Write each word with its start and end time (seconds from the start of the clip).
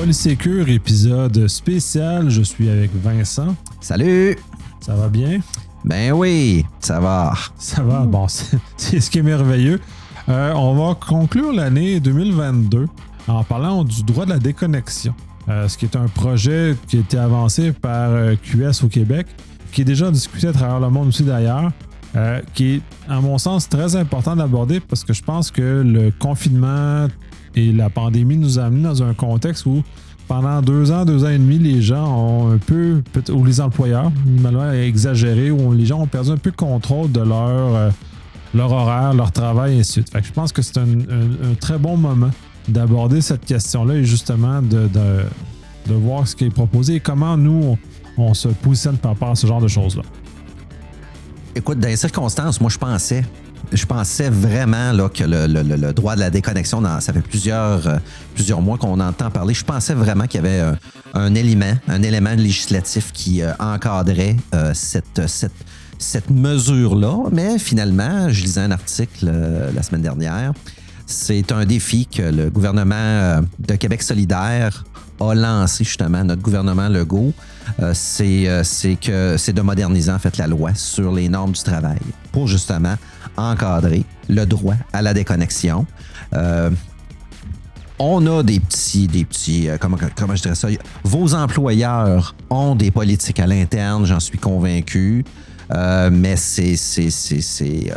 Polysécure, 0.00 0.70
épisode 0.70 1.46
spécial. 1.46 2.30
Je 2.30 2.40
suis 2.40 2.70
avec 2.70 2.90
Vincent. 2.94 3.54
Salut! 3.82 4.34
Ça 4.80 4.94
va 4.94 5.10
bien? 5.10 5.40
Ben 5.84 6.12
oui, 6.12 6.64
ça 6.78 7.00
va. 7.00 7.34
Ça 7.58 7.82
va, 7.82 8.06
bon, 8.06 8.26
c'est 8.78 8.98
ce 8.98 9.10
qui 9.10 9.18
est 9.18 9.22
merveilleux. 9.22 9.78
Euh, 10.30 10.54
on 10.54 10.74
va 10.74 10.94
conclure 10.94 11.52
l'année 11.52 12.00
2022 12.00 12.86
en 13.28 13.44
parlant 13.44 13.84
du 13.84 14.02
droit 14.02 14.24
de 14.24 14.30
la 14.30 14.38
déconnexion, 14.38 15.12
euh, 15.50 15.68
ce 15.68 15.76
qui 15.76 15.84
est 15.84 15.96
un 15.96 16.08
projet 16.08 16.76
qui 16.88 16.96
a 16.96 17.00
été 17.00 17.18
avancé 17.18 17.72
par 17.72 18.08
euh, 18.08 18.36
QS 18.36 18.82
au 18.82 18.88
Québec, 18.88 19.26
qui 19.70 19.82
est 19.82 19.84
déjà 19.84 20.10
discuté 20.10 20.46
à 20.46 20.52
travers 20.54 20.80
le 20.80 20.88
monde 20.88 21.08
aussi 21.08 21.24
d'ailleurs, 21.24 21.72
qui 22.54 22.76
est, 22.76 22.80
à 23.06 23.20
mon 23.20 23.36
sens, 23.36 23.68
très 23.68 23.96
important 23.96 24.34
d'aborder 24.34 24.80
parce 24.80 25.04
que 25.04 25.12
je 25.12 25.22
pense 25.22 25.50
que 25.50 25.82
le 25.84 26.10
confinement 26.10 27.06
et 27.54 27.72
la 27.72 27.90
pandémie 27.90 28.36
nous 28.36 28.58
a 28.58 28.64
amenés 28.64 28.84
dans 28.84 29.02
un 29.02 29.14
contexte 29.14 29.66
où 29.66 29.82
pendant 30.28 30.62
deux 30.62 30.92
ans, 30.92 31.04
deux 31.04 31.24
ans 31.24 31.30
et 31.30 31.38
demi, 31.38 31.58
les 31.58 31.82
gens 31.82 32.06
ont 32.06 32.52
un 32.52 32.58
peu, 32.58 33.02
ou 33.32 33.44
les 33.44 33.60
employeurs, 33.60 34.12
malheureusement 34.24 34.72
exagéré, 34.72 35.50
où 35.50 35.72
les 35.72 35.86
gens 35.86 36.00
ont 36.00 36.06
perdu 36.06 36.30
un 36.30 36.36
peu 36.36 36.50
le 36.50 36.56
contrôle 36.56 37.10
de 37.10 37.20
leur, 37.20 37.74
euh, 37.74 37.90
leur 38.54 38.70
horaire, 38.70 39.12
leur 39.12 39.32
travail, 39.32 39.74
et 39.74 39.80
ainsi 39.80 39.88
de 39.88 39.92
suite. 39.92 40.10
Fait 40.10 40.20
que 40.20 40.28
je 40.28 40.32
pense 40.32 40.52
que 40.52 40.62
c'est 40.62 40.78
un, 40.78 40.86
très 41.58 41.78
bon 41.78 41.96
moment 41.96 42.30
d'aborder 42.68 43.20
cette 43.22 43.44
question-là 43.44 43.94
et 43.94 44.04
justement 44.04 44.62
de, 44.62 44.86
de, 44.86 45.24
de 45.88 45.94
voir 45.94 46.28
ce 46.28 46.36
qui 46.36 46.44
est 46.44 46.50
proposé 46.50 46.94
et 46.94 47.00
comment 47.00 47.36
nous, 47.36 47.76
on, 48.16 48.22
on 48.22 48.34
se 48.34 48.46
positionne 48.48 48.98
par 48.98 49.12
rapport 49.12 49.30
à 49.30 49.34
ce 49.34 49.48
genre 49.48 49.60
de 49.60 49.66
choses-là. 49.68 50.02
Écoute, 51.56 51.80
dans 51.80 51.88
les 51.88 51.96
circonstances, 51.96 52.60
moi, 52.60 52.70
je 52.70 52.78
pensais, 52.78 53.24
je 53.72 53.86
pensais 53.86 54.30
vraiment 54.30 54.92
là, 54.92 55.08
que 55.08 55.24
le, 55.24 55.92
droit 55.92 56.14
de 56.14 56.20
la 56.20 56.30
déconnexion, 56.30 56.82
ça 57.00 57.12
fait 57.12 57.20
plusieurs, 57.20 57.86
euh, 57.86 57.96
plusieurs 58.34 58.60
mois 58.60 58.78
qu'on 58.78 59.00
entend 59.00 59.30
parler. 59.30 59.54
Je 59.54 59.64
pensais 59.64 59.94
vraiment 59.94 60.26
qu'il 60.26 60.42
y 60.42 60.46
avait 60.46 60.60
euh, 60.60 60.72
un 61.14 61.34
élément, 61.34 61.74
un 61.88 62.02
élément 62.02 62.34
législatif 62.34 63.12
qui 63.12 63.42
euh, 63.42 63.52
encadrait 63.58 64.36
cette, 64.74 65.26
cette, 65.26 65.52
cette 65.98 66.30
mesure-là. 66.30 67.28
Mais 67.32 67.58
finalement, 67.58 68.28
je 68.30 68.42
lisais 68.42 68.60
un 68.60 68.70
article 68.70 69.30
la 69.74 69.82
semaine 69.82 70.02
dernière. 70.02 70.52
C'est 71.06 71.50
un 71.52 71.64
défi 71.64 72.06
que 72.06 72.22
le 72.22 72.50
gouvernement 72.50 73.42
de 73.58 73.74
Québec 73.74 74.02
solidaire 74.02 74.84
a 75.20 75.34
lancé 75.34 75.84
justement, 75.84 76.24
notre 76.24 76.42
gouvernement 76.42 76.88
Legault. 76.88 77.32
Euh, 77.80 77.92
c'est 77.94 78.96
que 79.00 79.36
c'est 79.36 79.52
de 79.52 79.60
moderniser 79.60 80.10
en 80.10 80.18
fait 80.18 80.36
la 80.36 80.46
loi 80.46 80.74
sur 80.74 81.12
les 81.12 81.28
normes 81.28 81.52
du 81.52 81.62
travail 81.62 82.00
pour 82.32 82.48
justement 82.48 82.96
encadrer 83.40 84.04
le 84.28 84.44
droit 84.44 84.76
à 84.92 85.02
la 85.02 85.14
déconnexion. 85.14 85.86
Euh, 86.34 86.70
on 87.98 88.26
a 88.26 88.42
des 88.42 88.60
petits, 88.60 89.08
des 89.08 89.24
petits, 89.24 89.68
euh, 89.68 89.76
comment, 89.78 89.98
comment 90.16 90.34
je 90.34 90.42
dirais 90.42 90.54
ça? 90.54 90.68
Vos 91.04 91.34
employeurs 91.34 92.34
ont 92.48 92.74
des 92.74 92.90
politiques 92.90 93.40
à 93.40 93.46
l'interne, 93.46 94.06
j'en 94.06 94.20
suis 94.20 94.38
convaincu. 94.38 95.24
Euh, 95.72 96.10
mais 96.12 96.36
c'est, 96.36 96.76
c'est, 96.76 97.10
c'est, 97.10 97.40
c'est, 97.40 97.92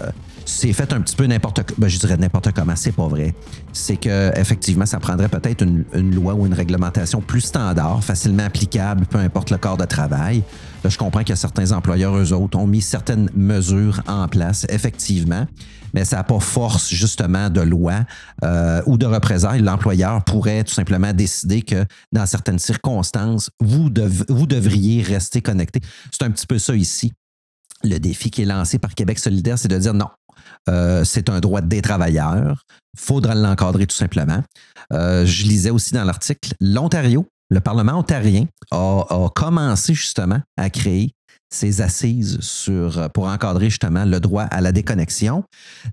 c'est 0.45 0.73
fait 0.73 0.91
un 0.94 1.02
petit 1.02 1.16
peu 1.16 1.25
n'importe 1.25 1.61
ben, 1.77 1.88
je 1.88 1.99
dirais 1.99 2.17
n'importe 2.17 2.52
comment, 2.52 2.75
c'est 2.75 2.91
pas 2.91 3.08
vrai. 3.08 3.33
C'est 3.72 3.97
que 3.97 4.38
effectivement, 4.38 4.86
ça 4.86 4.99
prendrait 4.99 5.30
peut-être 5.30 5.63
une, 5.63 5.86
loi 6.13 6.33
ou 6.33 6.45
une 6.45 6.53
réglementation 6.53 7.22
plus 7.22 7.41
standard, 7.41 8.03
facilement 8.03 8.44
applicable, 8.44 9.05
peu 9.05 9.17
importe 9.17 9.49
le 9.49 9.58
corps 9.58 9.77
de 9.77 9.86
travail. 9.86 10.44
Là, 10.83 10.89
je 10.89 10.97
comprends 10.97 11.23
que 11.23 11.36
certains 11.36 11.71
employeurs, 11.71 12.16
eux 12.17 12.33
autres, 12.33 12.58
ont 12.58 12.67
mis 12.67 12.81
certaines 12.81 13.30
mesures 13.36 14.02
en 14.08 14.27
place, 14.27 14.66
effectivement, 14.69 15.47
mais 15.94 16.03
ça 16.03 16.17
n'a 16.17 16.23
pas 16.23 16.39
force 16.39 16.89
justement 16.89 17.49
de 17.49 17.61
loi 17.61 18.03
euh, 18.44 18.81
ou 18.86 18.98
de 18.98 19.05
représailles. 19.05 19.61
L'employeur 19.61 20.23
pourrait 20.23 20.64
tout 20.64 20.73
simplement 20.73 21.14
décider 21.14 21.61
que 21.61 21.86
dans 22.11 22.25
certaines 22.25 22.60
circonstances, 22.60 23.49
vous, 23.61 23.89
vous 24.27 24.48
devriez 24.48 25.04
rester 25.04 25.42
connecté. 25.42 25.80
C'est 26.11 26.23
un 26.23 26.31
petit 26.31 26.48
peu 26.48 26.60
ça 26.60 26.75
ici. 26.75 27.14
Le 27.83 27.98
défi 27.98 28.31
qui 28.31 28.42
est 28.42 28.45
lancé 28.45 28.80
par 28.80 28.95
Québec 28.95 29.20
solidaire, 29.20 29.60
c'est 29.60 29.67
de 29.67 29.77
dire 29.77 29.93
non, 29.93 30.08
euh, 30.69 31.03
c'est 31.03 31.29
un 31.29 31.39
droit 31.39 31.61
des 31.61 31.81
travailleurs. 31.81 32.63
Il 32.95 32.99
faudra 32.99 33.35
l'encadrer 33.35 33.87
tout 33.87 33.95
simplement. 33.95 34.43
Euh, 34.91 35.25
je 35.25 35.43
lisais 35.43 35.69
aussi 35.69 35.93
dans 35.93 36.03
l'article, 36.03 36.53
l'Ontario, 36.59 37.27
le 37.49 37.59
Parlement 37.59 37.93
ontarien 37.99 38.45
a 38.71 39.29
commencé 39.35 39.93
justement 39.93 40.39
à 40.57 40.69
créer 40.69 41.13
ces 41.54 41.82
assises 41.82 42.39
sur, 42.42 43.10
pour 43.11 43.26
encadrer 43.27 43.70
justement 43.70 44.05
le 44.05 44.20
droit 44.20 44.44
à 44.44 44.60
la 44.60 44.71
déconnexion 44.71 45.44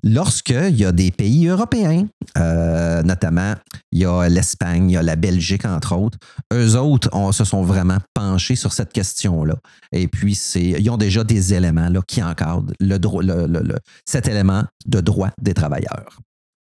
lorsqu'il 0.02 0.74
y 0.76 0.84
a 0.86 0.92
des 0.92 1.10
pays 1.10 1.48
européens, 1.48 2.06
euh, 2.38 3.02
notamment 3.02 3.54
il 3.92 3.98
y 4.00 4.04
a 4.06 4.28
l'Espagne, 4.28 4.90
il 4.90 4.94
y 4.94 4.96
a 4.96 5.02
la 5.02 5.16
Belgique 5.16 5.66
entre 5.66 5.94
autres, 5.94 6.18
eux 6.52 6.76
autres 6.76 7.10
se 7.32 7.44
sont 7.44 7.62
vraiment 7.62 7.98
penchés 8.14 8.56
sur 8.56 8.72
cette 8.72 8.92
question-là. 8.92 9.56
Et 9.92 10.08
puis, 10.08 10.32
ils 10.54 10.88
ont 10.90 10.96
déjà 10.96 11.24
des 11.24 11.52
éléments 11.52 11.90
là, 11.90 12.00
qui 12.06 12.22
encadrent 12.22 12.64
le, 12.80 12.96
le- 12.96 13.46
le- 13.46 13.60
le- 13.62 13.78
cet 14.06 14.28
élément 14.28 14.64
de 14.86 15.00
droit 15.00 15.30
des 15.42 15.52
travailleurs. 15.52 16.18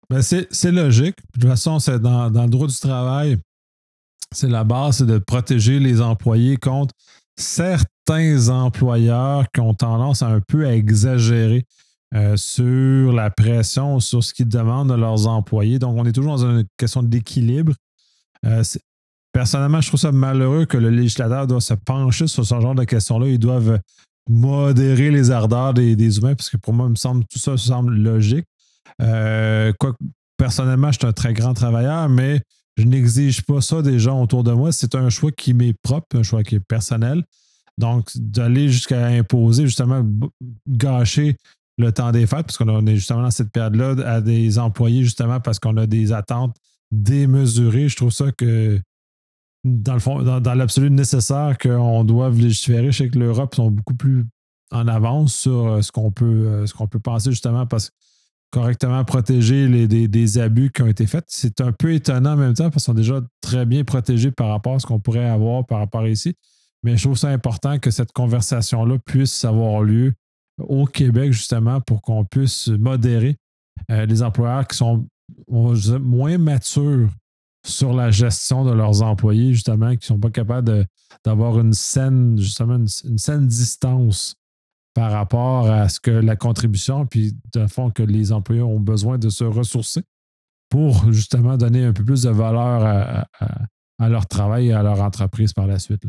Ben, 0.09 0.21
c'est 0.21 0.47
c'est 0.51 0.71
logique. 0.71 1.17
De 1.35 1.41
toute 1.41 1.49
façon, 1.49 1.79
c'est 1.79 1.99
dans, 1.99 2.31
dans 2.31 2.43
le 2.43 2.49
droit 2.49 2.67
du 2.67 2.79
travail, 2.79 3.37
c'est 4.33 4.47
la 4.49 4.63
base, 4.63 4.97
c'est 4.97 5.05
de 5.05 5.17
protéger 5.19 5.79
les 5.79 6.01
employés 6.01 6.57
contre 6.57 6.93
certains 7.37 8.49
employeurs 8.49 9.45
qui 9.53 9.61
ont 9.61 9.73
tendance 9.73 10.21
un 10.21 10.41
peu 10.41 10.65
à 10.65 10.73
exagérer 10.73 11.65
euh, 12.15 12.37
sur 12.37 13.11
la 13.11 13.29
pression, 13.29 13.99
sur 13.99 14.23
ce 14.23 14.33
qu'ils 14.33 14.47
demandent 14.47 14.89
de 14.89 14.95
leurs 14.95 15.27
employés. 15.27 15.77
Donc, 15.77 15.97
on 15.97 16.05
est 16.05 16.11
toujours 16.11 16.37
dans 16.37 16.45
une 16.45 16.65
question 16.77 17.03
d'équilibre. 17.03 17.73
Euh, 18.45 18.63
personnellement, 19.33 19.81
je 19.81 19.89
trouve 19.89 19.99
ça 19.99 20.11
malheureux 20.11 20.65
que 20.65 20.77
le 20.77 20.89
législateur 20.89 21.47
doit 21.47 21.61
se 21.61 21.73
pencher 21.73 22.27
sur 22.27 22.45
ce 22.45 22.59
genre 22.59 22.75
de 22.75 22.85
questions-là. 22.85 23.27
Ils 23.27 23.39
doivent 23.39 23.79
modérer 24.29 25.11
les 25.11 25.31
ardeurs 25.31 25.73
des, 25.73 26.17
humains, 26.17 26.35
parce 26.35 26.49
que 26.49 26.57
pour 26.57 26.73
moi, 26.73 26.89
me 26.89 26.95
semble 26.95 27.23
tout 27.25 27.39
ça 27.39 27.57
semble 27.57 27.93
logique. 27.95 28.45
Euh, 29.01 29.73
quoi 29.79 29.93
personnellement, 30.37 30.91
je 30.91 30.99
suis 30.99 31.07
un 31.07 31.13
très 31.13 31.33
grand 31.33 31.53
travailleur, 31.53 32.09
mais 32.09 32.41
je 32.77 32.85
n'exige 32.85 33.41
pas 33.41 33.59
ça 33.59 33.81
des 33.81 33.99
gens 33.99 34.21
autour 34.21 34.43
de 34.43 34.51
moi. 34.51 34.71
C'est 34.71 34.95
un 34.95 35.09
choix 35.09 35.31
qui 35.31 35.53
m'est 35.53 35.73
propre, 35.73 36.15
un 36.15 36.23
choix 36.23 36.43
qui 36.43 36.55
est 36.55 36.59
personnel. 36.59 37.23
Donc, 37.79 38.09
d'aller 38.15 38.69
jusqu'à 38.69 39.05
imposer, 39.07 39.65
justement, 39.65 40.03
gâcher 40.67 41.35
le 41.79 41.91
temps 41.91 42.11
des 42.11 42.25
fêtes, 42.25 42.45
parce 42.45 42.57
qu'on 42.57 42.85
est 42.87 42.95
justement 42.95 43.23
dans 43.23 43.31
cette 43.31 43.51
période-là, 43.51 43.95
à 44.07 44.21
des 44.21 44.57
employés, 44.57 45.03
justement, 45.03 45.39
parce 45.39 45.59
qu'on 45.59 45.77
a 45.77 45.85
des 45.85 46.11
attentes 46.11 46.55
démesurées. 46.91 47.89
Je 47.89 47.95
trouve 47.95 48.11
ça 48.11 48.31
que, 48.31 48.79
dans 49.63 49.93
le 49.93 49.99
fond, 49.99 50.21
dans 50.39 50.53
l'absolu 50.53 50.89
nécessaire 50.89 51.57
qu'on 51.57 52.03
doive 52.03 52.39
légiférer. 52.39 52.91
Je 52.91 52.97
sais 52.97 53.09
que 53.09 53.19
l'Europe 53.19 53.55
sont 53.55 53.69
beaucoup 53.69 53.95
plus 53.95 54.25
en 54.71 54.87
avance 54.87 55.35
sur 55.35 55.67
euh, 55.67 55.81
ce 55.81 55.91
qu'on 55.91 56.11
peut, 56.11 56.25
euh, 56.25 56.65
ce 56.65 56.73
qu'on 56.73 56.87
peut 56.87 56.99
penser, 56.99 57.31
justement, 57.31 57.65
parce 57.65 57.89
que 57.89 57.95
correctement 58.51 59.03
protéger 59.03 59.67
les, 59.67 59.87
des, 59.87 60.37
abus 60.37 60.71
qui 60.71 60.81
ont 60.81 60.87
été 60.87 61.05
faits. 61.05 61.25
C'est 61.27 61.61
un 61.61 61.71
peu 61.71 61.93
étonnant 61.93 62.33
en 62.33 62.37
même 62.37 62.53
temps 62.53 62.69
parce 62.69 62.75
qu'ils 62.75 62.81
sont 62.81 62.93
déjà 62.93 63.21
très 63.41 63.65
bien 63.65 63.83
protégés 63.83 64.31
par 64.31 64.49
rapport 64.49 64.75
à 64.75 64.79
ce 64.79 64.85
qu'on 64.85 64.99
pourrait 64.99 65.27
avoir 65.27 65.65
par 65.65 65.79
rapport 65.79 66.07
ici. 66.07 66.35
Mais 66.83 66.95
je 66.95 67.03
trouve 67.03 67.17
ça 67.17 67.29
important 67.29 67.79
que 67.79 67.91
cette 67.91 68.11
conversation-là 68.11 68.97
puisse 68.99 69.43
avoir 69.43 69.81
lieu 69.81 70.13
au 70.59 70.85
Québec, 70.85 71.33
justement, 71.33 71.81
pour 71.81 72.01
qu'on 72.01 72.23
puisse 72.23 72.67
modérer 72.67 73.35
euh, 73.91 74.05
les 74.05 74.23
employeurs 74.23 74.65
qui 74.67 74.77
sont 74.77 75.05
moins 75.49 76.37
matures 76.37 77.09
sur 77.65 77.93
la 77.93 78.11
gestion 78.11 78.63
de 78.63 78.71
leurs 78.71 79.01
employés, 79.01 79.53
justement, 79.53 79.89
qui 79.91 79.97
ne 79.97 80.15
sont 80.15 80.19
pas 80.19 80.29
capables 80.29 80.85
d'avoir 81.25 81.59
une 81.59 81.73
saine, 81.73 82.37
justement, 82.39 82.77
une 82.77 83.17
saine 83.17 83.47
distance 83.47 84.35
par 84.97 85.11
rapport 85.11 85.69
à 85.69 85.89
ce 85.89 85.99
que 85.99 86.09
la 86.09 86.35
contribution, 86.35 87.05
puis 87.05 87.35
de 87.53 87.67
fond 87.67 87.91
que 87.91 88.01
les 88.01 88.31
employés 88.31 88.63
ont 88.63 88.79
besoin 88.79 89.19
de 89.19 89.29
se 89.29 89.43
ressourcer 89.43 90.01
pour 90.69 91.13
justement 91.13 91.55
donner 91.55 91.85
un 91.85 91.93
peu 91.93 92.03
plus 92.03 92.23
de 92.23 92.31
valeur 92.31 93.27
à, 93.99 94.09
leur 94.09 94.25
travail 94.25 94.69
et 94.69 94.73
à 94.73 94.81
leur 94.81 94.99
entreprise 95.01 95.53
par 95.53 95.67
la 95.67 95.77
suite. 95.77 96.01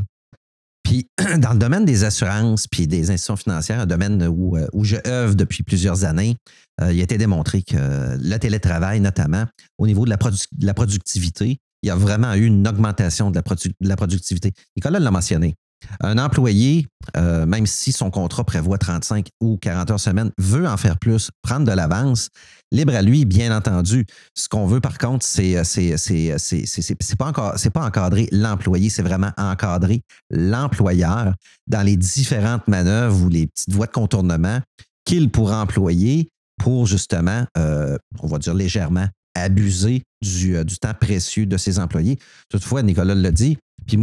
Puis, 0.82 1.06
dans 1.38 1.52
le 1.52 1.58
domaine 1.58 1.84
des 1.84 2.04
assurances 2.04 2.66
puis 2.66 2.86
des 2.86 3.10
institutions 3.10 3.36
financières, 3.36 3.80
un 3.80 3.86
domaine 3.86 4.26
où, 4.26 4.56
euh, 4.56 4.66
où 4.72 4.84
je 4.84 4.96
œuvre 5.06 5.34
depuis 5.34 5.62
plusieurs 5.64 6.06
années, 6.06 6.36
euh, 6.80 6.90
il 6.90 6.98
a 6.98 7.02
été 7.02 7.18
démontré 7.18 7.60
que 7.60 8.16
le 8.18 8.36
télétravail, 8.38 9.00
notamment 9.00 9.44
au 9.76 9.86
niveau 9.86 10.06
de 10.06 10.10
la, 10.10 10.18
la 10.62 10.72
productivité, 10.72 11.58
il 11.82 11.88
y 11.88 11.90
a 11.90 11.94
vraiment 11.94 12.32
eu 12.32 12.46
une 12.46 12.66
augmentation 12.66 13.30
de 13.30 13.36
la, 13.36 13.42
de 13.42 13.88
la 13.88 13.96
productivité. 13.96 14.54
Nicolas 14.76 14.98
l'a 14.98 15.10
mentionné. 15.10 15.56
Un 16.00 16.18
employé, 16.18 16.86
euh, 17.16 17.46
même 17.46 17.66
si 17.66 17.92
son 17.92 18.10
contrat 18.10 18.44
prévoit 18.44 18.78
35 18.78 19.28
ou 19.40 19.56
40 19.58 19.90
heures 19.92 20.00
semaine, 20.00 20.30
veut 20.38 20.66
en 20.68 20.76
faire 20.76 20.98
plus, 20.98 21.30
prendre 21.42 21.64
de 21.66 21.72
l'avance, 21.72 22.28
libre 22.72 22.94
à 22.94 23.02
lui, 23.02 23.24
bien 23.24 23.56
entendu. 23.56 24.04
Ce 24.34 24.48
qu'on 24.48 24.66
veut, 24.66 24.80
par 24.80 24.98
contre, 24.98 25.24
c'est 25.24 25.62
c'est- 25.64 25.96
c'est- 25.96 26.36
c'est- 26.38 27.16
pas, 27.16 27.26
encore- 27.26 27.54
pas 27.72 27.84
encadrer 27.86 28.28
l'employé, 28.32 28.90
c'est 28.90 29.02
vraiment 29.02 29.30
encadrer 29.38 30.02
l'employeur 30.30 31.34
dans 31.66 31.82
les 31.82 31.96
différentes 31.96 32.66
manœuvres 32.68 33.24
ou 33.24 33.28
les 33.28 33.46
petites 33.46 33.72
voies 33.72 33.86
de 33.86 33.92
contournement 33.92 34.60
qu'il 35.04 35.30
pourra 35.30 35.62
employer 35.62 36.28
pour 36.60 36.86
justement, 36.86 37.44
euh, 37.56 37.96
on 38.20 38.26
va 38.26 38.38
dire 38.38 38.54
légèrement, 38.54 39.06
abuser 39.34 40.02
du, 40.20 40.64
du 40.64 40.78
temps 40.78 40.94
précieux 41.00 41.46
de 41.46 41.56
ses 41.56 41.78
employés. 41.78 42.18
Toutefois, 42.50 42.82
Nicolas 42.82 43.14
l'a 43.14 43.30
dit, 43.30 43.56
puis 43.88 43.98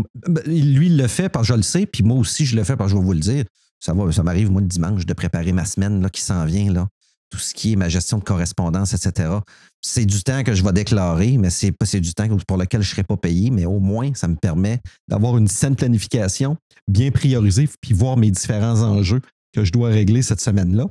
lui, 0.48 0.88
il 0.88 0.98
le 0.98 1.08
fait 1.08 1.30
parce 1.30 1.48
que 1.48 1.54
je 1.54 1.58
le 1.58 1.64
sais, 1.64 1.86
puis 1.86 2.04
moi 2.04 2.18
aussi, 2.18 2.46
je 2.46 2.58
le 2.58 2.64
fais 2.66 2.76
parce 2.76 2.92
que 2.92 2.98
je 2.98 3.00
vais 3.00 3.06
vous 3.06 3.14
le 3.14 3.20
dire. 3.20 3.46
Ça, 3.80 3.94
ça 4.12 4.24
m'arrive, 4.24 4.52
moi, 4.52 4.62
le 4.62 4.68
dimanche, 4.68 5.06
de 5.06 5.14
préparer 5.14 5.54
ma 5.54 5.64
semaine 5.64 6.02
là, 6.02 6.10
qui 6.10 6.22
s'en 6.22 6.44
vient. 6.46 6.72
Là 6.74 6.88
tout 7.30 7.40
ce 7.40 7.54
qui 7.54 7.74
est 7.74 7.76
ma 7.76 7.90
gestion 7.90 8.20
de 8.20 8.24
correspondance, 8.24 8.94
etc. 8.94 9.30
C'est 9.82 10.06
du 10.06 10.24
temps 10.24 10.44
que 10.44 10.54
je 10.54 10.64
vais 10.64 10.72
déclarer, 10.74 11.38
mais 11.38 11.50
c'est, 11.50 11.74
c'est 11.84 12.00
du 12.00 12.14
temps 12.14 12.28
pour 12.48 12.58
lequel 12.58 12.82
je 12.82 12.88
ne 12.88 12.92
serai 12.92 13.04
pas 13.04 13.18
payé, 13.18 13.52
mais 13.52 13.66
au 13.66 13.80
moins, 13.80 14.14
ça 14.14 14.28
me 14.28 14.36
permet 14.36 14.80
d'avoir 15.08 15.38
une 15.38 15.48
saine 15.48 15.76
planification, 15.76 16.58
bien 16.88 17.12
priorisée, 17.12 17.68
puis 17.82 17.94
voir 17.94 18.18
mes 18.18 18.32
différents 18.32 18.82
enjeux 18.82 19.22
que 19.54 19.64
je 19.64 19.72
dois 19.72 19.90
régler 19.90 20.22
cette 20.22 20.42
semaine-là. 20.42 20.88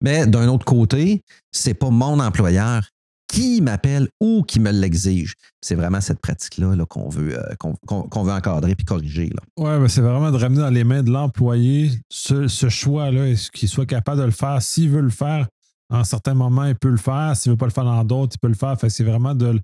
Mais 0.00 0.26
d'un 0.26 0.48
autre 0.48 0.64
côté, 0.64 1.22
c'est 1.52 1.74
pas 1.74 1.90
mon 1.90 2.20
employeur 2.20 2.88
qui 3.26 3.60
m'appelle 3.60 4.08
ou 4.20 4.42
qui 4.42 4.60
me 4.60 4.70
l'exige. 4.70 5.34
C'est 5.60 5.74
vraiment 5.74 6.00
cette 6.00 6.20
pratique-là 6.20 6.76
qu'on 6.86 7.08
veut, 7.08 7.38
euh, 7.38 7.54
veut 7.60 8.32
encadrer 8.32 8.74
puis 8.74 8.84
corriger. 8.84 9.30
Oui, 9.56 9.70
c'est 9.88 10.00
vraiment 10.00 10.30
de 10.30 10.36
ramener 10.36 10.60
dans 10.60 10.70
les 10.70 10.84
mains 10.84 11.02
de 11.02 11.10
l'employé 11.10 11.90
ce, 12.08 12.46
choix-là, 12.68 13.34
qu'il 13.52 13.68
soit 13.68 13.86
capable 13.86 14.20
de 14.20 14.26
le 14.26 14.32
faire. 14.32 14.62
S'il 14.62 14.90
veut 14.90 15.00
le 15.00 15.10
faire, 15.10 15.48
en 15.90 16.04
certains 16.04 16.34
moments, 16.34 16.64
il 16.64 16.76
peut 16.76 16.90
le 16.90 16.96
faire. 16.96 17.36
S'il 17.36 17.50
ne 17.50 17.54
veut 17.54 17.58
pas 17.58 17.66
le 17.66 17.72
faire 17.72 17.84
dans 17.84 18.04
d'autres, 18.04 18.36
il 18.36 18.40
peut 18.40 18.48
le 18.48 18.54
faire. 18.54 18.76
c'est 18.88 19.04
vraiment 19.04 19.34
de, 19.34 19.60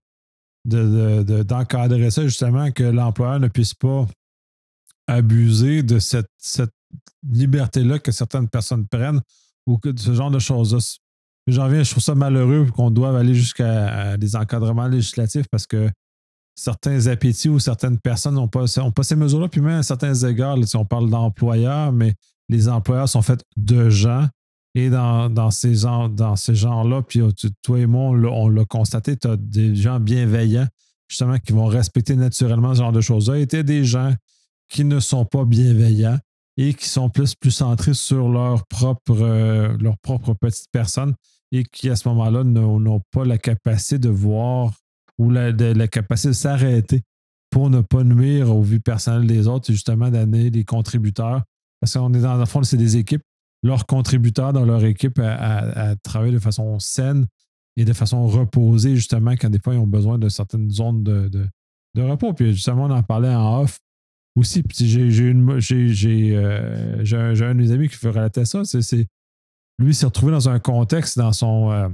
d'encadrer 0.64 2.10
ça, 2.10 2.22
justement, 2.24 2.70
que 2.72 2.84
l'employeur 2.84 3.40
ne 3.40 3.48
puisse 3.48 3.74
pas 3.74 4.06
abuser 5.06 5.82
de 5.82 5.98
cette, 5.98 6.30
cette 6.38 6.72
liberté-là 7.28 7.98
que 7.98 8.12
certaines 8.12 8.48
personnes 8.48 8.86
prennent 8.86 9.20
ou 9.66 9.78
que 9.78 9.96
ce 9.96 10.14
genre 10.14 10.30
de 10.30 10.38
choses-là. 10.38 10.78
J'en 11.48 11.68
viens, 11.68 11.82
je 11.82 11.90
trouve 11.90 12.02
ça 12.02 12.14
malheureux 12.14 12.66
qu'on 12.74 12.90
doive 12.90 13.16
aller 13.16 13.34
jusqu'à 13.34 14.16
des 14.16 14.36
encadrements 14.36 14.86
législatifs 14.86 15.46
parce 15.50 15.66
que 15.66 15.90
certains 16.54 17.06
appétits 17.06 17.48
ou 17.48 17.58
certaines 17.58 17.98
personnes 17.98 18.34
n'ont 18.34 18.48
pas, 18.48 18.66
ces 18.66 19.16
mesures-là. 19.16 19.48
Puis 19.48 19.60
même 19.60 19.80
à 19.80 19.82
certains 19.82 20.14
égards, 20.14 20.56
si 20.64 20.76
on 20.76 20.84
parle 20.84 21.10
d'employeurs, 21.10 21.92
mais 21.92 22.14
les 22.48 22.68
employeurs 22.68 23.08
sont 23.08 23.22
faits 23.22 23.42
de 23.56 23.90
gens. 23.90 24.28
Et 24.74 24.88
dans, 24.88 25.50
ces, 25.50 25.82
dans 25.82 26.36
ces 26.36 26.54
genres-là, 26.54 27.02
puis 27.02 27.20
toi 27.62 27.78
et 27.78 27.86
moi, 27.86 28.10
on 28.10 28.48
l'a 28.48 28.64
constaté, 28.64 29.16
tu 29.18 29.28
as 29.28 29.36
des 29.36 29.74
gens 29.74 30.00
bienveillants, 30.00 30.66
justement, 31.08 31.38
qui 31.38 31.52
vont 31.52 31.66
respecter 31.66 32.16
naturellement 32.16 32.74
ce 32.74 32.78
genre 32.78 32.92
de 32.92 33.02
choses-là. 33.02 33.38
Et 33.38 33.48
as 33.54 33.62
des 33.62 33.84
gens 33.84 34.14
qui 34.70 34.84
ne 34.84 34.98
sont 34.98 35.26
pas 35.26 35.44
bienveillants 35.44 36.18
et 36.56 36.72
qui 36.72 36.88
sont 36.88 37.10
plus, 37.10 37.34
plus 37.34 37.50
centrés 37.50 37.92
sur 37.92 38.30
leur 38.30 38.66
propre, 38.66 39.12
euh, 39.12 39.76
leur 39.78 39.98
propre 39.98 40.32
petite 40.32 40.68
personne 40.72 41.14
et 41.52 41.64
qui, 41.64 41.90
à 41.90 41.96
ce 41.96 42.08
moment-là, 42.08 42.44
n'ont 42.44 43.02
pas 43.12 43.24
la 43.24 43.38
capacité 43.38 43.98
de 43.98 44.08
voir 44.08 44.72
ou 45.18 45.30
la, 45.30 45.52
capacité 45.86 46.28
de 46.28 46.34
s'arrêter 46.34 47.02
pour 47.50 47.68
ne 47.68 47.82
pas 47.82 48.02
nuire 48.02 48.50
aux 48.50 48.62
vues 48.62 48.80
personnelles 48.80 49.26
des 49.26 49.46
autres 49.46 49.70
et 49.70 49.74
justement 49.74 50.10
d'amener 50.10 50.50
les 50.50 50.64
contributeurs. 50.64 51.42
Parce 51.80 51.92
qu'on 51.92 52.12
est 52.14 52.20
dans 52.20 52.36
le 52.36 52.46
fond, 52.46 52.62
c'est 52.62 52.78
des 52.78 52.96
équipes, 52.96 53.22
leurs 53.62 53.86
contributeurs 53.86 54.54
dans 54.54 54.64
leur 54.64 54.82
équipe 54.84 55.18
à, 55.18 55.94
travailler 56.02 56.32
de 56.32 56.38
façon 56.38 56.78
saine 56.78 57.26
et 57.76 57.84
de 57.84 57.92
façon 57.92 58.26
reposée, 58.26 58.96
justement, 58.96 59.32
quand 59.32 59.50
des 59.50 59.58
fois 59.58 59.74
ils 59.74 59.78
ont 59.78 59.86
besoin 59.86 60.18
de 60.18 60.28
certaines 60.30 60.70
zones 60.70 61.02
de, 61.02 61.28
de 61.94 62.02
repos. 62.02 62.32
Puis 62.32 62.54
justement, 62.54 62.86
on 62.86 62.90
en 62.90 63.02
parlait 63.02 63.34
en 63.34 63.60
off 63.60 63.78
aussi. 64.36 64.62
J'ai 64.74 65.10
j'ai 65.10 66.36
euh, 66.36 67.04
un, 67.12 67.42
un, 67.42 67.54
de 67.54 67.60
mes 67.60 67.72
amis 67.72 67.88
qui 67.88 67.96
fait 67.96 68.08
relater 68.08 68.44
ça. 68.44 68.64
C'est 68.64 69.06
lui 69.78 69.94
s'est 69.94 70.06
retrouvé 70.06 70.32
dans 70.32 70.48
un 70.48 70.58
contexte 70.58 71.18
dans 71.18 71.32
son, 71.32 71.70
euh, 71.70 71.88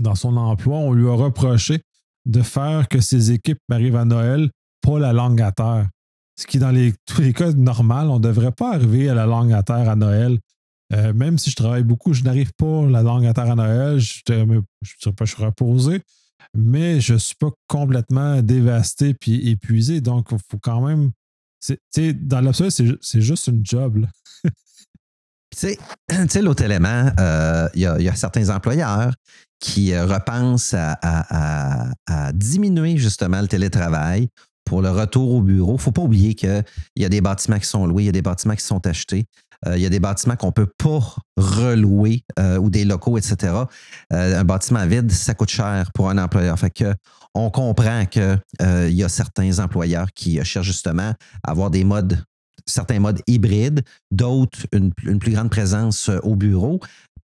dans 0.00 0.14
emploi. 0.24 0.78
On 0.78 0.92
lui 0.92 1.08
a 1.08 1.14
reproché 1.14 1.82
de 2.24 2.42
faire 2.42 2.88
que 2.88 3.00
ses 3.00 3.32
équipes 3.32 3.58
arrivent 3.70 3.96
à 3.96 4.04
Noël 4.04 4.50
pas 4.82 4.98
la 4.98 5.12
langue 5.12 5.40
à 5.40 5.52
terre. 5.52 5.88
Ce 6.38 6.46
qui, 6.46 6.58
dans 6.58 6.72
tous 7.06 7.20
les 7.22 7.32
cas 7.32 7.52
normaux, 7.52 7.94
on 7.94 8.18
ne 8.18 8.22
devrait 8.22 8.52
pas 8.52 8.74
arriver 8.74 9.08
à 9.08 9.14
la 9.14 9.26
langue 9.26 9.52
à 9.52 9.62
terre 9.62 9.88
à 9.88 9.96
Noël. 9.96 10.38
Euh, 10.92 11.12
même 11.12 11.38
si 11.38 11.50
je 11.50 11.56
travaille 11.56 11.82
beaucoup, 11.82 12.12
je 12.12 12.22
n'arrive 12.22 12.52
pas 12.56 12.86
la 12.86 13.02
langue 13.02 13.26
à 13.26 13.32
terre 13.32 13.50
à 13.50 13.56
Noël. 13.56 13.98
Je 13.98 14.20
ne 14.28 14.44
dirais 14.44 14.62
pas 15.16 15.24
que 15.24 15.30
je 15.30 15.34
suis 15.34 15.44
reposé, 15.44 16.02
mais 16.54 17.00
je 17.00 17.14
ne 17.14 17.18
suis 17.18 17.34
pas 17.34 17.50
complètement 17.66 18.42
dévasté 18.42 19.14
puis 19.14 19.48
épuisé. 19.48 20.00
Donc, 20.00 20.28
il 20.30 20.38
faut 20.50 20.58
quand 20.58 20.80
même 20.80 21.10
dans 21.98 22.40
l'absolu, 22.40 22.70
c'est 23.00 23.20
juste 23.20 23.48
une 23.48 23.64
job. 23.64 24.06
tu 26.08 26.28
sais, 26.28 26.42
l'autre 26.42 26.62
élément, 26.62 27.10
euh, 27.18 27.68
il 27.74 27.80
y, 27.80 27.86
a 28.08 28.14
certains 28.14 28.54
employeurs 28.54 29.14
qui 29.58 29.94
euh, 29.94 30.04
repensent 30.04 30.76
à, 30.76 31.92
diminuer 32.34 32.98
justement 32.98 33.40
le 33.40 33.48
télétravail 33.48 34.28
pour 34.64 34.82
le 34.82 34.90
retour 34.90 35.32
au 35.32 35.40
bureau. 35.40 35.72
Il 35.72 35.76
ne 35.76 35.80
faut 35.80 35.92
pas 35.92 36.02
oublier 36.02 36.34
qu'il 36.34 36.62
y 36.96 37.04
a 37.04 37.08
des 37.08 37.20
bâtiments 37.20 37.58
qui 37.58 37.66
sont 37.66 37.86
loués, 37.86 38.02
il 38.02 38.06
y 38.06 38.10
a 38.10 38.12
des 38.12 38.22
bâtiments 38.22 38.54
qui 38.54 38.64
sont 38.64 38.86
achetés. 38.86 39.26
Euh, 39.66 39.76
il 39.76 39.82
y 39.82 39.86
a 39.86 39.88
des 39.88 40.00
bâtiments 40.00 40.36
qu'on 40.36 40.48
ne 40.48 40.52
peut 40.52 40.70
pas 40.78 41.00
relouer 41.38 42.24
ou 42.60 42.68
des 42.68 42.84
locaux, 42.84 43.16
etc. 43.16 43.54
un 44.10 44.44
bâtiment 44.44 44.86
vide, 44.86 45.10
ça 45.10 45.32
coûte 45.32 45.48
cher 45.48 45.90
pour 45.94 46.10
un 46.10 46.18
employeur. 46.18 46.58
Fait 46.58 46.70
que 46.70 46.94
on 47.34 47.50
comprend 47.50 48.04
qu'il 48.04 48.38
y 48.60 49.02
a 49.02 49.08
certains 49.08 49.58
employeurs 49.58 50.08
qui 50.14 50.42
cherchent 50.44 50.66
justement 50.66 51.14
à 51.42 51.50
avoir 51.50 51.70
des 51.70 51.84
modes, 51.84 52.22
certains 52.66 53.00
modes 53.00 53.20
hybrides, 53.26 53.82
d'autres 54.10 54.66
une, 54.72 54.92
plus 54.92 55.32
grande 55.32 55.50
présence 55.50 56.08
euh, 56.08 56.18
au 56.22 56.36
bureau. 56.36 56.80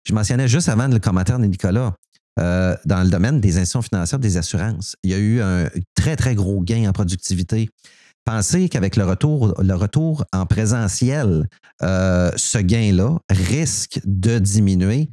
Je 0.04 0.14
mentionnais 0.14 0.48
juste 0.48 0.68
avant 0.68 0.88
le 0.88 0.98
commentaire 0.98 1.38
de 1.38 1.46
Nicolas, 1.46 1.94
euh, 2.38 2.76
dans 2.84 3.02
le 3.02 3.10
domaine 3.10 3.40
des 3.40 3.56
institutions 3.56 3.82
financières, 3.82 4.18
des 4.18 4.36
assurances, 4.36 4.96
il 5.02 5.10
y 5.10 5.14
a 5.14 5.18
eu 5.18 5.40
un 5.40 5.68
très, 5.94 6.16
très 6.16 6.34
gros 6.34 6.60
gain 6.62 6.88
en 6.88 6.92
productivité. 6.92 7.68
Pensez 8.24 8.68
qu'avec 8.68 8.96
le 8.96 9.04
retour, 9.04 10.24
en 10.32 10.46
présentiel, 10.46 11.48
ce 11.80 12.58
gain-là 12.58 13.18
risque 13.30 14.00
de 14.04 14.38
diminuer 14.38 15.08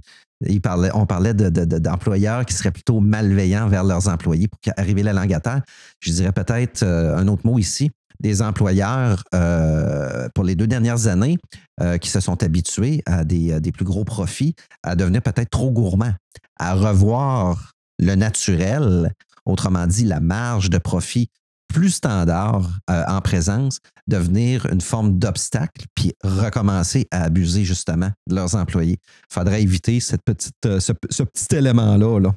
on 0.93 1.05
parlait 1.05 1.33
d'employeurs 1.33 2.45
qui 2.45 2.53
seraient 2.53 2.71
plutôt 2.71 2.99
malveillants 2.99 3.67
vers 3.67 3.83
leurs 3.83 4.07
employés 4.07 4.47
pour 4.47 4.59
arriver 4.77 5.03
la 5.03 5.13
langue 5.13 5.33
à 5.33 5.39
terre. 5.39 5.61
Je 5.99 6.11
dirais 6.11 6.31
peut-être 6.31 6.83
euh, 6.83 7.17
un 7.17 7.27
autre 7.27 7.45
mot 7.45 7.57
ici, 7.57 7.91
des 8.19 8.41
employeurs 8.41 9.23
euh, 9.33 10.27
pour 10.33 10.43
les 10.43 10.55
deux 10.55 10.67
dernières 10.67 11.07
années 11.07 11.37
euh, 11.81 11.97
qui 11.97 12.09
se 12.09 12.19
sont 12.19 12.43
habitués 12.43 13.01
à 13.05 13.23
des, 13.23 13.59
des, 13.59 13.71
plus 13.71 13.85
gros 13.85 14.05
profits, 14.05 14.55
à 14.83 14.95
devenir 14.95 15.21
peut-être 15.21 15.49
trop 15.49 15.71
gourmands, 15.71 16.13
à 16.59 16.73
revoir 16.73 17.73
le 17.99 18.15
naturel, 18.15 19.13
autrement 19.45 19.87
dit 19.87 20.05
la 20.05 20.19
marge 20.19 20.69
de 20.69 20.77
profit 20.77 21.29
plus 21.67 21.91
standard 21.91 22.79
euh, 22.89 23.03
en 23.07 23.21
présence 23.21 23.79
devenir 24.07 24.65
une 24.67 24.81
forme 24.81 25.19
d'obstacle 25.19 25.85
puis 25.95 26.13
recommencer 26.23 27.07
à 27.11 27.23
abuser 27.23 27.63
justement 27.63 28.09
de 28.27 28.35
leurs 28.35 28.55
employés. 28.55 28.99
Il 29.29 29.33
faudrait 29.33 29.61
éviter 29.61 29.99
cette 29.99 30.23
petite, 30.23 30.55
euh, 30.65 30.79
ce, 30.79 30.93
petit 30.93 31.55
élément-là. 31.55 32.19
Là. 32.19 32.33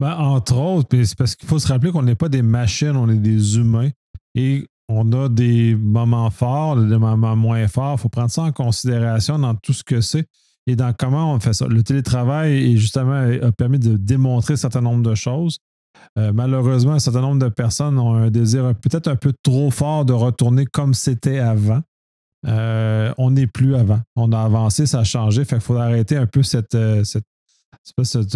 Ben, 0.00 0.14
entre 0.16 0.56
autres, 0.56 1.02
c'est 1.04 1.16
parce 1.16 1.34
qu'il 1.34 1.48
faut 1.48 1.58
se 1.58 1.68
rappeler 1.68 1.90
qu'on 1.90 2.02
n'est 2.02 2.14
pas 2.14 2.28
des 2.28 2.42
machines, 2.42 2.96
on 2.96 3.08
est 3.08 3.18
des 3.18 3.56
humains 3.56 3.90
on 4.88 5.12
a 5.12 5.28
des 5.28 5.74
moments 5.74 6.30
forts, 6.30 6.76
des 6.76 6.98
moments 6.98 7.36
moins 7.36 7.66
forts. 7.68 7.96
Il 7.98 8.02
faut 8.02 8.08
prendre 8.08 8.30
ça 8.30 8.42
en 8.42 8.52
considération 8.52 9.38
dans 9.38 9.54
tout 9.54 9.72
ce 9.72 9.82
que 9.82 10.00
c'est 10.00 10.26
et 10.66 10.76
dans 10.76 10.92
comment 10.92 11.34
on 11.34 11.40
fait 11.40 11.52
ça. 11.52 11.66
Le 11.66 11.82
télétravail, 11.82 12.76
justement, 12.76 13.26
a 13.42 13.52
permis 13.52 13.78
de 13.78 13.96
démontrer 13.96 14.54
un 14.54 14.58
certain 14.58 14.80
nombre 14.80 15.02
de 15.02 15.14
choses. 15.14 15.58
Euh, 16.18 16.32
malheureusement, 16.32 16.92
un 16.92 16.98
certain 16.98 17.20
nombre 17.20 17.42
de 17.42 17.48
personnes 17.48 17.98
ont 17.98 18.14
un 18.14 18.30
désir 18.30 18.74
peut-être 18.80 19.08
un 19.08 19.16
peu 19.16 19.32
trop 19.42 19.70
fort 19.70 20.04
de 20.04 20.12
retourner 20.12 20.66
comme 20.66 20.94
c'était 20.94 21.38
avant. 21.38 21.80
Euh, 22.46 23.12
on 23.16 23.30
n'est 23.30 23.46
plus 23.46 23.74
avant. 23.74 24.00
On 24.16 24.32
a 24.32 24.40
avancé, 24.40 24.86
ça 24.86 25.00
a 25.00 25.04
changé. 25.04 25.44
Fait 25.44 25.60
faut 25.60 25.76
arrêter 25.76 26.16
un 26.16 26.26
peu 26.26 26.42
cette, 26.42 26.74
euh, 26.74 27.04
cette, 27.04 27.24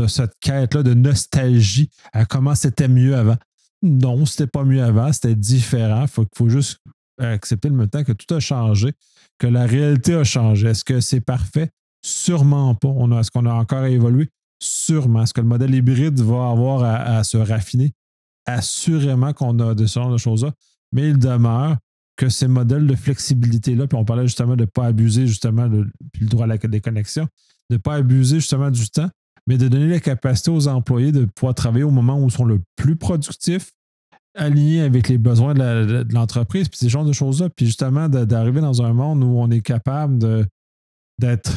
cette 0.08 0.32
quête-là 0.40 0.82
de 0.82 0.94
nostalgie 0.94 1.90
à 2.12 2.24
comment 2.24 2.54
c'était 2.54 2.88
mieux 2.88 3.16
avant. 3.16 3.36
Non, 3.82 4.26
c'était 4.26 4.46
pas 4.46 4.64
mieux 4.64 4.82
avant, 4.82 5.12
c'était 5.12 5.36
différent. 5.36 6.02
Il 6.02 6.08
faut, 6.08 6.26
faut 6.34 6.48
juste 6.48 6.78
accepter 7.18 7.68
le 7.68 7.76
même 7.76 7.88
temps 7.88 8.04
que 8.04 8.12
tout 8.12 8.32
a 8.34 8.40
changé, 8.40 8.92
que 9.38 9.46
la 9.46 9.66
réalité 9.66 10.14
a 10.14 10.24
changé. 10.24 10.68
Est-ce 10.68 10.84
que 10.84 11.00
c'est 11.00 11.20
parfait? 11.20 11.70
Sûrement 12.04 12.74
pas. 12.74 12.88
Est-ce 13.18 13.30
qu'on 13.30 13.46
a 13.46 13.52
encore 13.52 13.84
évolué? 13.84 14.28
Sûrement. 14.60 15.22
Est-ce 15.22 15.34
que 15.34 15.40
le 15.40 15.46
modèle 15.46 15.74
hybride 15.74 16.20
va 16.20 16.50
avoir 16.50 16.82
à, 16.82 17.22
se 17.24 17.36
raffiner? 17.36 17.92
Assurément 18.46 19.32
qu'on 19.32 19.58
a 19.58 19.74
de 19.74 19.86
ce 19.86 20.00
genre 20.00 20.12
de 20.12 20.16
choses-là. 20.16 20.52
Mais 20.92 21.10
il 21.10 21.18
demeure 21.18 21.76
que 22.16 22.28
ces 22.28 22.48
modèles 22.48 22.86
de 22.86 22.96
flexibilité-là, 22.96 23.86
puis 23.86 23.96
on 23.96 24.04
parlait 24.04 24.26
justement 24.26 24.56
de 24.56 24.62
ne 24.62 24.66
pas 24.66 24.86
abuser 24.86 25.26
justement 25.26 25.66
le 25.66 25.88
droit 26.26 26.44
à 26.44 26.48
la 26.48 26.56
déconnexion, 26.56 27.28
de 27.70 27.76
ne 27.76 27.78
pas 27.78 27.94
abuser 27.94 28.40
justement 28.40 28.70
du 28.70 28.88
temps, 28.88 29.08
mais 29.48 29.56
de 29.56 29.66
donner 29.66 29.88
la 29.88 29.98
capacité 29.98 30.50
aux 30.50 30.68
employés 30.68 31.10
de 31.10 31.24
pouvoir 31.24 31.54
travailler 31.54 31.84
au 31.84 31.90
moment 31.90 32.20
où 32.20 32.26
ils 32.26 32.30
sont 32.30 32.44
le 32.44 32.60
plus 32.76 32.96
productifs, 32.96 33.72
alignés 34.34 34.82
avec 34.82 35.08
les 35.08 35.16
besoins 35.16 35.54
de 35.54 36.06
l'entreprise, 36.12 36.68
puis 36.68 36.78
ces 36.78 36.90
genres 36.90 37.06
de 37.06 37.14
choses-là, 37.14 37.48
puis 37.48 37.64
justement 37.64 38.10
d'arriver 38.10 38.60
dans 38.60 38.82
un 38.82 38.92
monde 38.92 39.24
où 39.24 39.38
on 39.38 39.50
est 39.50 39.62
capable 39.62 40.46
d'être 41.18 41.50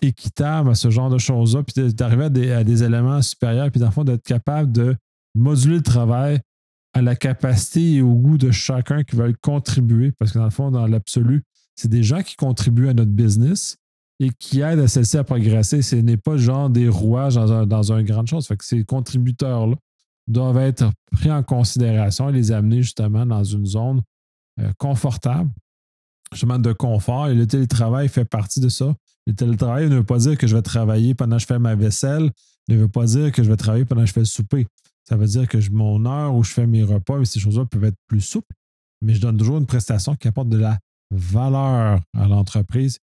équitable 0.00 0.70
à 0.70 0.74
ce 0.76 0.88
genre 0.88 1.10
de 1.10 1.18
choses-là, 1.18 1.64
puis 1.64 1.92
d'arriver 1.92 2.24
à 2.24 2.28
des, 2.30 2.52
à 2.52 2.64
des 2.64 2.84
éléments 2.84 3.20
supérieurs, 3.20 3.70
puis 3.72 3.80
dans 3.80 3.86
le 3.86 3.92
fond, 3.92 4.04
d'être 4.04 4.22
capable 4.22 4.70
de 4.70 4.96
moduler 5.34 5.76
le 5.76 5.82
travail 5.82 6.40
à 6.92 7.02
la 7.02 7.16
capacité 7.16 7.94
et 7.94 8.02
au 8.02 8.14
goût 8.14 8.38
de 8.38 8.52
chacun 8.52 9.02
qui 9.02 9.16
veut 9.16 9.34
contribuer, 9.42 10.12
parce 10.12 10.30
que 10.30 10.38
dans 10.38 10.44
le 10.44 10.50
fond, 10.50 10.70
dans 10.70 10.86
l'absolu, 10.86 11.42
c'est 11.74 11.88
des 11.90 12.04
gens 12.04 12.22
qui 12.22 12.36
contribuent 12.36 12.88
à 12.88 12.94
notre 12.94 13.10
business 13.10 13.76
et 14.20 14.30
qui 14.38 14.60
aident 14.60 14.80
à 14.80 14.88
celle-ci 14.88 15.16
à 15.16 15.24
progresser. 15.24 15.80
Ce 15.82 15.96
n'est 15.96 16.18
pas 16.18 16.36
genre 16.36 16.68
des 16.68 16.88
rouages 16.88 17.34
dans 17.34 17.52
un, 17.52 17.66
dans 17.66 18.02
grand 18.02 18.26
chose. 18.26 18.48
Ces 18.60 18.84
contributeurs-là 18.84 19.74
doivent 20.28 20.58
être 20.58 20.92
pris 21.10 21.32
en 21.32 21.42
considération 21.42 22.28
et 22.28 22.32
les 22.32 22.52
amener 22.52 22.82
justement 22.82 23.24
dans 23.24 23.42
une 23.42 23.66
zone 23.66 24.02
euh, 24.60 24.70
confortable, 24.78 25.50
justement 26.32 26.58
de 26.58 26.72
confort. 26.72 27.28
Et 27.28 27.34
le 27.34 27.46
télétravail 27.46 28.08
fait 28.08 28.26
partie 28.26 28.60
de 28.60 28.68
ça. 28.68 28.94
Le 29.26 29.34
télétravail 29.34 29.88
ne 29.88 29.96
veut 29.96 30.04
pas 30.04 30.18
dire 30.18 30.36
que 30.36 30.46
je 30.46 30.54
vais 30.54 30.62
travailler 30.62 31.14
pendant 31.14 31.36
que 31.36 31.42
je 31.42 31.46
fais 31.46 31.58
ma 31.58 31.74
vaisselle, 31.74 32.30
ne 32.68 32.76
veut 32.76 32.88
pas 32.88 33.06
dire 33.06 33.32
que 33.32 33.42
je 33.42 33.48
vais 33.48 33.56
travailler 33.56 33.86
pendant 33.86 34.02
que 34.02 34.08
je 34.08 34.12
fais 34.12 34.20
le 34.20 34.26
souper. 34.26 34.66
Ça 35.08 35.16
veut 35.16 35.26
dire 35.26 35.48
que 35.48 35.58
mon 35.70 36.04
heure 36.04 36.34
où 36.34 36.44
je 36.44 36.52
fais 36.52 36.66
mes 36.66 36.84
repas 36.84 37.18
et 37.20 37.24
ces 37.24 37.40
choses-là 37.40 37.64
peuvent 37.64 37.84
être 37.84 37.98
plus 38.06 38.20
souples, 38.20 38.54
mais 39.00 39.14
je 39.14 39.20
donne 39.20 39.38
toujours 39.38 39.58
une 39.58 39.66
prestation 39.66 40.14
qui 40.14 40.28
apporte 40.28 40.50
de 40.50 40.58
la 40.58 40.78
valeur 41.10 42.00
à 42.16 42.28
l'entreprise. 42.28 42.98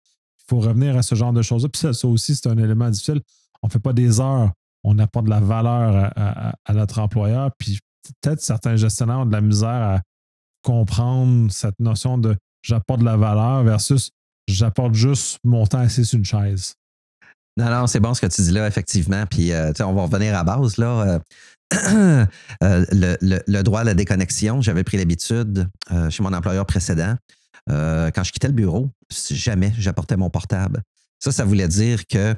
Faut 0.48 0.60
revenir 0.60 0.96
à 0.96 1.02
ce 1.02 1.14
genre 1.14 1.32
de 1.32 1.42
choses-là. 1.42 1.68
Puis 1.68 1.92
ça, 1.94 2.08
aussi, 2.08 2.34
c'est 2.34 2.48
un 2.48 2.58
élément 2.58 2.88
difficile. 2.88 3.20
On 3.62 3.66
ne 3.66 3.72
fait 3.72 3.80
pas 3.80 3.92
des 3.92 4.20
heures, 4.20 4.50
on 4.84 4.98
apporte 4.98 5.26
de 5.26 5.30
la 5.30 5.40
valeur 5.40 6.12
à, 6.16 6.72
notre 6.72 7.00
employeur. 7.00 7.50
Puis 7.58 7.78
peut-être 8.22 8.40
certains 8.40 8.76
gestionnaires 8.76 9.20
ont 9.20 9.26
de 9.26 9.32
la 9.32 9.40
misère 9.40 9.68
à 9.70 10.00
comprendre 10.62 11.50
cette 11.50 11.78
notion 11.80 12.18
de 12.18 12.36
j'apporte 12.62 13.00
de 13.00 13.04
la 13.04 13.16
valeur 13.16 13.64
versus 13.64 14.10
j'apporte 14.48 14.94
juste 14.94 15.38
mon 15.44 15.66
temps 15.66 15.78
assis 15.78 16.04
sur 16.04 16.18
une 16.18 16.24
chaise. 16.24 16.74
Non, 17.56 17.70
non, 17.70 17.86
c'est 17.86 18.00
bon 18.00 18.12
ce 18.12 18.20
que 18.20 18.26
tu 18.26 18.42
dis 18.42 18.50
là, 18.50 18.66
effectivement. 18.66 19.24
Puis, 19.26 19.52
euh, 19.52 19.72
on 19.80 19.94
va 19.94 20.02
revenir 20.02 20.36
à 20.36 20.44
base. 20.44 20.76
Là. 20.76 21.02
Euh, 21.06 21.18
euh, 22.62 22.84
le, 22.92 23.62
droit 23.62 23.80
à 23.80 23.84
la 23.84 23.94
déconnexion, 23.94 24.60
j'avais 24.60 24.84
pris 24.84 24.96
l'habitude 24.96 25.68
euh, 25.90 26.10
chez 26.10 26.22
mon 26.22 26.32
employeur 26.32 26.66
précédent. 26.66 27.16
Euh, 27.70 28.10
quand 28.14 28.24
je 28.24 28.32
quittais 28.32 28.48
le 28.48 28.54
bureau, 28.54 28.90
jamais 29.30 29.72
j'apportais 29.78 30.16
mon 30.16 30.30
portable. 30.30 30.82
Ça, 31.18 31.32
ça 31.32 31.44
voulait 31.44 31.68
dire 31.68 32.06
que 32.06 32.34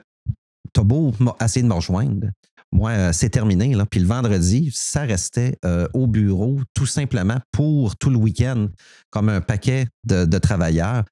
tu 0.73 0.81
as 0.81 0.85
beau 0.85 1.15
essayer 1.43 1.63
de 1.63 1.69
me 1.69 1.75
rejoindre. 1.75 2.29
Moi, 2.71 3.13
c'est 3.13 3.31
terminé. 3.31 3.75
Puis 3.91 4.01
le 4.01 4.07
vendredi, 4.07 4.71
ça 4.75 5.03
restait 5.03 5.59
au 5.95 6.07
bureau 6.07 6.61
tout 6.75 6.87
simplement 6.87 7.39
pour 7.51 7.97
tout 7.97 8.11
le 8.11 8.17
week-end, 8.17 8.69
comme 9.11 9.31
un 9.31 9.41
paquet 9.41 9.87
de, 10.05 10.39
travailleurs 10.39 11.05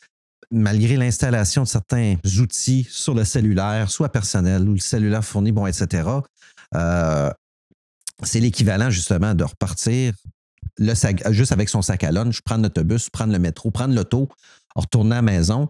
malgré 0.53 0.97
l'installation 0.97 1.65
de 1.65 1.67
certains 1.67 2.17
outils 2.39 2.87
sur 2.89 3.15
le 3.15 3.25
cellulaire, 3.25 3.91
soit 3.91 4.11
personnel 4.11 4.69
ou 4.69 4.75
le 4.75 4.79
cellulaire 4.79 5.25
fourni, 5.25 5.51
bon, 5.51 5.67
etc., 5.67 6.09
c'est 8.23 8.41
l'équivalent 8.41 8.91
justement 8.91 9.35
de 9.35 9.45
repartir 9.45 10.15
le 10.79 10.93
juste 11.31 11.53
avec 11.53 11.69
son 11.69 11.83
sac 11.83 12.05
à 12.05 12.13
lunch, 12.13 12.43
prendre 12.43 12.63
l'autobus, 12.63 13.11
prendre 13.11 13.33
le 13.33 13.39
métro, 13.39 13.71
prendre 13.71 13.95
l'auto, 13.95 14.29
retourner 14.75 15.13
à 15.13 15.17
la 15.17 15.23
maison, 15.23 15.69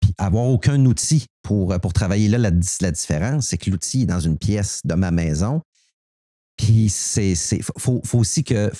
puis 0.00 0.12
avoir 0.18 0.46
aucun 0.46 0.84
outil 0.86 1.26
pour, 1.42 1.78
pour 1.80 1.92
travailler 1.92 2.28
là. 2.28 2.38
La, 2.38 2.50
différence, 2.50 3.48
c'est 3.48 3.58
que 3.58 3.70
l'outil 3.70 4.02
est 4.02 4.06
dans 4.06 4.20
une 4.20 4.38
pièce 4.38 4.80
de 4.84 4.94
ma 4.94 5.10
maison. 5.10 5.62
Puis 6.56 6.88
c'est. 6.88 7.34
Faut, 7.78 8.00
faut 8.04 8.18
aussi 8.18 8.44
que. 8.44 8.70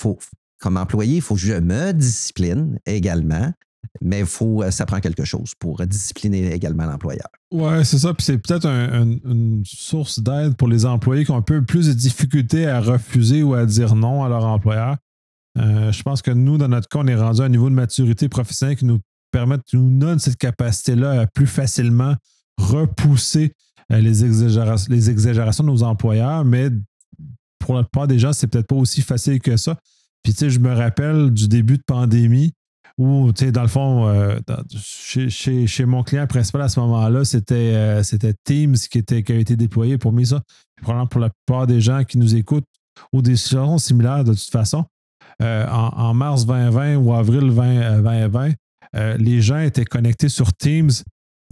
Comme 0.60 0.76
employé, 0.78 1.16
il 1.16 1.22
faut 1.22 1.34
que 1.34 1.40
je 1.40 1.52
me 1.52 1.92
discipline 1.92 2.78
également 2.86 3.52
mais 4.00 4.24
faut, 4.24 4.62
euh, 4.62 4.70
ça 4.70 4.86
prend 4.86 5.00
quelque 5.00 5.24
chose 5.24 5.54
pour 5.58 5.84
discipliner 5.86 6.52
également 6.52 6.84
l'employeur. 6.84 7.28
Oui, 7.52 7.84
c'est 7.84 7.98
ça. 7.98 8.14
Puis 8.14 8.24
c'est 8.24 8.38
peut-être 8.38 8.66
une 8.66 9.62
source 9.64 10.20
d'aide 10.20 10.56
pour 10.56 10.68
les 10.68 10.84
employés 10.86 11.24
qui 11.24 11.30
ont 11.30 11.36
un 11.36 11.42
peu 11.42 11.62
plus 11.62 11.88
de 11.88 11.92
difficultés 11.92 12.66
à 12.66 12.80
refuser 12.80 13.42
ou 13.42 13.54
à 13.54 13.64
dire 13.66 13.94
non 13.94 14.24
à 14.24 14.28
leur 14.28 14.44
employeur. 14.44 14.96
Euh, 15.58 15.92
je 15.92 16.02
pense 16.02 16.22
que 16.22 16.30
nous, 16.30 16.58
dans 16.58 16.68
notre 16.68 16.88
cas, 16.88 16.98
on 17.00 17.06
est 17.06 17.14
rendu 17.14 17.40
à 17.40 17.44
un 17.44 17.48
niveau 17.48 17.70
de 17.70 17.74
maturité 17.74 18.28
professionnelle 18.28 18.76
qui 18.76 18.84
nous 18.84 19.00
permet, 19.30 19.56
nous 19.72 19.98
donne 19.98 20.18
cette 20.18 20.36
capacité-là 20.36 21.22
à 21.22 21.26
plus 21.26 21.46
facilement 21.46 22.14
repousser 22.58 23.52
euh, 23.92 24.00
les, 24.00 24.24
exagérations, 24.24 25.64
de 25.64 25.68
nos 25.68 25.82
employeurs, 25.82 26.44
mais 26.44 26.70
pour 27.58 27.74
la 27.74 27.82
plupart 27.82 28.06
des 28.06 28.18
gens, 28.18 28.32
c'est 28.32 28.46
peut-être 28.46 28.66
pas 28.66 28.76
aussi 28.76 29.02
facile 29.02 29.40
que 29.40 29.56
ça. 29.56 29.76
Puis, 30.22 30.32
tu 30.32 30.40
sais, 30.40 30.50
je 30.50 30.58
me 30.58 30.72
rappelle 30.72 31.30
du 31.30 31.48
début 31.48 31.76
de 31.76 31.82
pandémie, 31.86 32.52
ou, 32.96 33.32
tu 33.32 33.44
sais, 33.44 33.52
dans 33.52 33.62
le 33.62 33.68
fond, 33.68 34.08
euh, 34.08 34.38
chez, 34.78 35.84
mon 35.84 36.02
client 36.04 36.26
principal 36.26 36.62
à 36.62 36.68
ce 36.68 36.78
moment-là, 36.80 37.24
c'était, 37.24 38.02
Teams 38.44 38.76
qui, 38.76 38.98
était, 38.98 39.22
qui 39.22 39.32
a 39.32 39.36
été 39.36 39.56
déployé 39.56 39.98
pour 39.98 40.14
ça. 40.24 40.40
Probablement 40.80 41.06
pour 41.06 41.20
la 41.20 41.30
plupart 41.30 41.66
des 41.66 41.80
gens 41.80 42.04
qui 42.04 42.18
nous 42.18 42.36
écoutent 42.36 42.66
ou 43.12 43.20
des 43.20 43.36
situations 43.36 43.78
similaires 43.78 44.24
de 44.24 44.32
toute 44.32 44.50
façon. 44.50 44.84
Euh, 45.42 45.66
en, 45.68 46.14
mars 46.14 46.46
2020 46.46 46.96
ou 46.96 47.12
avril 47.12 47.52
2020, 47.52 48.52
les 49.18 49.40
gens 49.40 49.58
étaient 49.58 49.84
connectés 49.84 50.28
sur 50.28 50.52
Teams 50.52 50.90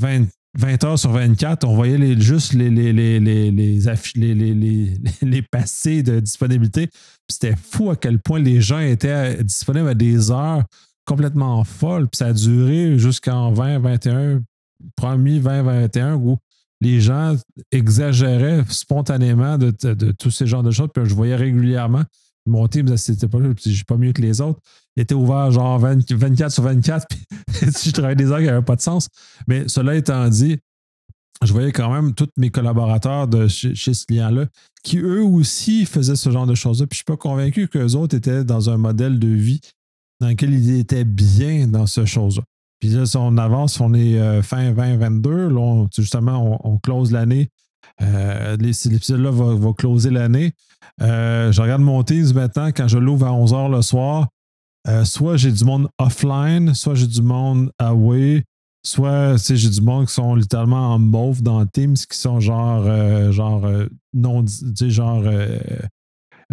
20, 0.01 0.27
20 0.59 0.85
heures 0.85 0.99
sur 0.99 1.11
24, 1.11 1.65
on 1.65 1.75
voyait 1.75 1.99
les, 1.99 2.21
juste 2.21 2.53
les, 2.53 2.69
les, 2.71 2.93
les, 2.93 3.21
les, 5.23 5.43
passés 5.51 6.03
de 6.03 6.21
disponibilité. 6.21 6.91
C'était 7.29 7.57
fou 7.57 7.91
à 7.91 7.97
quel 7.97 8.19
point 8.19 8.39
les 8.39 8.61
gens 8.61 8.81
étaient 8.81 9.43
disponibles 9.43 9.89
à 9.89 9.95
des 9.95 10.31
heures 10.31 10.65
complètement 11.07 11.65
folle. 11.65 12.09
Puis 12.09 12.19
ça 12.19 12.27
a 12.27 12.33
duré 12.33 12.99
jusqu'en 12.99 13.53
2021, 13.53 14.43
premier 14.95 15.39
2021, 15.41 16.17
où 16.17 16.37
les 16.83 17.01
gens 17.01 17.37
exagéraient 17.71 18.65
spontanément 18.69 19.57
de, 19.57 19.71
tous 20.12 20.31
ces 20.31 20.47
genres 20.47 20.62
de 20.62 20.71
choses. 20.71 20.89
Puis 20.95 21.05
je 21.07 21.15
voyais 21.15 21.37
régulièrement 21.37 22.03
mon 22.47 22.67
team, 22.67 22.97
c'était 22.97 23.29
pas, 23.29 23.39
je 23.65 23.85
pas 23.85 23.97
mieux 23.97 24.13
que 24.13 24.23
les 24.23 24.41
autres, 24.41 24.61
il 24.97 25.03
était 25.03 25.15
ouvert 25.15 25.51
genre 25.51 25.79
24 25.79 26.51
sur 26.51 26.63
24. 26.63 27.07
Puis 27.47 27.71
je 27.85 27.91
travaillais 27.91 28.17
des 28.17 28.31
heures 28.31 28.39
qui 28.39 28.47
n'avaient 28.47 28.63
pas 28.63 28.77
de 28.77 28.81
sens. 28.81 29.09
Mais 29.47 29.69
cela 29.69 29.95
étant 29.95 30.29
dit, 30.29 30.59
je 31.45 31.53
voyais 31.53 31.73
quand 31.73 31.93
même 31.93 32.15
tous 32.15 32.29
mes 32.37 32.51
collaborateurs 32.51 33.27
de 33.27 33.49
chez, 33.49 33.75
ce 33.75 34.07
client-là 34.07 34.47
qui 34.83 34.99
eux 34.99 35.23
aussi 35.23 35.87
faisaient 35.87 36.17
ce 36.17 36.31
genre 36.31 36.47
de 36.47 36.55
choses-là. 36.55 36.87
Puis 36.87 36.97
je 36.97 36.99
suis 36.99 37.05
pas 37.05 37.17
convaincu 37.17 37.69
qu'eux 37.69 37.95
autres 37.95 38.17
étaient 38.17 38.45
dans 38.45 38.71
un 38.71 38.77
modèle 38.77 39.19
de 39.19 39.29
vie 39.29 39.61
dans 40.21 40.29
lequel 40.29 40.53
il 40.53 40.79
était 40.79 41.05
bien 41.05 41.67
dans 41.67 41.87
ce 41.87 42.05
chose-là. 42.05 42.43
Puis 42.79 42.91
là, 42.91 43.07
si 43.07 43.17
on 43.17 43.37
avance, 43.39 43.81
on 43.81 43.95
est 43.95 44.19
euh, 44.19 44.43
fin 44.43 44.73
2022, 44.73 45.49
là, 45.49 45.87
justement, 45.97 46.59
on, 46.67 46.79
close 46.79 47.13
l'année. 47.13 47.49
Euh, 48.02 48.56
l'épisode-là 48.56 49.30
va, 49.30 49.54
va, 49.54 49.73
closer 49.73 50.11
l'année. 50.11 50.52
Euh, 51.00 51.52
je 51.52 51.61
regarde 51.61 51.82
mon 51.82 52.02
Teams 52.02 52.32
maintenant 52.35 52.68
quand 52.68 52.88
je 52.88 52.99
l'ouvre 52.99 53.26
à 53.26 53.30
11h 53.30 53.71
le 53.71 53.82
soir. 53.82 54.28
soit 55.04 55.37
j'ai 55.37 55.52
du 55.52 55.64
monde 55.64 55.88
offline, 55.99 56.75
soit 56.75 56.94
j'ai 56.94 57.06
du 57.06 57.23
monde 57.23 57.71
away, 57.78 58.44
soit 58.85 59.37
j'ai 59.37 59.71
du 59.71 59.80
monde 59.80 60.06
qui 60.06 60.14
sont 60.14 60.35
littéralement 60.35 60.94
en 60.94 60.99
mauve 60.99 61.42
dans 61.42 61.64
Teams, 61.66 61.94
qui 61.94 62.18
sont 62.18 62.40
genre, 62.40 63.32
genre 63.32 63.68
non, 64.12 64.44
genre 64.47 65.25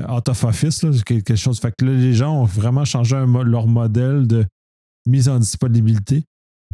out 0.07 0.29
of 0.29 0.43
office, 0.43 0.85
quelque 1.03 1.35
chose. 1.35 1.59
Fait 1.59 1.73
que 1.77 1.85
là, 1.85 1.93
les 1.93 2.13
gens 2.13 2.41
ont 2.41 2.45
vraiment 2.45 2.85
changé 2.85 3.15
leur 3.15 3.67
modèle 3.67 4.27
de 4.27 4.45
mise 5.07 5.27
en 5.27 5.39
disponibilité 5.39 6.23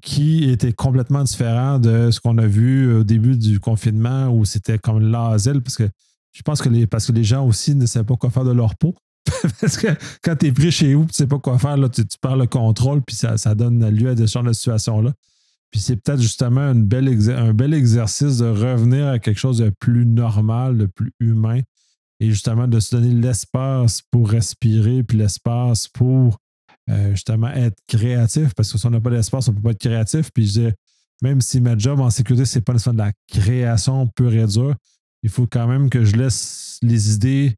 qui 0.01 0.49
était 0.49 0.73
complètement 0.73 1.23
différent 1.23 1.79
de 1.79 2.11
ce 2.11 2.19
qu'on 2.19 2.37
a 2.37 2.45
vu 2.45 2.93
au 2.93 3.03
début 3.03 3.37
du 3.37 3.59
confinement 3.59 4.29
où 4.29 4.45
c'était 4.45 4.77
comme 4.77 4.99
l'asile 4.99 5.61
parce 5.61 5.77
que 5.77 5.89
je 6.31 6.41
pense 6.41 6.61
que 6.61 6.69
les, 6.69 6.85
parce 6.85 7.07
que 7.07 7.13
les 7.13 7.23
gens 7.23 7.45
aussi 7.47 7.75
ne 7.75 7.85
savaient 7.85 8.05
pas 8.05 8.15
quoi 8.15 8.29
faire 8.29 8.43
de 8.43 8.51
leur 8.51 8.75
peau. 8.75 8.93
parce 9.61 9.77
que 9.77 9.87
quand 10.21 10.35
tu 10.35 10.47
es 10.47 10.51
pris 10.51 10.71
chez 10.71 10.93
vous, 10.93 11.03
tu 11.03 11.09
ne 11.09 11.13
sais 11.13 11.27
pas 11.27 11.39
quoi 11.39 11.57
faire, 11.57 11.77
là, 11.77 11.89
tu, 11.89 12.03
perds 12.21 12.35
le 12.35 12.45
contrôle, 12.45 13.01
puis 13.01 13.15
ça, 13.15 13.37
ça 13.37 13.55
donne 13.55 13.89
lieu 13.89 14.09
à 14.09 14.15
des 14.15 14.27
genre 14.27 14.43
de 14.43 14.53
situations-là. 14.53 15.13
Puis 15.71 15.79
c'est 15.79 15.95
peut-être 15.95 16.21
justement 16.21 16.71
une 16.71 16.85
belle 16.85 17.09
un 17.31 17.53
bel 17.53 17.73
exercice 17.73 18.37
de 18.37 18.45
revenir 18.45 19.07
à 19.07 19.19
quelque 19.19 19.39
chose 19.39 19.57
de 19.57 19.71
plus 19.79 20.05
normal, 20.05 20.77
de 20.77 20.85
plus 20.85 21.11
humain, 21.19 21.61
et 22.19 22.29
justement 22.29 22.67
de 22.67 22.79
se 22.79 22.95
donner 22.95 23.13
l'espace 23.13 24.01
pour 24.11 24.29
respirer, 24.29 25.03
puis 25.03 25.17
l'espace 25.17 25.87
pour 25.87 26.37
euh, 26.89 27.11
justement 27.11 27.49
être 27.49 27.77
créatif, 27.87 28.53
parce 28.53 28.71
que 28.71 28.77
si 28.77 28.85
on 28.85 28.91
n'a 28.91 29.01
pas 29.01 29.09
d'espace, 29.09 29.47
on 29.47 29.51
ne 29.51 29.57
peut 29.57 29.63
pas 29.63 29.71
être 29.71 29.79
créatif. 29.79 30.29
Puis 30.33 30.47
je 30.47 30.51
dis, 30.51 30.69
même 31.21 31.41
si 31.41 31.61
ma 31.61 31.77
job 31.77 31.99
en 31.99 32.09
sécurité, 32.09 32.45
ce 32.45 32.57
n'est 32.57 32.61
pas 32.61 32.73
nécessairement 32.73 33.03
de 33.03 33.07
la 33.09 33.13
création 33.41 34.07
pure 34.07 34.33
et 34.33 34.45
dure, 34.45 34.75
il 35.23 35.29
faut 35.29 35.47
quand 35.47 35.67
même 35.67 35.89
que 35.89 36.05
je 36.05 36.15
laisse 36.15 36.77
les 36.81 37.13
idées 37.13 37.55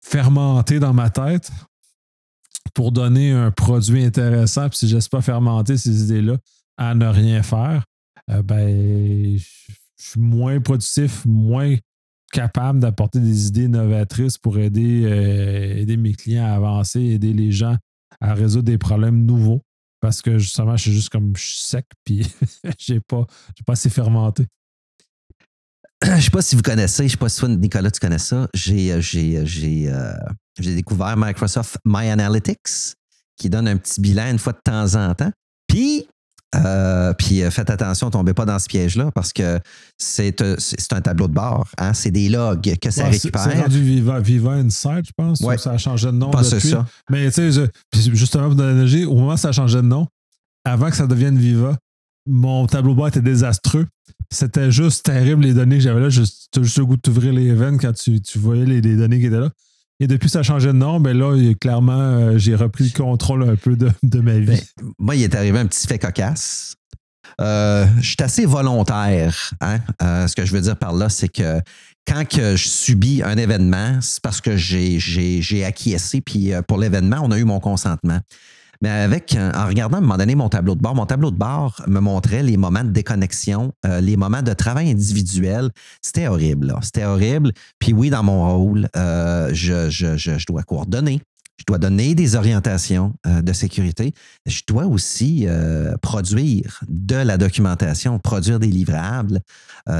fermenter 0.00 0.78
dans 0.78 0.94
ma 0.94 1.10
tête 1.10 1.50
pour 2.74 2.92
donner 2.92 3.32
un 3.32 3.50
produit 3.50 4.04
intéressant. 4.04 4.68
Puis 4.68 4.78
si 4.78 4.88
je 4.88 4.94
laisse 4.94 5.08
pas 5.08 5.20
fermenter 5.20 5.76
ces 5.76 6.04
idées-là 6.04 6.36
à 6.76 6.94
ne 6.94 7.06
rien 7.06 7.42
faire, 7.42 7.84
euh, 8.30 8.42
ben, 8.42 9.36
je 9.36 9.44
suis 9.96 10.20
moins 10.20 10.60
productif, 10.60 11.24
moins 11.26 11.76
capable 12.30 12.78
d'apporter 12.78 13.20
des 13.20 13.48
idées 13.48 13.68
novatrices 13.68 14.38
pour 14.38 14.58
aider, 14.58 15.02
euh, 15.04 15.76
aider 15.76 15.96
mes 15.96 16.14
clients 16.14 16.46
à 16.46 16.50
avancer, 16.50 17.00
aider 17.00 17.32
les 17.32 17.50
gens 17.50 17.76
à 18.20 18.34
résoudre 18.34 18.64
des 18.64 18.78
problèmes 18.78 19.24
nouveaux. 19.24 19.62
parce 20.00 20.22
que 20.22 20.38
justement, 20.38 20.76
je 20.76 20.82
suis 20.82 20.92
juste 20.92 21.10
comme 21.10 21.36
je 21.36 21.42
suis 21.42 21.60
sec, 21.60 21.86
puis 22.04 22.26
j'ai 22.78 23.00
pas, 23.00 23.26
j'ai 23.56 23.64
pas 23.64 23.72
assez 23.72 23.90
fermenté. 23.90 24.46
Je 26.04 26.20
sais 26.20 26.30
pas 26.30 26.42
si 26.42 26.54
vous 26.54 26.62
connaissez, 26.62 27.04
je 27.04 27.12
sais 27.12 27.16
pas 27.16 27.28
si 27.28 27.40
toi, 27.40 27.48
Nicolas, 27.48 27.90
tu 27.90 27.98
connais 27.98 28.18
ça. 28.18 28.48
J'ai, 28.54 29.02
j'ai, 29.02 29.44
j'ai, 29.44 29.90
euh, 29.90 30.12
j'ai 30.58 30.76
découvert 30.76 31.16
Microsoft 31.16 31.78
My 31.84 32.08
Analytics 32.08 32.94
qui 33.36 33.50
donne 33.50 33.66
un 33.66 33.76
petit 33.76 34.00
bilan 34.00 34.30
une 34.30 34.38
fois 34.38 34.52
de 34.52 34.60
temps 34.62 34.94
en 34.94 35.14
temps. 35.14 35.32
Puis, 35.66 36.08
euh, 36.54 37.12
puis 37.12 37.42
euh, 37.42 37.50
faites 37.50 37.68
attention, 37.68 38.10
tombez 38.10 38.32
pas 38.32 38.46
dans 38.46 38.58
ce 38.58 38.68
piège-là 38.68 39.10
parce 39.14 39.34
que 39.34 39.60
c'est, 39.98 40.40
euh, 40.40 40.56
c'est 40.58 40.92
un 40.94 41.00
tableau 41.02 41.28
de 41.28 41.34
bord. 41.34 41.68
Hein? 41.76 41.92
C'est 41.92 42.10
des 42.10 42.30
logs 42.30 42.62
que 42.80 42.90
ça 42.90 43.04
Ouais, 43.04 43.10
récupère. 43.10 43.42
C'est 43.42 43.60
rendu 43.60 43.82
Viva, 43.82 44.18
Viva 44.20 44.52
Insight, 44.52 45.06
je 45.06 45.12
pense. 45.14 45.40
Ouais. 45.40 45.58
Ça 45.58 45.72
a 45.72 45.78
changé 45.78 46.06
de 46.06 46.12
nom. 46.12 46.30
Pense 46.30 46.50
depuis. 46.50 46.68
c'est 46.68 46.74
ça. 46.74 46.86
Mais 47.10 47.30
tu 47.30 47.52
sais, 47.52 47.70
justement, 47.92 48.46
pour 48.46 48.54
donner 48.54 48.72
l'énergie, 48.72 49.04
au 49.04 49.14
moment 49.14 49.34
où 49.34 49.36
ça 49.36 49.48
a 49.48 49.52
changé 49.52 49.76
de 49.76 49.82
nom, 49.82 50.06
avant 50.64 50.88
que 50.88 50.96
ça 50.96 51.06
devienne 51.06 51.36
Viva, 51.36 51.76
mon 52.26 52.66
tableau 52.66 52.92
de 52.92 52.96
bord 52.96 53.08
était 53.08 53.20
désastreux. 53.20 53.86
C'était 54.30 54.70
juste 54.70 55.04
terrible 55.04 55.42
les 55.42 55.54
données 55.54 55.76
que 55.76 55.82
j'avais 55.82 56.00
là. 56.00 56.08
Tu 56.10 56.20
as 56.20 56.62
juste 56.62 56.78
le 56.78 56.86
goût 56.86 56.96
de 56.96 57.00
t'ouvrir 57.02 57.32
les 57.32 57.52
veines 57.52 57.78
quand 57.78 57.92
tu, 57.92 58.20
tu 58.22 58.38
voyais 58.38 58.64
les, 58.64 58.80
les 58.80 58.96
données 58.96 59.20
qui 59.20 59.26
étaient 59.26 59.40
là. 59.40 59.50
Et 60.00 60.06
depuis 60.06 60.28
ça 60.28 60.40
a 60.40 60.42
changé 60.42 60.68
de 60.68 60.72
nom, 60.72 61.00
ben 61.00 61.16
là, 61.16 61.36
clairement, 61.60 61.92
euh, 61.92 62.38
j'ai 62.38 62.54
repris 62.54 62.84
le 62.84 62.96
contrôle 62.96 63.42
un 63.42 63.56
peu 63.56 63.76
de, 63.76 63.90
de 64.04 64.20
ma 64.20 64.38
vie. 64.38 64.46
Ben, 64.46 64.92
moi, 64.98 65.16
il 65.16 65.22
est 65.22 65.34
arrivé 65.34 65.58
un 65.58 65.66
petit 65.66 65.86
fait 65.86 65.98
cocasse. 65.98 66.76
Euh, 67.40 67.86
je 68.00 68.08
suis 68.08 68.16
assez 68.20 68.46
volontaire. 68.46 69.52
Hein? 69.60 69.78
Euh, 70.02 70.26
ce 70.28 70.36
que 70.36 70.44
je 70.44 70.52
veux 70.52 70.60
dire 70.60 70.76
par 70.76 70.92
là, 70.92 71.08
c'est 71.08 71.28
que 71.28 71.60
quand 72.06 72.26
que 72.26 72.56
je 72.56 72.68
subis 72.68 73.22
un 73.24 73.36
événement, 73.36 73.98
c'est 74.00 74.22
parce 74.22 74.40
que 74.40 74.56
j'ai, 74.56 75.64
acquiescé. 75.64 76.20
Puis 76.20 76.52
pour 76.66 76.78
l'événement, 76.78 77.18
on 77.22 77.30
a 77.32 77.38
eu 77.38 77.44
mon 77.44 77.60
consentement. 77.60 78.20
Mais 78.80 78.90
avec, 78.90 79.34
euh, 79.34 79.50
en 79.54 79.66
regardant 79.66 79.96
à 79.96 79.98
un 79.98 80.02
moment 80.02 80.16
donné 80.16 80.34
mon 80.34 80.48
tableau 80.48 80.74
de 80.74 80.80
bord, 80.80 80.94
mon 80.94 81.06
tableau 81.06 81.30
de 81.30 81.36
bord 81.36 81.82
me 81.86 82.00
montrait 82.00 82.42
les 82.42 82.56
moments 82.56 82.84
de 82.84 82.90
déconnexion, 82.90 83.72
euh, 83.86 84.00
les 84.00 84.16
moments 84.16 84.42
de 84.42 84.52
travail 84.52 84.90
individuel. 84.90 85.70
C'était 86.00 86.28
horrible. 86.28 86.74
C'était 86.82 87.04
horrible. 87.04 87.52
Puis 87.78 87.92
oui, 87.92 88.10
dans 88.10 88.22
mon 88.22 88.56
rôle, 88.56 88.88
euh, 88.96 89.50
je, 89.52 89.90
je, 89.90 90.16
je, 90.16 90.46
dois 90.46 90.62
coordonner. 90.62 91.20
Je 91.58 91.64
dois 91.66 91.78
donner 91.78 92.14
des 92.14 92.36
orientations 92.36 93.14
de 93.26 93.52
sécurité. 93.52 94.14
Je 94.46 94.60
dois 94.68 94.86
aussi 94.86 95.44
produire 96.00 96.80
de 96.86 97.16
la 97.16 97.36
documentation, 97.36 98.20
produire 98.20 98.60
des 98.60 98.68
livrables, 98.68 99.40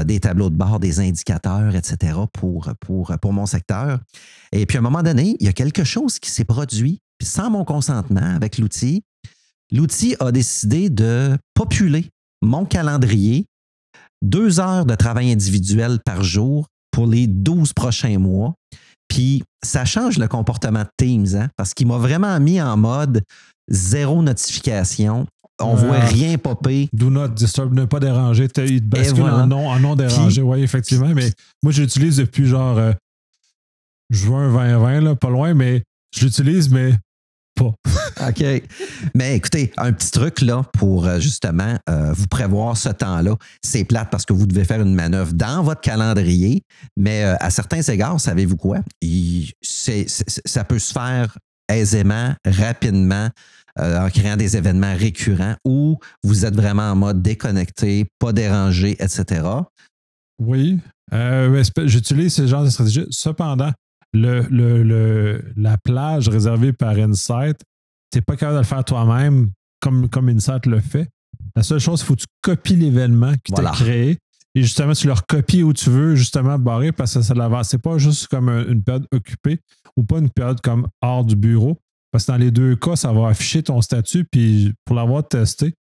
des 0.05 0.21
tableaux 0.21 0.49
de 0.49 0.55
bord, 0.55 0.79
des 0.79 1.01
indicateurs, 1.01 1.75
etc. 1.75 2.13
pour, 2.31 2.71
pour, 2.79 3.13
pour 3.21 3.33
mon 3.33 3.45
secteur. 3.45 3.99
Et 4.53 4.65
puis 4.65 4.77
à 4.77 4.79
un 4.79 4.83
moment 4.83 5.03
donné, 5.03 5.35
il 5.41 5.47
y 5.47 5.49
a 5.49 5.53
quelque 5.53 5.83
chose 5.83 6.17
qui 6.17 6.31
s'est 6.31 6.45
produit, 6.45 7.01
puis 7.19 7.27
sans 7.27 7.49
mon 7.51 7.63
consentement 7.65 8.35
avec 8.35 8.57
l'outil. 8.57 9.03
L'outil 9.71 10.15
a 10.19 10.31
décidé 10.31 10.89
de 10.89 11.37
populer 11.53 12.07
mon 12.41 12.65
calendrier, 12.65 13.45
deux 14.23 14.59
heures 14.59 14.85
de 14.85 14.95
travail 14.95 15.31
individuel 15.31 15.99
par 16.03 16.23
jour 16.23 16.65
pour 16.91 17.05
les 17.05 17.27
12 17.27 17.73
prochains 17.73 18.17
mois. 18.17 18.55
Puis 19.09 19.43
ça 19.63 19.85
change 19.85 20.17
le 20.17 20.27
comportement 20.27 20.83
de 20.83 20.89
Teams, 20.97 21.35
hein, 21.35 21.49
parce 21.57 21.73
qu'il 21.73 21.87
m'a 21.87 21.97
vraiment 21.97 22.39
mis 22.39 22.61
en 22.61 22.77
mode 22.77 23.21
zéro 23.69 24.21
notification. 24.23 25.27
On 25.61 25.73
Ah. 25.73 25.75
voit 25.75 25.99
rien 25.99 26.37
popper. 26.37 26.87
Do 26.93 27.09
not 27.09 27.29
disturb, 27.29 27.73
ne 27.73 27.85
pas 27.85 27.99
déranger. 27.99 28.45
Il 28.45 28.79
te 28.79 28.85
bascule 28.85 29.19
voilà. 29.21 29.43
en 29.43 29.47
non, 29.47 29.67
en 29.67 29.79
non 29.79 29.95
dérangé. 29.95 30.41
Oui, 30.41 30.61
effectivement. 30.61 31.09
Mais 31.13 31.31
moi, 31.61 31.71
je 31.73 31.81
l'utilise 31.81 32.17
depuis 32.17 32.45
genre 32.45 32.77
euh, 32.77 32.93
juin 34.09 34.47
2020, 34.51 35.01
là, 35.01 35.15
pas 35.15 35.29
loin, 35.29 35.53
mais 35.53 35.83
je 36.15 36.25
l'utilise, 36.25 36.69
mais 36.69 36.93
pas. 37.59 37.73
OK. 38.29 38.43
Mais 39.15 39.35
écoutez, 39.35 39.71
un 39.77 39.91
petit 39.93 40.11
truc 40.11 40.41
là 40.41 40.63
pour 40.77 41.05
euh, 41.05 41.19
justement 41.19 41.77
euh, 41.89 42.13
vous 42.13 42.27
prévoir 42.27 42.77
ce 42.77 42.89
temps-là. 42.89 43.35
C'est 43.63 43.83
plate 43.83 44.09
parce 44.09 44.25
que 44.25 44.33
vous 44.33 44.45
devez 44.47 44.63
faire 44.65 44.81
une 44.81 44.95
manœuvre 44.95 45.33
dans 45.33 45.61
votre 45.63 45.81
calendrier, 45.81 46.61
mais 46.97 47.23
euh, 47.23 47.35
à 47.39 47.49
certains 47.49 47.81
égards, 47.81 48.19
savez-vous 48.19 48.57
quoi? 48.57 48.79
Il- 49.01 49.51
ça 49.61 50.63
peut 50.63 50.79
se 50.79 50.93
faire 50.93 51.37
aisément, 51.71 52.33
rapidement, 52.45 53.29
euh, 53.79 53.99
en 54.05 54.09
créant 54.09 54.35
des 54.37 54.57
événements 54.57 54.95
récurrents 54.95 55.55
où 55.65 55.97
vous 56.23 56.45
êtes 56.45 56.55
vraiment 56.55 56.91
en 56.91 56.95
mode 56.95 57.21
déconnecté, 57.21 58.07
pas 58.19 58.33
dérangé, 58.33 58.97
etc. 58.99 59.43
Oui. 60.41 60.79
J'utilise 61.85 62.33
ce 62.33 62.47
genre 62.47 62.63
de 62.63 62.69
stratégie. 62.69 63.05
Cependant, 63.09 63.71
le, 64.13 64.41
le- 64.49 64.83
le- 64.83 65.53
la 65.55 65.77
plage 65.77 66.29
réservée 66.29 66.73
par 66.73 66.91
Insight, 66.97 67.57
tu 68.11 68.17
n'es 68.17 68.21
pas 68.21 68.35
capable 68.35 68.55
de 68.57 68.61
le 68.61 68.65
faire 68.65 68.83
toi-même 68.83 69.51
comme, 69.81 70.09
comme 70.09 70.29
Insight 70.29 70.65
le 70.65 70.79
fait. 70.79 71.07
La 71.55 71.63
seule 71.63 71.79
chose, 71.79 72.01
il 72.01 72.05
faut 72.05 72.15
que 72.15 72.21
tu 72.21 72.27
copies 72.41 72.75
l'événement 72.75 73.33
qui 73.43 73.51
Voilà. 73.51 73.71
t'a 73.71 73.75
créé 73.77 74.17
et 74.55 74.61
justement, 74.63 74.93
tu 74.93 75.05
le 75.07 75.13
recopies 75.13 75.61
où 75.63 75.73
tu 75.73 75.89
veux, 75.91 76.15
justement, 76.15 76.57
barrer 76.57 76.91
parce 76.91 77.13
que 77.13 77.21
ça 77.21 77.33
l'avance. 77.35 77.69
C'est 77.69 77.77
pas 77.81 77.97
juste 77.99 78.27
comme 78.27 78.49
un- 78.49 78.65
une 78.67 78.83
période 78.83 79.05
occupée 79.13 79.59
ou 79.95 80.03
pas 80.03 80.17
une 80.17 80.29
période 80.31 80.59
comme 80.61 80.87
hors 81.01 81.23
du 81.23 81.35
bureau. 81.35 81.77
Parce 82.11 82.25
que 82.25 82.31
dans 82.31 82.37
les 82.39 82.49
deux 82.49 82.75
cas, 82.75 82.95
ça 82.95 83.13
va 83.13 83.27
afficher 83.27 83.61
ton 83.61 83.79
statut. 83.81 84.25
Puis 84.25 84.73
pour 84.85 84.95
l'avoir 84.95 85.27
testé, 85.27 85.75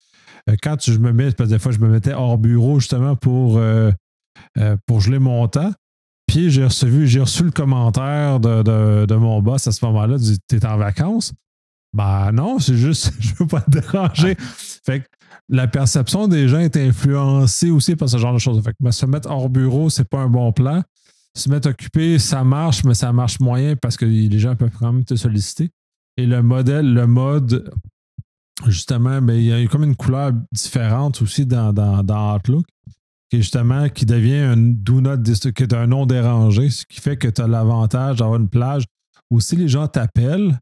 euh, 0.49 0.55
quand 0.63 0.77
tu- 0.77 0.91
je 0.91 0.97
me 0.97 1.11
mets, 1.13 1.31
parce 1.31 1.47
que 1.49 1.53
des 1.55 1.59
fois, 1.59 1.71
je 1.71 1.77
me 1.79 1.87
mettais 1.87 2.13
hors 2.13 2.39
bureau 2.39 2.79
justement 2.79 3.15
pour, 3.15 3.59
euh, 3.59 3.91
euh, 4.57 4.75
pour 4.87 4.99
geler 4.99 5.19
mon 5.19 5.47
temps. 5.47 5.71
Puis 6.27 6.49
j'ai 6.49 6.65
reçu, 6.65 7.07
j'ai 7.07 7.19
reçu 7.21 7.43
le 7.43 7.51
commentaire 7.51 8.39
de, 8.39 8.63
de- 8.63 9.05
de 9.05 9.15
mon 9.15 9.41
boss 9.41 9.67
à 9.67 9.71
ce 9.71 9.83
moment-là, 9.85 10.17
du 10.17 10.37
T'es 10.47 10.65
en 10.65 10.77
vacances? 10.77 11.33
Ben 11.93 12.31
non, 12.31 12.59
c'est 12.59 12.75
juste, 12.75 13.13
je 13.19 13.33
veux 13.35 13.47
pas 13.47 13.61
te 13.61 13.71
déranger. 13.71 14.35
Fait 14.85 15.01
que 15.01 15.05
la 15.49 15.67
perception 15.67 16.27
des 16.27 16.47
gens 16.47 16.59
est 16.59 16.75
influencée 16.77 17.69
aussi 17.69 17.95
par 17.95 18.09
ce 18.09 18.17
genre 18.17 18.33
de 18.33 18.39
choses. 18.39 18.61
Fait 18.63 18.71
que 18.71 18.77
ben, 18.79 18.91
se 18.91 19.05
mettre 19.05 19.29
hors 19.29 19.49
bureau, 19.49 19.89
c'est 19.89 20.07
pas 20.09 20.19
un 20.19 20.29
bon 20.29 20.51
plan. 20.51 20.81
Se 21.37 21.49
mettre 21.49 21.69
occupé, 21.69 22.17
ça 22.17 22.43
marche, 22.43 22.83
mais 22.83 22.93
ça 22.93 23.11
marche 23.13 23.39
moyen 23.39 23.75
parce 23.75 23.97
que 23.97 24.05
les 24.05 24.39
gens 24.39 24.55
peuvent 24.55 24.71
quand 24.79 24.91
même 24.91 25.03
te 25.05 25.15
solliciter. 25.15 25.69
Et 26.17 26.25
le 26.25 26.41
modèle, 26.41 26.93
le 26.93 27.07
mode, 27.07 27.71
justement, 28.67 29.21
ben, 29.21 29.33
il 29.35 29.43
y 29.45 29.53
a 29.53 29.67
comme 29.67 29.83
une 29.83 29.95
couleur 29.95 30.31
différente 30.51 31.21
aussi 31.21 31.45
dans, 31.45 31.73
dans, 31.73 32.03
dans 32.03 32.35
Outlook, 32.35 32.65
justement 33.37 33.89
qui 33.89 34.05
devient 34.05 34.37
un 34.37 34.57
do 34.57 35.01
not 35.01 35.17
est 35.25 35.73
un 35.73 35.87
non 35.87 36.05
dérangé, 36.05 36.69
ce 36.69 36.85
qui 36.85 36.99
fait 36.99 37.17
que 37.17 37.27
tu 37.27 37.41
as 37.41 37.47
l'avantage 37.47 38.17
d'avoir 38.17 38.39
une 38.39 38.49
plage 38.49 38.83
où 39.31 39.39
si 39.39 39.55
les 39.55 39.67
gens 39.67 39.87
t'appellent, 39.87 40.59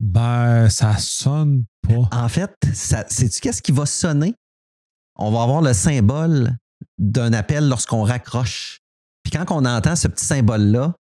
ben 0.00 0.68
ça 0.68 0.96
sonne 0.98 1.64
pas. 1.86 2.08
En 2.10 2.28
fait, 2.28 2.52
sais-tu 2.72 3.40
qu'est-ce 3.40 3.62
qui 3.62 3.72
va 3.72 3.86
sonner? 3.86 4.34
On 5.16 5.30
va 5.30 5.42
avoir 5.42 5.62
le 5.62 5.72
symbole 5.72 6.56
d'un 6.98 7.32
appel 7.32 7.68
lorsqu'on 7.68 8.02
raccroche. 8.02 8.78
Puis 9.22 9.32
quand 9.32 9.50
on 9.50 9.64
entend 9.64 9.94
ce 9.94 10.08
petit 10.08 10.24
symbole-là, 10.24 10.94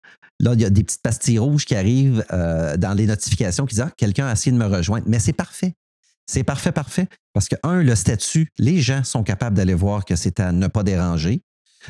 là, 0.41 0.55
il 0.55 0.61
y 0.61 0.65
a 0.65 0.71
des 0.71 0.83
petites 0.83 1.03
pastilles 1.03 1.39
rouges 1.39 1.65
qui 1.65 1.75
arrivent 1.75 2.25
euh, 2.33 2.77
dans 2.77 2.95
les 2.95 3.07
notifications 3.07 3.67
qui 3.67 3.77
disent 3.77 3.85
Ah, 3.87 3.93
quelqu'un 3.97 4.27
a 4.27 4.33
essayé 4.33 4.53
de 4.53 4.59
me 4.59 4.67
rejoindre. 4.67 5.05
Mais 5.09 5.19
c'est 5.19 5.33
parfait. 5.33 5.75
C'est 6.31 6.45
parfait, 6.45 6.73
parfait. 6.73 7.09
Parce 7.33 7.49
que, 7.49 7.57
un, 7.63 7.83
le 7.83 7.95
statut, 7.95 8.49
les 8.59 8.81
gens 8.81 9.03
sont 9.03 9.23
capables 9.23 9.57
d'aller 9.57 9.75
voir 9.75 10.05
que 10.05 10.15
c'est 10.15 10.41
à 10.41 10.53
ne 10.53 10.67
pas 10.67 10.83
déranger. 10.83 11.41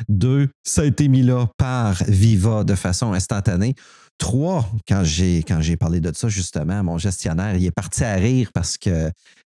Deux, 0.07 0.49
ça 0.63 0.81
a 0.81 0.85
été 0.85 1.07
mis 1.09 1.23
là 1.23 1.47
par 1.57 2.01
Viva 2.07 2.63
de 2.63 2.75
façon 2.75 3.13
instantanée. 3.13 3.75
Trois, 4.17 4.69
quand 4.87 5.03
j'ai, 5.03 5.43
quand 5.43 5.61
j'ai 5.61 5.75
parlé 5.77 5.99
de 5.99 6.11
ça, 6.15 6.29
justement, 6.29 6.83
mon 6.83 6.97
gestionnaire, 6.97 7.55
il 7.55 7.65
est 7.65 7.71
parti 7.71 8.03
à 8.03 8.15
rire 8.15 8.51
parce 8.53 8.77
que 8.77 9.11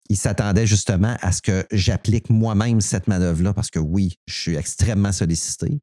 il 0.10 0.18
s'attendait 0.18 0.68
justement 0.68 1.16
à 1.22 1.32
ce 1.32 1.42
que 1.42 1.66
j'applique 1.72 2.30
moi-même 2.30 2.82
cette 2.82 3.08
manœuvre-là 3.08 3.54
parce 3.54 3.70
que 3.70 3.80
oui, 3.80 4.18
je 4.28 4.34
suis 4.34 4.56
extrêmement 4.56 5.14
sollicité. 5.14 5.80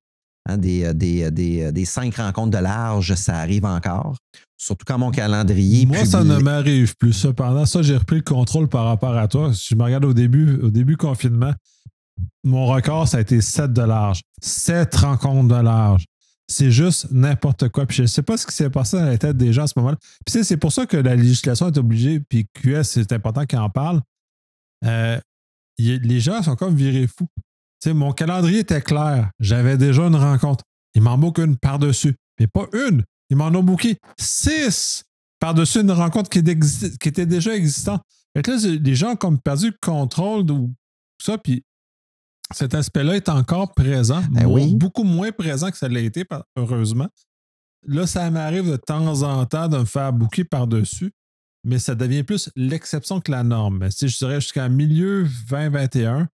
Hein, 0.49 0.57
des, 0.57 0.85
euh, 0.85 0.93
des, 0.95 1.25
euh, 1.25 1.31
des, 1.31 1.63
euh, 1.63 1.73
des 1.73 1.85
cinq 1.85 2.17
rencontres 2.17 2.57
de 2.57 2.63
large, 2.63 3.15
ça 3.15 3.37
arrive 3.37 3.65
encore. 3.65 4.17
Surtout 4.57 4.85
quand 4.87 4.99
mon 4.99 5.11
calendrier. 5.11 5.87
Moi, 5.87 6.05
ça 6.05 6.25
ne 6.25 6.39
m'arrive 6.39 6.97
plus. 6.97 7.13
Cependant, 7.13 7.67
ça, 7.67 7.83
j'ai 7.83 7.97
repris 7.97 8.17
le 8.17 8.23
contrôle 8.23 8.69
par 8.69 8.87
rapport 8.87 9.17
à 9.17 9.29
toi. 9.29 9.53
Si 9.55 9.69
je 9.71 9.75
me 9.75 9.85
regarde 9.85 10.05
au 10.05 10.15
début, 10.15 10.59
au 10.61 10.71
début 10.71 10.97
confinement, 10.97 11.53
mon 12.45 12.67
record, 12.67 13.09
ça 13.09 13.19
a 13.19 13.21
été 13.21 13.41
7 13.41 13.73
de 13.73 13.83
large. 13.83 14.23
7 14.43 14.95
rencontres 14.97 15.49
de 15.49 15.63
large. 15.63 16.05
C'est 16.49 16.71
juste 16.71 17.11
n'importe 17.11 17.69
quoi. 17.69 17.87
Puis 17.87 17.99
je 17.99 18.03
ne 18.03 18.07
sais 18.07 18.23
pas 18.23 18.37
ce 18.37 18.47
qui 18.47 18.55
s'est 18.55 18.71
passé 18.71 18.99
dans 18.99 19.05
la 19.05 19.19
tête 19.19 19.37
des 19.37 19.53
gens 19.53 19.65
à 19.65 19.67
ce 19.67 19.75
moment-là. 19.77 19.97
Puis 20.27 20.45
c'est 20.45 20.57
pour 20.57 20.73
ça 20.73 20.85
que 20.85 20.97
la 20.97 21.15
législation 21.15 21.69
est 21.69 21.79
obligée, 21.79 22.21
puis 22.21 22.47
QS, 22.53 22.83
c'est 22.83 23.13
important 23.13 23.47
qu'il 23.47 23.59
en 23.59 23.71
parle. 23.71 24.01
Euh, 24.85 25.19
les 25.79 26.21
gens 26.21 26.43
sont 26.43 26.57
comme 26.57 26.75
virés 26.75 27.07
fous. 27.07 27.29
Mon 27.87 28.13
calendrier 28.13 28.61
était 28.61 28.83
clair. 28.83 29.31
J'avais 29.41 29.77
déjà 29.79 30.03
une 30.07 30.17
rencontre. 30.17 30.65
Il 30.95 31.03
m'en 31.03 31.17
boucle 31.19 31.41
une 31.43 31.57
par-dessus. 31.57 32.15
Mais 32.39 32.47
pas 32.47 32.67
une. 32.73 33.05
Ils 33.31 33.37
m'en 33.37 33.47
ont 33.49 33.63
booké 33.63 33.99
six 34.19 35.03
par-dessus 35.39 35.81
une 35.81 35.91
rencontre 35.93 36.29
qui, 36.29 36.39
était 36.41 36.55
exi- 36.55 36.97
qui 36.99 37.09
était 37.09 37.27
déjà 37.27 37.55
existante. 37.55 38.03
Fait 38.37 38.43
que 38.43 38.51
là, 38.51 38.57
les 38.83 38.95
gens 38.95 39.13
ont 39.13 39.17
comme 39.17 39.39
perdu 39.41 39.69
le 39.69 39.77
contrôle 39.81 40.45
de 40.45 40.53
tout 40.53 40.75
ça, 41.23 41.39
puis 41.39 41.63
cet 42.53 42.75
aspect-là 42.75 43.17
est 43.17 43.29
encore 43.29 43.73
présent, 43.75 44.23
Ben 44.31 44.47
oui. 44.47 44.75
beaucoup 44.75 45.05
moins 45.05 45.33
présent 45.33 45.71
que 45.71 45.77
ça 45.77 45.89
l'a 45.89 46.01
été, 46.01 46.25
heureusement. 46.57 47.09
Là, 47.87 48.07
ça 48.07 48.31
m'arrive 48.31 48.71
de 48.71 48.77
temps 48.77 49.23
en 49.23 49.47
temps 49.47 49.69
de 49.69 49.79
me 49.79 49.85
faire 49.85 50.13
booker 50.13 50.45
par-dessus. 50.45 51.13
mais 51.65 51.79
ça 51.79 51.95
devient 51.95 52.23
plus 52.23 52.51
l'exception 52.57 53.21
que 53.21 53.31
la 53.31 53.43
norme. 53.43 53.91
Si 53.91 54.09
je 54.09 54.17
dirais 54.19 54.41
jusqu'en 54.41 54.69
milieu 54.71 55.27
2021, 55.51 56.29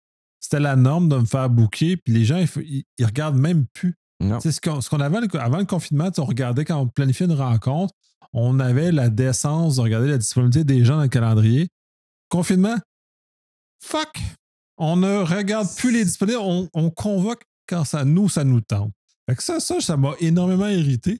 c'était 0.47 0.61
la 0.61 0.77
norme 0.77 1.09
de 1.09 1.17
me 1.17 1.25
faire 1.25 1.51
booker, 1.51 1.97
puis 1.97 2.15
les 2.15 2.25
gens, 2.25 2.39
ils, 2.39 2.85
ils 2.99 3.05
regardent 3.05 3.39
même 3.39 3.67
plus. 3.75 3.97
C'est 4.41 4.53
ce 4.53 4.61
qu'on 4.61 5.01
avait 5.01 5.19
avant 5.39 5.59
le 5.59 5.65
confinement, 5.65 6.09
on 6.19 6.25
regardait 6.25 6.65
quand 6.65 6.79
on 6.79 6.87
planifiait 6.87 7.27
une 7.27 7.33
rencontre, 7.33 7.93
on 8.33 8.61
avait 8.61 8.93
la 8.93 9.11
décence 9.11 9.77
de 9.77 9.81
regarder 9.81 10.09
la 10.09 10.19
disponibilité 10.19 10.65
des 10.65 10.85
gens 10.85 10.97
dans 10.97 11.03
le 11.03 11.09
calendrier. 11.09 11.69
Confinement, 12.29 12.77
fuck! 13.83 14.17
On 14.79 14.97
ne 14.97 15.19
regarde 15.19 15.69
plus 15.77 15.91
les 15.91 16.05
disponibles, 16.05 16.39
on, 16.39 16.91
convoque 16.91 17.43
quand 17.67 17.85
ça 17.85 18.05
nous, 18.05 18.29
ça 18.29 18.45
nous 18.45 18.61
tente. 18.61 18.93
ça, 19.39 19.59
ça, 19.59 19.81
ça 19.81 19.97
m'a 19.97 20.15
énormément 20.21 20.69
irrité. 20.69 21.19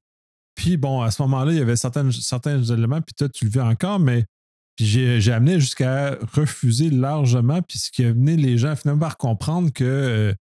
Puis 0.55 0.77
bon, 0.77 1.03
à 1.03 1.11
ce 1.11 1.21
moment-là, 1.23 1.53
il 1.53 1.59
y 1.59 1.63
avait 1.63 1.77
certains, 1.77 2.11
certains 2.13 2.63
éléments, 2.63 3.01
puis 3.01 3.15
toi, 3.15 3.29
tu 3.29 3.47
le 3.47 3.51
vis 3.51 3.61
encore, 3.61 3.99
mais 3.99 4.25
j'ai 4.85 5.33
amené 5.33 5.59
jusqu'à 5.61 6.17
refuser 6.33 6.91
largement, 6.91 7.63
puis 7.63 7.79
ce 7.79 7.91
qui 7.91 8.05
a 8.05 8.09
amené 8.09 8.37
les 8.37 8.59
gens 8.59 8.77
finalement 8.77 9.01
par 9.01 9.17
comprendre 9.17 9.73
que 9.73 9.85
euh, 9.85 10.35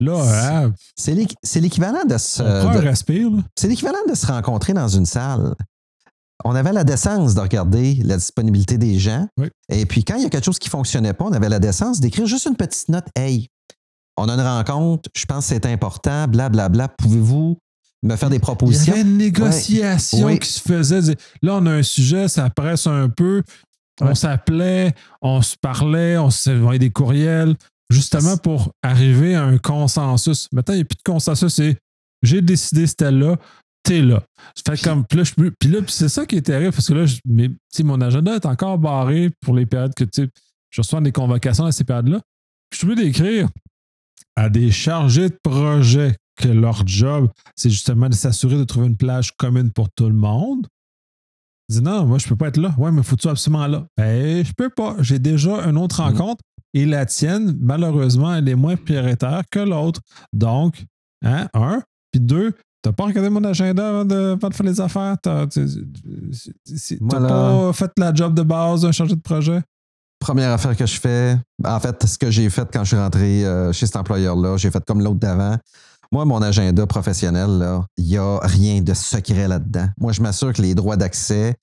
là, 0.00 0.64
hein, 0.64 0.72
c'est 0.96 1.14
l'équivalent 1.60 2.04
de 2.08 2.16
se. 2.16 2.42
C'est 3.56 3.68
l'équivalent 3.68 3.98
de 4.08 4.14
se 4.14 4.26
rencontrer 4.26 4.72
dans 4.72 4.88
une 4.88 5.06
salle. 5.06 5.54
On 6.44 6.54
avait 6.56 6.72
la 6.72 6.84
décence 6.84 7.34
de 7.34 7.40
regarder 7.40 7.94
la 8.02 8.16
disponibilité 8.16 8.76
des 8.76 8.98
gens. 8.98 9.28
Et 9.68 9.86
puis, 9.86 10.02
quand 10.02 10.16
il 10.16 10.22
y 10.22 10.26
a 10.26 10.28
quelque 10.28 10.44
chose 10.44 10.58
qui 10.58 10.68
ne 10.68 10.72
fonctionnait 10.72 11.12
pas, 11.12 11.24
on 11.24 11.32
avait 11.32 11.48
la 11.48 11.60
décence 11.60 12.00
d'écrire 12.00 12.26
juste 12.26 12.46
une 12.46 12.56
petite 12.56 12.88
note. 12.88 13.06
Hey, 13.14 13.48
on 14.16 14.28
a 14.28 14.34
une 14.34 14.40
rencontre, 14.40 15.08
je 15.14 15.24
pense 15.24 15.46
que 15.46 15.54
c'est 15.54 15.66
important, 15.66 16.26
blablabla. 16.26 16.68
Bla, 16.68 16.68
bla. 16.68 16.88
Pouvez-vous 16.88 17.58
me 18.02 18.16
faire 18.16 18.30
des 18.30 18.38
propositions. 18.38 18.94
Il 18.94 18.98
y 18.98 19.00
avait 19.00 19.08
une 19.08 19.16
négociation 19.16 20.36
qui 20.36 20.48
se 20.48 20.60
faisait. 20.60 21.14
Là, 21.42 21.56
on 21.56 21.66
a 21.66 21.70
un 21.70 21.82
sujet, 21.82 22.28
ça 22.28 22.50
presse 22.50 22.86
un 22.86 23.08
peu. 23.08 23.42
On 24.00 24.14
s'appelait, 24.14 24.94
on 25.20 25.42
se 25.42 25.56
parlait, 25.56 26.16
on 26.16 26.30
s'envoyait 26.30 26.78
des 26.78 26.90
courriels, 26.90 27.54
justement 27.90 28.36
pour 28.36 28.72
arriver 28.82 29.34
à 29.34 29.44
un 29.44 29.58
consensus. 29.58 30.48
Maintenant, 30.52 30.74
il 30.74 30.78
n'y 30.78 30.82
a 30.82 30.86
plus 30.86 30.96
de 30.96 31.02
consensus. 31.04 31.52
C'est 31.52 31.76
j'ai 32.22 32.40
décidé, 32.40 32.86
c'était 32.86 33.10
là, 33.10 33.36
t'es 33.82 34.00
là. 34.00 34.22
Fait 34.66 34.80
comme, 34.80 35.04
puis 35.04 35.18
là, 35.18 35.24
puis 35.58 35.68
là 35.70 35.80
c'est 35.88 36.08
ça 36.08 36.24
qui 36.24 36.36
est 36.36 36.42
terrible 36.42 36.72
parce 36.72 36.88
que 36.88 36.94
là, 36.94 37.04
mais, 37.26 37.50
mon 37.82 38.00
agenda 38.00 38.34
est 38.34 38.46
encore 38.46 38.78
barré 38.78 39.30
pour 39.40 39.54
les 39.54 39.66
périodes 39.66 39.94
que 39.94 40.04
je 40.14 40.80
reçois 40.80 41.00
des 41.00 41.12
convocations 41.12 41.64
à 41.64 41.72
ces 41.72 41.84
périodes-là. 41.84 42.20
Je 42.72 42.78
suis 42.78 42.86
obligé 42.86 43.08
d'écrire 43.08 43.48
à 44.36 44.48
des 44.48 44.70
chargés 44.70 45.28
de 45.28 45.38
projet 45.42 46.16
que 46.36 46.48
leur 46.48 46.86
job, 46.86 47.28
c'est 47.56 47.70
justement 47.70 48.08
de 48.08 48.14
s'assurer 48.14 48.56
de 48.56 48.64
trouver 48.64 48.86
une 48.86 48.96
plage 48.96 49.32
commune 49.36 49.70
pour 49.70 49.90
tout 49.90 50.06
le 50.06 50.14
monde. 50.14 50.66
Non, 51.80 52.06
moi, 52.06 52.18
je 52.18 52.28
peux 52.28 52.36
pas 52.36 52.48
être 52.48 52.58
là. 52.58 52.74
Ouais, 52.76 52.92
mais 52.92 53.02
faut-tu 53.02 53.28
absolument 53.28 53.66
là? 53.66 53.86
Ben, 53.96 54.44
je 54.44 54.52
peux 54.52 54.70
pas. 54.70 54.96
J'ai 55.00 55.18
déjà 55.18 55.68
une 55.68 55.78
autre 55.78 56.00
mm. 56.00 56.04
rencontre 56.04 56.42
et 56.74 56.86
la 56.86 57.06
tienne, 57.06 57.56
malheureusement, 57.60 58.34
elle 58.34 58.48
est 58.48 58.54
moins 58.54 58.76
prioritaire 58.76 59.42
que 59.50 59.60
l'autre. 59.60 60.00
Donc, 60.32 60.84
hein, 61.24 61.48
un. 61.54 61.82
Puis 62.10 62.20
deux, 62.20 62.52
t'as 62.82 62.92
pas 62.92 63.04
regardé 63.04 63.30
mon 63.30 63.44
agenda 63.44 63.88
avant 63.88 64.04
de, 64.04 64.36
faire 64.40 64.66
les 64.66 64.80
affaires? 64.80 65.16
T'as 65.22 65.46
pas 65.46 67.72
fait 67.72 67.90
la 67.96 68.14
job 68.14 68.34
de 68.34 68.42
base 68.42 68.82
d'un 68.82 68.92
chargé 68.92 69.14
de 69.14 69.20
projet? 69.20 69.62
Première 70.18 70.52
affaire 70.52 70.76
que 70.76 70.86
je 70.86 71.00
fais, 71.00 71.36
en 71.64 71.80
fait, 71.80 72.06
ce 72.06 72.16
que 72.16 72.30
j'ai 72.30 72.48
fait 72.48 72.68
quand 72.72 72.84
je 72.84 72.88
suis 72.88 72.96
rentré 72.96 73.44
euh, 73.44 73.72
chez 73.72 73.86
cet 73.86 73.96
employeur-là, 73.96 74.56
j'ai 74.56 74.70
fait 74.70 74.84
comme 74.84 75.00
l'autre 75.00 75.18
d'avant. 75.18 75.56
Moi, 76.12 76.26
mon 76.26 76.42
agenda 76.42 76.86
professionnel, 76.86 77.80
il 77.96 78.04
n'y 78.04 78.18
a 78.18 78.38
rien 78.42 78.82
de 78.82 78.92
secret 78.92 79.48
là-dedans. 79.48 79.88
Moi, 79.98 80.12
je 80.12 80.20
m'assure 80.20 80.52
que 80.52 80.60
les 80.60 80.74
droits 80.74 80.98
d'accès, 80.98 81.56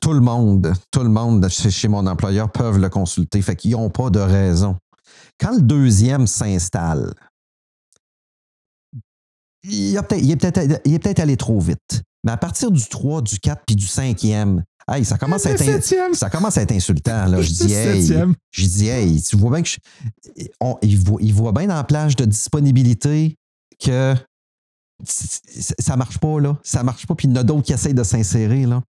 tout 0.00 0.14
le 0.14 0.20
monde, 0.20 0.72
tout 0.90 1.02
le 1.02 1.10
monde 1.10 1.46
chez 1.50 1.88
mon 1.88 2.06
employeur 2.06 2.50
peuvent 2.50 2.78
le 2.78 2.88
consulter. 2.88 3.42
Fait 3.42 3.54
qu'ils 3.54 3.72
n'ont 3.72 3.90
pas 3.90 4.08
de 4.08 4.18
raison. 4.18 4.76
Quand 5.38 5.54
le 5.54 5.60
deuxième 5.60 6.26
s'installe, 6.26 7.12
il, 9.64 9.94
est 9.94 10.36
peut-être 10.98 11.20
allé 11.20 11.36
trop 11.36 11.60
vite. 11.60 12.02
Mais 12.24 12.32
à 12.32 12.38
partir 12.38 12.70
du 12.70 12.82
3, 12.82 13.20
du 13.20 13.38
4 13.40 13.62
puis 13.66 13.76
du 13.76 13.86
5e, 13.86 14.62
ça, 15.04 15.18
commence 15.18 15.44
à 15.44 15.50
être 15.50 16.14
ça 16.14 16.30
commence 16.30 16.56
à 16.56 16.62
être 16.62 16.72
insultant. 16.72 17.26
Là. 17.26 17.42
Je 17.42 17.52
dis, 17.52 17.72
hey, 17.74 18.24
je 18.50 18.66
dis, 18.66 18.88
hey, 18.88 19.20
tu 19.20 19.36
vois 19.36 19.50
bien 19.50 19.62
que 19.62 19.68
il, 20.80 20.98
voit, 20.98 21.18
il 21.20 21.34
voit 21.34 21.52
bien 21.52 21.66
dans 21.66 21.74
la 21.74 21.84
plage 21.84 22.16
de 22.16 22.24
disponibilité 22.24 23.36
que 23.84 24.14
ça 25.78 25.96
marche 25.96 26.18
pas, 26.18 26.40
là. 26.40 26.58
Ça 26.62 26.82
marche 26.82 27.06
pas. 27.06 27.14
Puis 27.14 27.28
il 27.28 27.30
y 27.30 27.32
en 27.34 27.40
a 27.40 27.42
d'autres 27.42 27.62
qui 27.62 27.72
essayent 27.72 27.94
de 27.94 28.04
s'insérer, 28.04 28.66
là. 28.66 28.82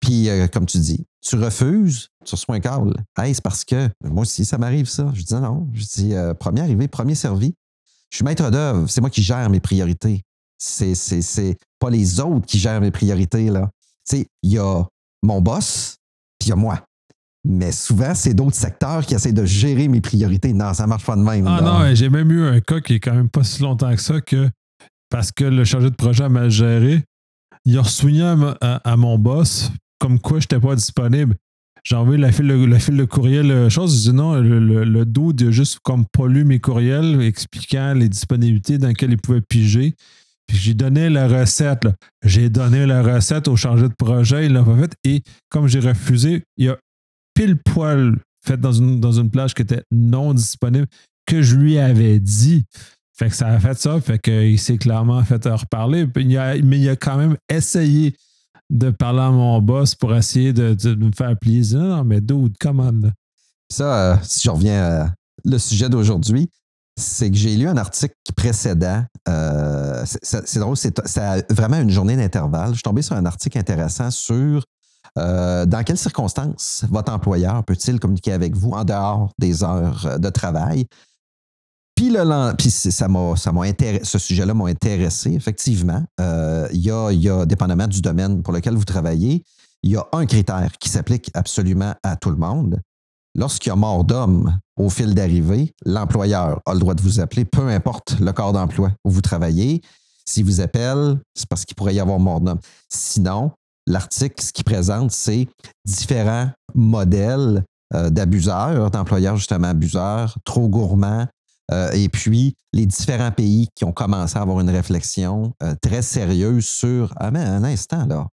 Puis, 0.00 0.28
euh, 0.28 0.46
comme 0.46 0.66
tu 0.66 0.78
dis, 0.78 1.04
tu 1.20 1.36
refuses, 1.36 2.08
tu 2.24 2.34
reçois 2.34 2.54
un 2.54 2.60
câble. 2.60 2.94
Hey, 3.16 3.34
c'est 3.34 3.42
parce 3.42 3.64
que 3.64 3.88
moi 4.04 4.22
aussi, 4.22 4.44
ça 4.44 4.58
m'arrive, 4.58 4.86
ça. 4.86 5.10
Je 5.14 5.22
dis 5.22 5.34
non. 5.34 5.68
Je 5.72 5.84
dis 5.84 6.14
euh, 6.14 6.34
premier 6.34 6.60
arrivé, 6.60 6.86
premier 6.88 7.14
servi. 7.14 7.54
Je 8.10 8.16
suis 8.16 8.24
maître 8.24 8.48
d'œuvre. 8.50 8.88
C'est 8.88 9.00
moi 9.00 9.10
qui 9.10 9.22
gère 9.22 9.50
mes 9.50 9.60
priorités. 9.60 10.22
C'est, 10.56 10.94
c'est, 10.94 11.56
pas 11.78 11.90
les 11.90 12.20
autres 12.20 12.46
qui 12.46 12.58
gèrent 12.58 12.80
mes 12.80 12.90
priorités, 12.90 13.50
là. 13.50 13.70
Tu 14.08 14.18
sais, 14.18 14.26
il 14.42 14.52
y 14.52 14.58
a 14.58 14.84
mon 15.22 15.40
boss, 15.40 15.96
puis 16.38 16.48
il 16.48 16.50
y 16.50 16.52
a 16.52 16.56
moi. 16.56 16.82
Mais 17.50 17.72
souvent, 17.72 18.14
c'est 18.14 18.34
d'autres 18.34 18.56
secteurs 18.56 19.06
qui 19.06 19.14
essaient 19.14 19.32
de 19.32 19.46
gérer 19.46 19.88
mes 19.88 20.02
priorités. 20.02 20.52
Non, 20.52 20.74
ça 20.74 20.86
marche 20.86 21.06
pas 21.06 21.16
de 21.16 21.22
même. 21.22 21.46
Ah 21.46 21.62
non, 21.62 21.94
j'ai 21.94 22.10
même 22.10 22.30
eu 22.30 22.46
un 22.46 22.60
cas 22.60 22.80
qui 22.80 22.94
est 22.94 23.00
quand 23.00 23.14
même 23.14 23.30
pas 23.30 23.42
si 23.42 23.62
longtemps 23.62 23.94
que 23.94 24.02
ça 24.02 24.20
que 24.20 24.50
parce 25.08 25.32
que 25.32 25.44
le 25.44 25.64
chargé 25.64 25.88
de 25.88 25.94
projet 25.94 26.24
a 26.24 26.28
mal 26.28 26.50
géré, 26.50 27.02
il 27.64 27.78
a 27.78 27.84
souligné 27.84 28.34
à, 28.60 28.96
mon 28.98 29.18
boss 29.18 29.70
comme 29.98 30.20
quoi 30.20 30.40
je 30.40 30.44
n'étais 30.44 30.60
pas 30.60 30.74
disponible. 30.74 31.36
J'ai 31.84 31.96
envoyé 31.96 32.20
la 32.20 32.32
file, 32.32 32.48
de, 32.48 32.78
file 32.78 32.98
de 32.98 33.04
courriel, 33.04 33.50
euh, 33.50 33.70
chose. 33.70 33.96
Je 33.96 34.10
dis 34.10 34.16
non, 34.16 34.34
le, 34.34 34.58
le, 34.58 34.84
le 34.84 35.06
dude 35.06 35.42
a 35.42 35.50
juste 35.50 35.78
comme 35.82 36.04
pas 36.04 36.26
lu 36.26 36.44
mes 36.44 36.58
courriels 36.58 37.22
expliquant 37.22 37.94
les 37.94 38.10
disponibilités 38.10 38.76
dans 38.76 38.88
lesquelles 38.88 39.12
il 39.12 39.18
pouvait 39.18 39.40
piger. 39.40 39.94
Puis 40.46 40.58
j'ai 40.58 40.74
donné 40.74 41.08
la 41.08 41.28
recette. 41.28 41.88
J'ai 42.22 42.50
donné 42.50 42.84
la 42.84 43.02
recette 43.02 43.48
au 43.48 43.56
chargé 43.56 43.88
de 43.88 43.94
projet, 43.94 44.46
il 44.46 44.52
l'a 44.52 44.64
pas 44.64 44.76
fait. 44.76 44.92
Et 45.04 45.22
comme 45.48 45.66
j'ai 45.66 45.80
refusé, 45.80 46.42
il 46.58 46.68
a 46.68 46.76
pile 47.38 47.56
poil 47.56 48.18
fait 48.44 48.56
dans 48.56 48.72
une, 48.72 48.98
dans 48.98 49.12
une 49.12 49.30
plage 49.30 49.54
qui 49.54 49.62
était 49.62 49.84
non 49.92 50.34
disponible 50.34 50.88
que 51.24 51.40
je 51.40 51.54
lui 51.54 51.78
avais 51.78 52.18
dit. 52.18 52.64
Fait 53.16 53.28
que 53.28 53.36
ça 53.36 53.46
a 53.46 53.60
fait 53.60 53.78
ça, 53.78 54.00
fait 54.00 54.18
qu'il 54.18 54.58
s'est 54.58 54.76
clairement 54.76 55.22
fait 55.22 55.44
reparler. 55.46 56.06
mais 56.16 56.80
il 56.80 56.88
a 56.88 56.96
quand 56.96 57.16
même 57.16 57.36
essayé 57.48 58.16
de 58.70 58.90
parler 58.90 59.20
à 59.20 59.30
mon 59.30 59.62
boss 59.62 59.94
pour 59.94 60.14
essayer 60.16 60.52
de, 60.52 60.94
me 60.96 61.12
faire 61.12 61.38
plaisir. 61.38 61.78
Non, 61.78 62.04
mais 62.04 62.20
dude, 62.20 62.58
commande. 62.58 63.12
Ça, 63.70 64.14
euh, 64.14 64.16
si 64.22 64.42
je 64.42 64.50
reviens 64.50 64.82
à 64.82 65.14
le 65.44 65.58
sujet 65.58 65.88
d'aujourd'hui, 65.88 66.50
c'est 66.96 67.30
que 67.30 67.36
j'ai 67.36 67.56
lu 67.56 67.68
un 67.68 67.76
article 67.76 68.14
précédent. 68.34 69.04
Euh, 69.28 70.04
c'est 70.04 70.58
drôle, 70.58 70.76
c'est 70.76 70.92
vraiment 71.52 71.78
une 71.78 71.90
journée 71.90 72.16
d'intervalle. 72.16 72.70
Je 72.70 72.74
suis 72.74 72.82
tombé 72.82 73.02
sur 73.02 73.14
un 73.14 73.26
article 73.26 73.58
intéressant 73.58 74.10
sur 74.10 74.64
euh, 75.18 75.66
dans 75.66 75.82
quelles 75.82 75.98
circonstances 75.98 76.84
votre 76.90 77.12
employeur 77.12 77.64
peut-il 77.64 77.98
communiquer 77.98 78.32
avec 78.32 78.56
vous 78.56 78.70
en 78.70 78.84
dehors 78.84 79.30
des 79.38 79.64
heures 79.64 80.18
de 80.18 80.28
travail? 80.30 80.86
Puis, 81.98 82.10
le, 82.10 82.52
puis 82.54 82.70
ça 82.70 83.08
m'a, 83.08 83.34
ça 83.34 83.50
m'a 83.50 83.62
ce 84.04 84.18
sujet-là 84.18 84.54
m'a 84.54 84.66
intéressé, 84.66 85.32
effectivement. 85.32 86.04
Euh, 86.20 86.68
il, 86.72 86.80
y 86.80 86.92
a, 86.92 87.10
y 87.10 87.28
a, 87.28 87.44
dépendamment 87.44 87.88
du 87.88 88.00
domaine 88.00 88.40
pour 88.44 88.52
lequel 88.52 88.76
vous 88.76 88.84
travaillez, 88.84 89.42
il 89.82 89.90
y 89.90 89.96
a 89.96 90.06
un 90.12 90.24
critère 90.24 90.70
qui 90.78 90.88
s'applique 90.88 91.28
absolument 91.34 91.94
à 92.04 92.14
tout 92.14 92.30
le 92.30 92.36
monde. 92.36 92.80
Lorsqu'il 93.34 93.70
y 93.70 93.72
a 93.72 93.76
mort 93.76 94.04
d'homme 94.04 94.58
au 94.76 94.90
fil 94.90 95.12
d'arrivée, 95.12 95.74
l'employeur 95.84 96.60
a 96.66 96.72
le 96.72 96.78
droit 96.78 96.94
de 96.94 97.02
vous 97.02 97.18
appeler, 97.18 97.44
peu 97.44 97.68
importe 97.68 98.16
le 98.20 98.32
corps 98.32 98.52
d'emploi 98.52 98.92
où 99.04 99.10
vous 99.10 99.20
travaillez. 99.20 99.82
S'il 100.24 100.44
vous 100.44 100.60
appelle, 100.60 101.18
c'est 101.34 101.48
parce 101.48 101.64
qu'il 101.64 101.74
pourrait 101.74 101.96
y 101.96 102.00
avoir 102.00 102.20
mort 102.20 102.40
d'homme. 102.40 102.60
Sinon, 102.88 103.50
l'article, 103.88 104.42
ce 104.42 104.52
qu'il 104.52 104.64
présente, 104.64 105.10
c'est 105.10 105.48
différents 105.84 106.50
modèles 106.74 107.64
euh, 107.94 108.10
d'abuseurs, 108.10 108.90
d'employeurs 108.90 109.36
justement 109.36 109.68
abuseurs, 109.68 110.36
trop 110.44 110.68
gourmands, 110.68 111.26
euh, 111.72 111.90
et 111.92 112.08
puis 112.08 112.54
les 112.72 112.86
différents 112.86 113.32
pays 113.32 113.68
qui 113.74 113.84
ont 113.84 113.92
commencé 113.92 114.38
à 114.38 114.42
avoir 114.42 114.60
une 114.60 114.70
réflexion 114.70 115.52
euh, 115.62 115.74
très 115.80 116.02
sérieuse 116.02 116.66
sur 116.66 117.12
Ah, 117.16 117.30
mais 117.30 117.40
un 117.40 117.64
instant, 117.64 118.06
là. 118.06 118.26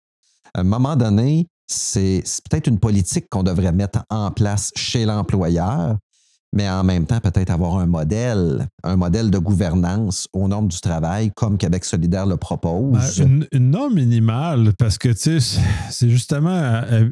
À 0.56 0.62
un 0.62 0.64
moment 0.64 0.96
donné, 0.96 1.48
c'est 1.68 2.24
peut-être 2.50 2.68
une 2.68 2.80
politique 2.80 3.26
qu'on 3.30 3.44
devrait 3.44 3.72
mettre 3.72 4.04
en 4.10 4.30
place 4.32 4.72
chez 4.76 5.06
l'employeur, 5.06 5.98
mais 6.54 6.70
en 6.70 6.84
même 6.84 7.08
temps, 7.08 7.20
peut-être 7.20 7.50
avoir 7.50 7.78
un 7.78 7.88
modèle, 7.88 8.68
un 8.84 8.96
modèle 8.96 9.32
de 9.32 9.40
gouvernance 9.40 10.28
aux 10.34 10.48
normes 10.48 10.68
du 10.68 10.80
travail, 10.80 11.32
comme 11.36 11.58
Québec 11.58 11.84
solidaire 11.84 12.28
le 12.28 12.38
propose. 12.38 13.20
Ben, 13.20 13.46
une, 13.52 13.72
norme 13.72 13.96
minimale, 13.96 14.74
parce 14.78 15.00
que, 15.00 15.10
tu 15.10 15.42
sais, 15.42 15.60
c'est 15.90 16.10
justement. 16.10 16.52
Euh, 16.52 16.84
euh, 16.92 17.12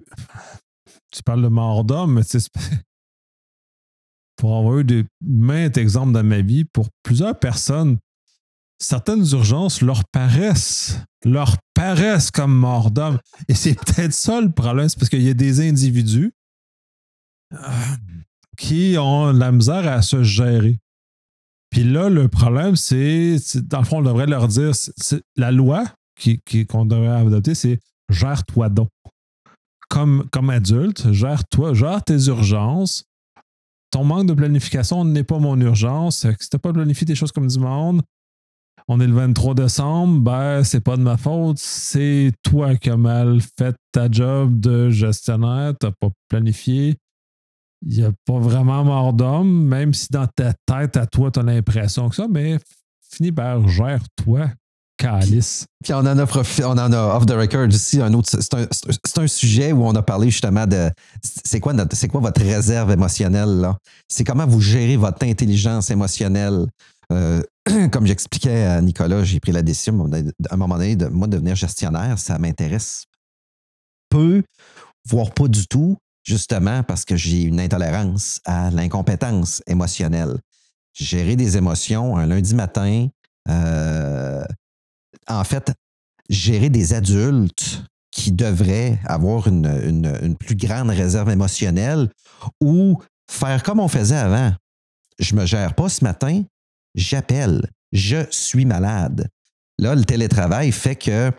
tu 1.12 1.24
parles 1.24 1.42
de 1.42 1.48
mort 1.48 1.84
d'homme, 1.84 2.14
mais 2.14 2.24
tu 2.24 2.40
sais, 2.40 2.50
pour 4.38 4.56
avoir 4.56 4.78
eu 4.78 4.84
des 4.84 5.06
maintes 5.22 5.78
exemples 5.78 6.12
dans 6.12 6.24
ma 6.24 6.42
vie, 6.42 6.64
pour 6.64 6.90
plusieurs 7.02 7.38
personnes, 7.38 7.98
certaines 8.78 9.26
urgences 9.32 9.82
leur 9.82 10.04
paraissent, 10.12 11.00
leur 11.26 11.58
paraissent 11.74 12.30
comme 12.30 12.54
mort 12.54 12.92
d'homme. 12.92 13.18
Et 13.48 13.56
c'est 13.56 13.74
peut-être 13.86 14.14
ça 14.14 14.40
le 14.40 14.52
problème, 14.52 14.88
c'est 14.88 15.00
parce 15.00 15.10
qu'il 15.10 15.24
y 15.24 15.30
a 15.32 15.34
des 15.34 15.68
individus 15.68 16.32
euh, 17.54 17.58
qui 18.58 18.96
ont 18.98 19.32
la 19.32 19.52
misère 19.52 19.88
à 19.88 20.02
se 20.02 20.24
gérer. 20.24 20.80
Puis 21.70 21.84
là, 21.84 22.10
le 22.10 22.28
problème, 22.28 22.76
c'est, 22.76 23.38
dans 23.68 23.80
le 23.80 23.86
fond, 23.86 24.00
on 24.00 24.02
devrait 24.02 24.28
leur 24.28 24.48
dire, 24.48 24.72
la 25.38 25.52
loi 25.52 25.86
qu'on 26.22 26.36
qui, 26.46 26.66
devrait 26.66 27.08
adopter, 27.08 27.56
c'est 27.56 27.80
gère-toi 28.10 28.70
donc. 28.70 28.90
Comme, 29.90 30.28
comme 30.32 30.50
adulte, 30.50 31.12
gère-toi, 31.12 31.74
gère 31.74 32.04
tes 32.04 32.28
urgences. 32.28 33.06
Ton 33.92 34.06
manque 34.06 34.28
de 34.28 34.34
planification 34.34 35.04
n'est 35.04 35.24
pas 35.24 35.40
mon 35.40 35.60
urgence. 35.60 36.20
Si 36.22 36.50
tu 36.50 36.56
n'as 36.56 36.60
pas 36.60 36.72
planifié 36.72 37.06
tes 37.06 37.16
choses 37.16 37.32
comme 37.32 37.48
du 37.48 37.60
monde, 37.60 38.02
on 38.88 39.00
est 39.00 39.08
le 39.08 39.14
23 39.14 39.54
décembre, 39.54 40.20
ben, 40.22 40.64
c'est 40.64 40.82
pas 40.82 40.98
de 40.98 41.02
ma 41.02 41.18
faute. 41.18 41.58
C'est 41.58 42.32
toi 42.44 42.76
qui 42.76 42.90
as 42.90 42.98
mal 42.98 43.40
fait 43.58 43.76
ta 43.92 44.10
job 44.10 44.60
de 44.60 44.90
gestionnaire. 44.90 45.74
Tu 45.80 45.88
n'as 45.88 45.94
pas 45.94 46.10
planifié. 46.30 46.98
Il 47.84 47.98
n'y 47.98 48.04
a 48.04 48.12
pas 48.26 48.40
vraiment 48.40 48.84
mort 48.84 49.14
d'homme, 49.14 49.66
même 49.68 49.94
si 49.94 50.08
dans 50.12 50.28
ta 50.28 50.54
tête, 50.66 50.98
à 50.98 51.08
toi, 51.08 51.32
tu 51.32 51.40
as 51.40 51.44
l'impression 51.44 52.10
que 52.10 52.16
ça, 52.16 52.28
mais 52.30 52.60
finis 53.10 53.32
par 53.32 53.68
gère-toi, 53.68 54.52
calice. 54.98 55.66
Puis 55.84 55.94
on 55.94 56.00
en 56.00 56.18
a, 56.18 56.26
on 56.26 56.78
en 56.78 56.94
a 56.94 57.16
off 57.16 57.26
the 57.26 57.32
record 57.32 57.68
ici 57.70 58.02
un 58.02 58.14
autre. 58.14 58.30
C'est 58.30 59.18
un, 59.18 59.28
sujet 59.28 59.72
où 59.72 59.84
on 59.84 59.96
a 59.96 60.02
parlé 60.02 60.30
justement 60.30 60.68
de 60.68 60.90
c'est 61.24 61.60
quoi, 61.60 61.74
quoi 61.74 62.22
votre 62.22 62.42
réserve 62.42 62.92
émotionnelle? 62.92 63.72
C'est 64.08 64.24
comment 64.24 64.46
vous 64.46 64.62
gérez 64.62 64.98
votre 64.98 65.26
intelligence 65.26 65.90
émotionnelle? 65.90 66.68
Euh, 67.12 67.42
comme 67.92 68.06
j'expliquais 68.06 68.64
à 68.64 68.82
Nicolas, 68.82 69.24
j'ai 69.24 69.40
pris 69.40 69.52
la 69.52 69.64
décision 69.64 70.10
à 70.50 70.54
un 70.54 70.58
moment 70.58 70.76
donné 70.78 70.96
de 70.96 71.08
moi 71.08 71.28
devenir 71.28 71.56
gestionnaire. 71.56 72.20
Ça 72.20 72.38
m'intéresse 72.38 73.06
peu, 74.10 74.44
voire 75.08 75.32
pas 75.32 75.48
du 75.48 75.66
tout, 75.68 75.98
justement 76.24 76.84
parce 76.84 77.06
que 77.06 77.16
j'ai 77.16 77.44
une 77.44 77.60
intolérance 77.60 78.40
à 78.46 78.70
l'incompétence 78.72 79.62
émotionnelle. 79.68 80.40
Gérer 80.94 81.36
des 81.36 81.58
émotions 81.58 82.18
un 82.18 82.26
lundi 82.26 82.54
matin, 82.54 83.08
euh, 83.50 84.44
en 85.28 85.44
fait, 85.44 85.72
gérer 86.30 86.70
des 86.70 86.94
adultes 86.94 87.84
qui 88.12 88.32
devraient 88.32 89.00
avoir 89.06 89.48
une, 89.48 90.36
plus 90.38 90.56
grande 90.56 90.90
réserve 90.90 91.30
émotionnelle 91.30 92.10
ou 92.62 93.00
faire 93.30 93.64
comme 93.64 93.80
on 93.80 93.88
faisait 93.88 94.18
avant. 94.18 94.54
Je 95.20 95.36
me 95.36 95.46
gère 95.46 95.76
pas 95.76 95.88
ce 95.88 96.04
matin, 96.04 96.44
j'appelle, 96.94 97.70
je 97.92 98.26
suis 98.30 98.66
malade. 98.66 99.30
Là, 99.78 99.96
le 99.96 100.04
télétravail 100.04 100.72
fait 100.72 100.96
que 100.96 101.32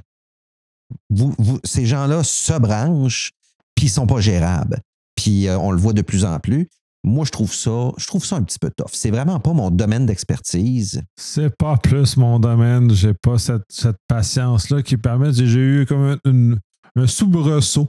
vous, 1.11 1.35
ces 1.65 1.87
gens-là 1.87 2.23
se 2.23 2.59
branchent, 2.59 3.33
puis 3.75 3.87
ils 3.87 3.91
sont 3.91 4.07
pas 4.07 4.21
gérables. 4.21 4.81
Puis 5.15 5.49
euh, 5.49 5.59
on 5.59 5.71
le 5.71 5.79
voit 5.79 5.93
de 5.93 6.03
plus 6.03 6.25
en 6.25 6.39
plus. 6.39 6.69
Moi, 7.05 7.25
je 7.25 7.33
trouve 7.33 7.53
ça, 7.53 7.91
je 7.97 8.07
trouve 8.07 8.25
ça 8.25 8.37
un 8.37 8.43
petit 8.43 8.59
peu 8.61 8.71
tough. 8.71 8.91
C'est 8.93 9.11
vraiment 9.11 9.41
pas 9.41 9.53
mon 9.53 9.71
domaine 9.71 10.07
d'expertise. 10.07 11.03
C'est 11.17 11.57
pas 11.57 11.77
plus 11.77 12.17
mon 12.17 12.39
domaine. 12.39 12.93
J'ai 12.95 13.13
pas 13.13 13.39
cette, 13.39 13.65
patience-là 14.07 14.83
qui 14.83 14.97
permet. 14.97 15.33
J'ai 15.33 15.59
eu 15.59 15.87
comme 15.87 16.17
un, 16.25 16.55
un 16.95 17.07
soubresaut 17.07 17.89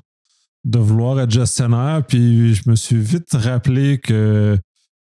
de 0.64 0.80
vouloir 0.80 1.20
être 1.20 1.32
gestionnaire, 1.32 2.04
puis 2.08 2.56
je 2.56 2.70
me 2.70 2.76
suis 2.76 3.00
vite 3.00 3.34
rappelé 3.34 4.00
que 4.00 4.58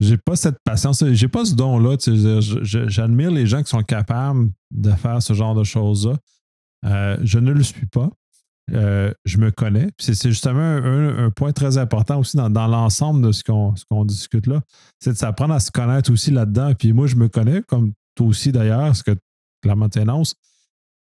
j'ai 0.01 0.19
pas 0.19 0.37
cette 0.37 0.59
patience, 0.63 1.03
j'ai 1.13 1.29
pas 1.29 1.45
ce 1.47 1.55
don-là. 1.55 1.97
J'admire 2.63 3.31
les 3.31 3.47
gens 3.47 3.63
qui 3.63 3.71
sont 3.71 3.83
capables 3.83 4.51
de 4.71 4.91
faire 4.91 5.23
ce 5.23 5.33
genre 5.33 5.55
de 5.55 5.65
choses-là. 5.65 6.17
Euh, 6.85 7.17
je 7.23 7.39
ne 7.39 7.53
le 7.53 7.63
suis 7.63 7.87
pas. 7.87 8.11
Euh, 8.73 9.13
je 9.25 9.39
me 9.39 9.51
connais. 9.51 9.89
C'est 9.99 10.29
justement 10.29 10.61
un, 10.61 11.31
point 11.31 11.53
très 11.53 11.79
important 11.79 12.19
aussi 12.19 12.37
dans, 12.37 12.49
l'ensemble 12.49 13.25
de 13.25 13.33
ce 13.33 13.45
qu'on 13.45 14.05
discute 14.05 14.47
là. 14.47 14.61
C'est 14.99 15.13
de 15.13 15.17
s'apprendre 15.17 15.55
à 15.55 15.61
se 15.61 15.71
connaître 15.71 16.11
aussi 16.13 16.31
là-dedans. 16.31 16.75
Puis 16.75 16.93
moi, 16.93 17.07
je 17.07 17.17
me 17.17 17.29
connais, 17.29 17.63
comme 17.63 17.93
toi 18.17 18.27
aussi 18.27 18.51
d'ailleurs, 18.51 18.87
parce 18.87 19.03
que 19.03 19.17
la 19.65 19.77
maintenance, 19.77 20.35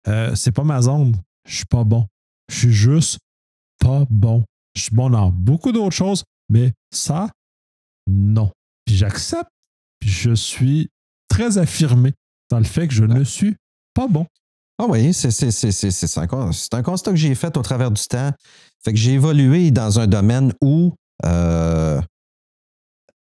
euh, 0.08 0.34
c'est 0.34 0.52
pas 0.52 0.64
ma 0.64 0.80
zone. 0.80 1.16
Je 1.46 1.56
suis 1.56 1.66
pas 1.66 1.84
bon. 1.84 2.06
Je 2.50 2.56
suis 2.56 2.72
juste 2.72 3.18
pas 3.78 4.04
bon. 4.08 4.44
Je 4.74 4.82
suis 4.82 4.94
bon 4.94 5.10
dans 5.10 5.30
beaucoup 5.30 5.72
d'autres 5.72 5.96
choses, 5.96 6.24
mais 6.48 6.72
ça, 6.92 7.28
non 8.06 8.50
j'accepte, 8.94 9.50
puis 10.00 10.10
je 10.10 10.34
suis 10.34 10.90
très 11.28 11.58
affirmé 11.58 12.12
dans 12.50 12.58
le 12.58 12.64
fait 12.64 12.88
que 12.88 12.94
je 12.94 13.04
ne 13.04 13.24
suis 13.24 13.56
pas 13.94 14.08
bon. 14.08 14.26
Ah 14.82 14.86
oui, 14.88 15.12
c'est 15.12 16.16
un, 16.16 16.26
constat 16.82 17.10
que 17.10 17.16
j'ai 17.16 17.34
fait 17.34 17.54
au 17.58 17.60
travers 17.60 17.90
du 17.90 18.02
temps. 18.02 18.30
Fait 18.82 18.94
que 18.94 18.98
j'ai 18.98 19.12
évolué 19.12 19.70
dans 19.70 20.00
un 20.00 20.06
domaine 20.06 20.54
où 20.62 20.94
euh, 21.26 22.00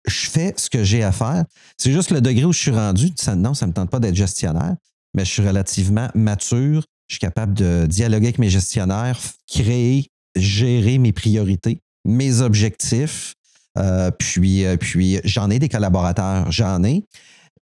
je 0.07 0.29
fais 0.29 0.53
ce 0.59 0.69
que 0.69 0.85
j'ai 0.85 1.03
à 1.03 1.12
faire. 1.12 1.45
C'est 1.79 1.92
juste 1.92 2.11
le 2.11 2.21
degré 2.21 2.45
où 2.45 2.53
je 2.53 2.59
suis 2.59 2.71
rendu. 2.71 3.11
non, 3.38 3.55
ça 3.55 3.64
ne 3.64 3.71
me 3.71 3.75
tente 3.75 3.88
pas 3.88 4.01
d'être 4.01 4.14
gestionnaire, 4.14 4.77
mais 5.14 5.25
je 5.25 5.31
suis 5.31 5.49
relativement 5.49 6.09
mature. 6.14 6.85
Je 7.09 7.14
suis 7.14 7.21
capable 7.21 7.55
de 7.55 7.87
dialoguer 7.87 8.27
avec 8.27 8.38
mes 8.38 8.51
gestionnaires, 8.51 9.19
créer, 9.49 10.11
gérer 10.37 10.99
mes 10.99 11.14
priorités, 11.14 11.81
mes 12.05 12.42
objectifs, 12.42 13.33
euh, 13.79 14.11
euh, 14.11 14.77
puis 14.77 15.21
j'en 15.25 15.49
ai 15.49 15.59
des 15.59 15.71
collaborateurs, 15.71 16.53
j'en 16.53 16.85
ai. 16.85 17.03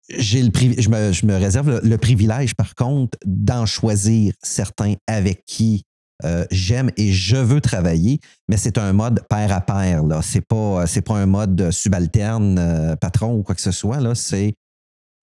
J'ai 0.10 0.42
le 0.42 0.52
je, 0.54 0.90
me, 0.90 1.12
je 1.12 1.26
me 1.26 1.36
réserve 1.36 1.80
le, 1.84 1.98
privilège, 1.98 2.56
par 2.56 2.76
contre, 2.76 3.18
d'en 3.26 3.66
choisir 3.66 4.34
certains 4.44 4.96
avec 5.08 5.46
qui 5.46 5.84
euh, 6.24 6.46
j'aime 6.52 6.92
et 6.98 7.12
je 7.12 7.38
veux 7.38 7.62
travailler, 7.62 8.20
mais 8.48 8.58
c'est 8.58 8.78
un 8.78 8.94
mode 8.94 9.22
pair 9.30 9.52
à 9.52 9.62
pair. 9.62 10.04
Ce 10.22 10.38
n'est 10.38 10.42
pas, 10.42 10.86
pas 11.06 11.18
un 11.18 11.26
mode 11.26 11.72
subalterne, 11.72 12.96
patron 13.00 13.36
ou 13.36 13.44
quoi 13.44 13.56
que 13.56 13.62
ce 13.62 13.72
soit. 13.72 14.00
Là. 14.00 14.16
C'est 14.16 14.54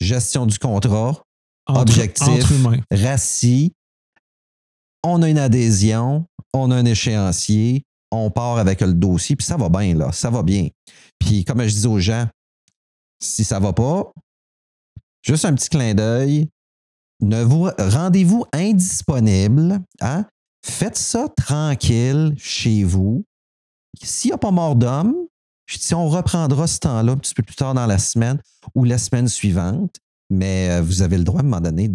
gestion 0.00 0.46
du 0.46 0.58
contrat, 0.58 1.22
objectif, 1.66 2.52
raci. 2.90 3.72
On 5.04 5.22
a 5.22 5.28
une 5.28 5.38
adhésion, 5.38 6.26
on 6.52 6.70
a 6.70 6.76
un 6.76 6.84
échéancier, 6.84 7.84
on 8.10 8.30
part 8.30 8.58
avec 8.58 8.80
le 8.80 8.94
dossier, 8.94 9.36
puis 9.36 9.46
ça 9.46 9.56
va 9.56 9.68
bien, 9.68 9.94
là. 9.94 10.12
Ça 10.12 10.30
va 10.30 10.42
bien. 10.42 10.68
Puis, 11.18 11.44
comme 11.44 11.62
je 11.62 11.74
dis 11.74 11.86
aux 11.86 11.98
gens, 11.98 12.26
si 13.20 13.44
ça 13.44 13.58
va 13.58 13.72
pas, 13.72 14.12
juste 15.22 15.44
un 15.44 15.54
petit 15.54 15.68
clin 15.68 15.94
d'œil. 15.94 16.48
Ne 17.20 17.42
vous 17.42 17.68
rendez-vous 17.78 18.44
indisponible. 18.52 19.80
Hein? 20.00 20.24
Faites 20.64 20.96
ça 20.96 21.28
tranquille 21.28 22.34
chez 22.36 22.84
vous. 22.84 23.24
S'il 24.02 24.30
n'y 24.30 24.34
a 24.34 24.38
pas 24.38 24.50
mort 24.50 24.76
d'homme, 24.76 25.14
si 25.66 25.94
on 25.94 26.08
reprendra 26.08 26.66
ce 26.66 26.78
temps-là 26.80 27.12
un 27.12 27.16
petit 27.16 27.34
peu 27.34 27.42
plus 27.42 27.56
tard 27.56 27.74
dans 27.74 27.86
la 27.86 27.98
semaine 27.98 28.40
ou 28.74 28.84
la 28.84 28.98
semaine 28.98 29.28
suivante. 29.28 29.96
Mais 30.30 30.70
euh, 30.70 30.82
vous 30.82 31.02
avez 31.02 31.16
le 31.18 31.24
droit 31.24 31.40
à 31.40 31.42
un 31.42 31.46
moment 31.46 31.60
donné 31.60 31.88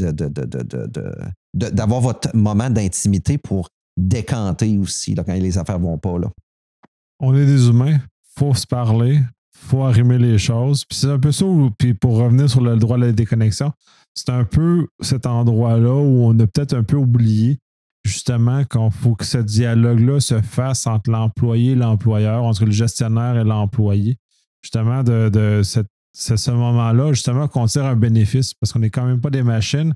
d'avoir 1.54 2.02
votre 2.02 2.36
moment 2.36 2.70
d'intimité 2.70 3.38
pour 3.38 3.70
décanter 3.96 4.78
aussi 4.78 5.14
quand 5.16 5.28
les 5.28 5.58
affaires 5.58 5.80
vont 5.80 5.98
pas. 5.98 6.16
On 7.20 7.36
est 7.36 7.46
des 7.46 7.68
humains, 7.68 8.00
faut 8.36 8.56
se 8.56 8.66
parler, 8.66 9.20
faut 9.56 9.84
arrimer 9.84 10.18
les 10.18 10.38
choses. 10.38 10.86
Puis 10.86 10.98
c'est 11.00 11.10
un 11.10 11.20
peu 11.20 11.32
ça, 11.32 11.46
puis 11.78 11.94
pour 11.94 12.18
revenir 12.18 12.50
sur 12.50 12.62
le 12.62 12.76
droit 12.78 12.98
de 12.98 13.06
la 13.06 13.12
déconnexion, 13.12 13.72
c'est 14.16 14.30
un 14.30 14.44
peu 14.44 14.88
cet 15.00 15.26
endroit-là 15.26 15.94
où 15.94 16.26
on 16.26 16.38
a 16.40 16.48
peut-être 16.48 16.74
un 16.74 16.84
peu 16.84 16.98
oublié 16.98 17.60
justement 18.06 18.64
qu'il 18.66 18.92
faut 18.92 19.16
que 19.16 19.26
ce 19.26 19.38
dialogue-là 19.38 20.20
se 20.20 20.42
fasse 20.42 20.88
entre 20.88 21.10
l'employé 21.10 21.72
et 21.72 21.76
l'employeur, 21.76 22.44
entre 22.44 22.66
le 22.66 22.72
gestionnaire 22.72 23.38
et 23.38 23.44
l'employé. 23.44 24.18
Justement, 24.62 25.04
de, 25.04 25.62
c'est 25.64 26.38
ce 26.38 26.52
moment-là, 26.52 27.14
justement, 27.14 27.48
qu'on 27.48 27.66
tire 27.66 27.86
un 27.86 27.96
bénéfice 27.96 28.54
parce 28.54 28.72
qu'on 28.72 28.80
n'est 28.80 28.90
quand 28.90 29.06
même 29.06 29.22
pas 29.22 29.30
des 29.30 29.44
machines. 29.44 29.94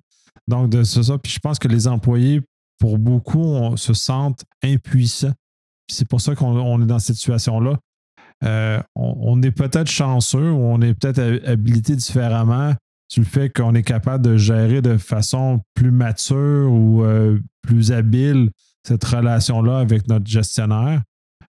Donc, 0.47 0.69
de 0.69 0.83
ça. 0.83 1.17
Puis 1.17 1.33
je 1.33 1.39
pense 1.39 1.59
que 1.59 1.67
les 1.67 1.87
employés 1.87 2.41
pour 2.79 2.97
beaucoup, 2.97 3.75
se 3.75 3.93
sentent 3.93 4.43
impuissants. 4.63 5.33
C'est 5.89 6.07
pour 6.07 6.21
ça 6.21 6.35
qu'on 6.35 6.81
est 6.81 6.85
dans 6.85 6.99
cette 6.99 7.15
situation-là. 7.15 7.77
Euh, 8.43 8.79
on, 8.95 9.41
est 9.41 9.51
peut-être 9.51 9.89
chanceux 9.89 10.51
ou 10.51 10.59
on 10.59 10.81
est 10.81 10.93
peut-être 10.93 11.47
habilité 11.47 11.95
différemment 11.95 12.73
sur 13.07 13.21
le 13.21 13.27
fait 13.27 13.49
qu'on 13.49 13.73
est 13.73 13.83
capable 13.83 14.23
de 14.23 14.37
gérer 14.37 14.81
de 14.81 14.97
façon 14.97 15.61
plus 15.73 15.91
mature 15.91 16.71
ou 16.71 17.03
euh, 17.03 17.39
plus 17.63 17.91
habile 17.91 18.51
cette 18.85 19.03
relation-là 19.03 19.79
avec 19.79 20.07
notre 20.07 20.27
gestionnaire. 20.27 21.01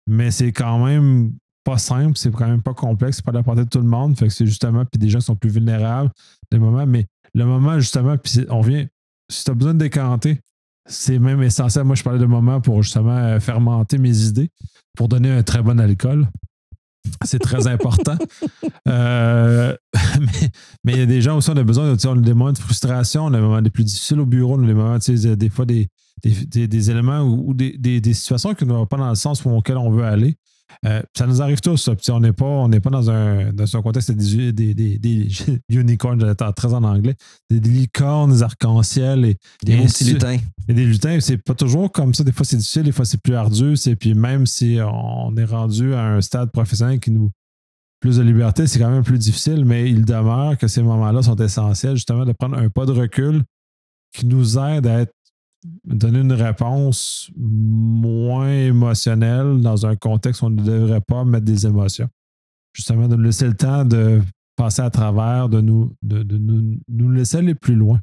Mais 0.07 0.31
c'est 0.31 0.51
quand 0.51 0.83
même 0.85 1.33
pas 1.63 1.77
simple, 1.77 2.17
c'est 2.17 2.31
quand 2.31 2.47
même 2.47 2.63
pas 2.63 2.73
complexe, 2.73 3.17
c'est 3.17 3.25
pas 3.25 3.31
la 3.31 3.43
portée 3.43 3.65
de 3.65 3.69
tout 3.69 3.79
le 3.79 3.85
monde. 3.85 4.17
C'est 4.17 4.45
justement, 4.45 4.83
puis 4.85 4.97
des 4.97 5.09
gens 5.09 5.21
sont 5.21 5.35
plus 5.35 5.49
vulnérables, 5.49 6.09
des 6.51 6.57
moments, 6.57 6.87
mais 6.87 7.05
le 7.35 7.45
moment 7.45 7.79
justement, 7.79 8.17
puis 8.17 8.45
on 8.49 8.61
vient, 8.61 8.87
si 9.29 9.43
tu 9.43 9.51
as 9.51 9.53
besoin 9.53 9.73
de 9.73 9.79
décanter, 9.79 10.39
c'est 10.87 11.19
même 11.19 11.43
essentiel. 11.43 11.83
Moi, 11.83 11.95
je 11.95 12.03
parlais 12.03 12.19
de 12.19 12.25
moment 12.25 12.61
pour 12.61 12.81
justement 12.81 13.39
fermenter 13.39 13.99
mes 13.99 14.25
idées, 14.25 14.49
pour 14.97 15.07
donner 15.07 15.29
un 15.29 15.43
très 15.43 15.61
bon 15.61 15.79
alcool. 15.79 16.27
C'est 17.23 17.39
très 17.39 17.67
important. 17.67 18.17
Euh, 18.87 19.75
mais, 20.83 20.93
il 20.93 20.99
y 20.99 21.01
a 21.01 21.05
des 21.05 21.21
gens 21.21 21.37
aussi, 21.37 21.49
on 21.49 21.57
a 21.57 21.63
besoin, 21.63 21.93
a 21.93 22.15
des 22.15 22.33
moments 22.33 22.51
de 22.51 22.57
frustration, 22.57 23.25
on 23.25 23.33
a 23.33 23.37
des 23.37 23.41
moments 23.41 23.59
les 23.59 23.69
plus 23.69 23.83
difficiles 23.83 24.19
au 24.19 24.25
bureau, 24.25 24.57
on 24.57 24.63
a 24.63 24.67
des 24.67 24.73
moments, 24.73 24.97
des 24.97 25.49
fois, 25.49 25.65
des, 25.65 25.89
des, 26.23 26.91
éléments 26.91 27.21
ou, 27.21 27.53
des, 27.53 28.13
situations 28.13 28.53
qui 28.53 28.65
ne 28.65 28.73
vont 28.73 28.85
pas 28.85 28.97
dans 28.97 29.09
le 29.09 29.15
sens 29.15 29.45
auquel 29.45 29.77
on 29.77 29.89
veut 29.89 30.03
aller. 30.03 30.37
Euh, 30.85 31.01
ça 31.15 31.27
nous 31.27 31.41
arrive 31.41 31.59
tous. 31.61 31.77
Ça. 31.77 31.93
On 32.13 32.19
n'est 32.19 32.33
pas, 32.33 32.67
pas 32.67 32.89
dans, 32.89 33.09
un, 33.09 33.51
dans 33.51 33.75
un 33.75 33.81
contexte 33.81 34.11
des, 34.11 34.51
des, 34.51 34.73
des, 34.73 34.97
des 34.97 35.27
unicorns, 35.69 36.19
j'étais 36.19 36.51
très 36.53 36.73
en 36.73 36.83
anglais, 36.83 37.15
des, 37.49 37.59
licornes, 37.59 38.31
des 38.31 38.43
arcs-en-ciel. 38.43 39.25
Et, 39.25 39.37
des 39.63 39.77
lutins. 39.77 40.37
Et 40.67 40.73
des 40.73 40.85
lutins, 40.85 41.19
c'est 41.19 41.37
pas 41.37 41.55
toujours 41.55 41.91
comme 41.91 42.13
ça. 42.13 42.23
Des 42.23 42.31
fois, 42.31 42.45
c'est 42.45 42.57
difficile, 42.57 42.83
des 42.83 42.91
fois, 42.91 43.05
c'est 43.05 43.21
plus 43.21 43.35
ardu. 43.35 43.75
Et 43.85 43.95
puis, 43.95 44.13
même 44.13 44.45
si 44.45 44.77
on 44.81 45.35
est 45.37 45.45
rendu 45.45 45.93
à 45.93 46.03
un 46.03 46.21
stade 46.21 46.51
professionnel 46.51 46.99
qui 46.99 47.11
nous 47.11 47.31
plus 47.99 48.15
de 48.15 48.23
liberté, 48.23 48.65
c'est 48.65 48.79
quand 48.79 48.89
même 48.89 49.03
plus 49.03 49.17
difficile, 49.17 49.65
mais 49.65 49.89
il 49.89 50.05
demeure 50.05 50.57
que 50.57 50.67
ces 50.67 50.81
moments-là 50.81 51.21
sont 51.21 51.35
essentiels, 51.35 51.95
justement, 51.95 52.25
de 52.25 52.31
prendre 52.31 52.57
un 52.57 52.69
pas 52.69 52.85
de 52.85 52.93
recul 52.93 53.43
qui 54.13 54.25
nous 54.25 54.57
aide 54.57 54.87
à 54.87 55.01
être 55.01 55.13
donner 55.83 56.19
une 56.19 56.33
réponse 56.33 57.29
moins 57.35 58.49
émotionnelle 58.49 59.61
dans 59.61 59.85
un 59.85 59.95
contexte 59.95 60.41
où 60.41 60.45
on 60.45 60.49
ne 60.51 60.63
devrait 60.63 61.01
pas 61.01 61.25
mettre 61.25 61.45
des 61.45 61.65
émotions. 61.65 62.09
Justement, 62.73 63.07
de 63.07 63.15
nous 63.15 63.23
laisser 63.23 63.47
le 63.47 63.55
temps 63.55 63.83
de 63.83 64.21
passer 64.55 64.81
à 64.81 64.89
travers, 64.89 65.49
de 65.49 65.61
nous, 65.61 65.93
de, 66.01 66.23
nous, 66.87 67.11
laisser 67.11 67.37
aller 67.37 67.55
plus 67.55 67.75
loin. 67.75 67.99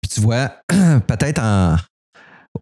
Puis 0.00 0.10
tu 0.10 0.20
vois, 0.20 0.48
peut-être 0.68 1.40
en, 1.42 1.76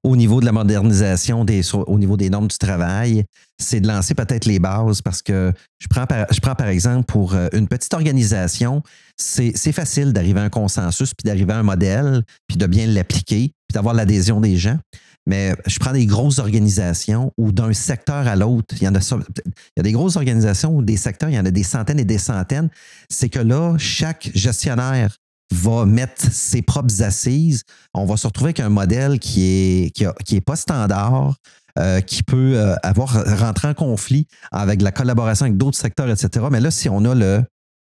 au 0.03 0.16
niveau 0.16 0.40
de 0.40 0.44
la 0.44 0.53
modernisation, 0.53 1.44
des, 1.44 1.62
au 1.74 1.98
niveau 1.98 2.16
des 2.16 2.31
normes 2.31 2.48
du 2.48 2.59
travail, 2.59 3.24
c'est 3.59 3.81
de 3.81 3.88
lancer 3.88 4.14
peut-être 4.14 4.44
les 4.44 4.59
bases 4.59 5.03
parce 5.03 5.22
que 5.22 5.53
je 5.79 5.87
prends 5.88 6.07
par, 6.07 6.27
je 6.31 6.40
prends 6.40 6.55
par 6.55 6.68
exemple 6.68 7.07
pour 7.07 7.35
euh, 7.35 7.48
une 7.53 7.68
petite 7.68 7.94
organisation, 7.94 8.83
c'est 9.16 9.72
facile 9.72 10.12
d'arriver 10.12 10.40
à 10.40 10.44
un 10.44 10.51
consensus, 10.51 11.14
puis 11.14 11.27
d'arriver 11.27 11.53
à 11.53 11.59
un 11.59 11.62
modèle, 11.62 12.22
puis 12.46 12.57
de 12.57 12.66
bien 12.66 12.87
l'appliquer, 12.87 13.53
puis 13.68 13.74
d'avoir 13.74 13.94
l'adhésion 13.94 14.40
des 14.40 14.57
gens. 14.57 14.79
Mais 15.27 15.55
je 15.66 15.79
prends 15.79 15.92
des 15.92 16.07
grosses 16.07 16.38
organisations 16.38 17.33
où 17.37 17.53
d'un 17.53 17.74
secteur 17.74 18.27
à 18.27 18.35
l'autre, 18.35 18.74
il 18.81 18.85
y 18.85 18.87
a 18.87 18.90
il 18.90 19.77
y 19.77 19.81
a 19.81 19.83
des 19.83 19.92
grosses 19.92 20.16
organisations 20.16 20.74
où 20.74 20.83
des 20.83 20.96
secteurs, 20.96 21.29
il 21.29 21.35
y 21.35 21.38
en 21.38 21.44
a 21.44 21.51
des 21.51 21.62
centaines 21.62 22.01
et 22.01 22.07
des 22.07 22.16
centaines. 22.16 22.70
C'est 23.11 23.29
que 23.29 23.38
là, 23.38 23.77
chaque 23.79 24.31
gestionnaire 24.35 25.18
va 25.51 25.87
mettre 25.87 26.31
ses 26.31 26.63
propres 26.63 27.03
assises, 27.03 27.63
on 27.95 28.05
va 28.05 28.17
se 28.17 28.27
retrouver 28.27 28.49
avec 28.49 28.61
un 28.61 28.69
modèle 28.69 29.19
qui 29.19 29.45
est, 29.45 29.91
qui, 30.25 30.37
est 30.37 30.41
pas 30.41 30.57
standard, 30.57 31.35
euh, 31.79 32.01
qui 32.01 32.23
peut 32.23 32.55
euh, 32.57 32.75
avoir 32.83 33.25
rentrer 33.39 33.69
en 33.69 33.75
conflit 33.75 34.27
avec 34.51 34.83
la 34.83 34.93
collaboration 34.93 35.47
avec 35.47 35.57
d'autres 35.57 35.79
secteurs, 35.79 36.11
etc. 36.11 36.47
Mais 36.51 36.61
là, 36.61 36.71
si 36.71 36.89
on 36.89 37.05
a 37.05 37.15
le 37.15 37.43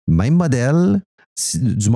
même 0.08 0.36
modèle, 0.36 1.02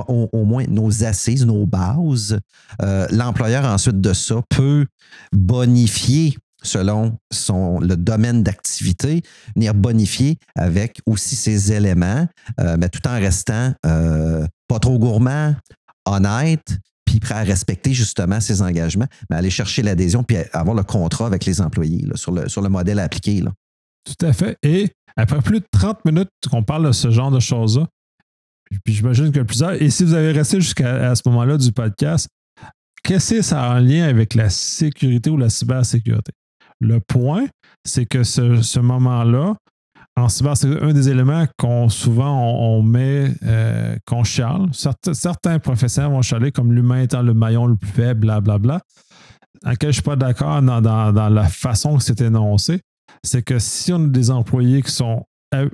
au, 0.08 0.44
moins 0.44 0.64
nos 0.68 1.04
assises, 1.04 1.46
nos 1.46 1.66
bases, 1.66 2.38
euh, 2.82 3.06
l'employeur 3.10 3.64
ensuite 3.64 4.00
de 4.00 4.12
ça 4.12 4.36
peut 4.48 4.86
bonifier 5.32 6.36
selon 6.62 7.16
son, 7.32 7.78
le 7.78 7.96
domaine 7.96 8.42
d'activité, 8.42 9.22
venir 9.54 9.74
bonifier 9.74 10.38
avec 10.56 11.00
aussi 11.06 11.36
ses 11.36 11.72
éléments, 11.72 12.26
mais 12.58 12.88
tout 12.88 13.06
en 13.06 13.14
restant 13.14 13.74
pas 14.68 14.78
trop 14.78 14.98
gourmand, 14.98 15.54
honnête, 16.04 16.78
puis 17.04 17.20
prêt 17.20 17.34
à 17.34 17.42
respecter 17.42 17.94
justement 17.94 18.40
ses 18.40 18.62
engagements, 18.62 19.06
mais 19.30 19.36
aller 19.36 19.50
chercher 19.50 19.82
l'adhésion 19.82 20.22
puis 20.22 20.36
avoir 20.52 20.76
le 20.76 20.84
contrat 20.84 21.26
avec 21.26 21.44
les 21.46 21.60
employés 21.60 22.04
sur, 22.14 22.32
le, 22.32 22.48
sur 22.48 22.60
le 22.60 22.68
modèle 22.68 22.98
appliqué. 22.98 23.40
Là. 23.40 23.52
Tout 24.04 24.26
à 24.26 24.32
fait. 24.32 24.56
Et 24.62 24.90
après 25.16 25.40
plus 25.40 25.60
de 25.60 25.66
30 25.72 26.04
minutes 26.04 26.28
qu'on 26.50 26.62
parle 26.62 26.86
de 26.86 26.92
ce 26.92 27.10
genre 27.10 27.30
de 27.30 27.40
choses-là, 27.40 27.86
puis 28.84 28.94
j'imagine 28.94 29.32
que 29.32 29.40
plusieurs, 29.40 29.80
et 29.82 29.88
si 29.90 30.04
vous 30.04 30.14
avez 30.14 30.32
resté 30.32 30.60
jusqu'à 30.60 31.14
ce 31.14 31.22
moment-là 31.26 31.56
du 31.56 31.72
podcast, 31.72 32.28
qu'est-ce 33.02 33.34
que 33.34 33.42
ça 33.42 33.62
a 33.62 33.76
en 33.76 33.78
lien 33.78 34.06
avec 34.06 34.34
la 34.34 34.50
sécurité 34.50 35.30
ou 35.30 35.38
la 35.38 35.48
cybersécurité? 35.48 36.32
Le 36.80 37.00
point, 37.00 37.46
c'est 37.84 38.04
que 38.04 38.22
ce, 38.22 38.60
ce 38.60 38.80
moment-là, 38.80 39.56
en 40.18 40.28
c'est 40.28 40.82
un 40.82 40.92
des 40.92 41.08
éléments 41.08 41.46
qu'on 41.58 41.88
souvent 41.88 42.82
met, 42.82 43.32
euh, 43.44 43.96
qu'on 44.06 44.24
chiale. 44.24 44.68
Certains, 44.72 45.58
professeurs 45.58 46.10
vont 46.10 46.22
chialer 46.22 46.52
comme 46.52 46.72
l'humain 46.72 47.02
étant 47.02 47.22
le 47.22 47.34
maillon 47.34 47.66
le 47.66 47.76
plus 47.76 47.90
faible, 47.90 48.20
blablabla. 48.20 48.80
En 49.64 49.70
lequel 49.70 49.88
je 49.88 49.88
ne 49.88 49.92
suis 49.92 50.02
pas 50.02 50.16
d'accord 50.16 50.62
dans, 50.62 51.28
la 51.28 51.48
façon 51.48 51.96
que 51.96 52.02
c'est 52.02 52.20
énoncé. 52.20 52.80
C'est 53.24 53.42
que 53.42 53.58
si 53.58 53.92
on 53.92 54.04
a 54.04 54.06
des 54.06 54.30
employés 54.30 54.82
qui 54.82 54.92
sont 54.92 55.24
euh, 55.54 55.68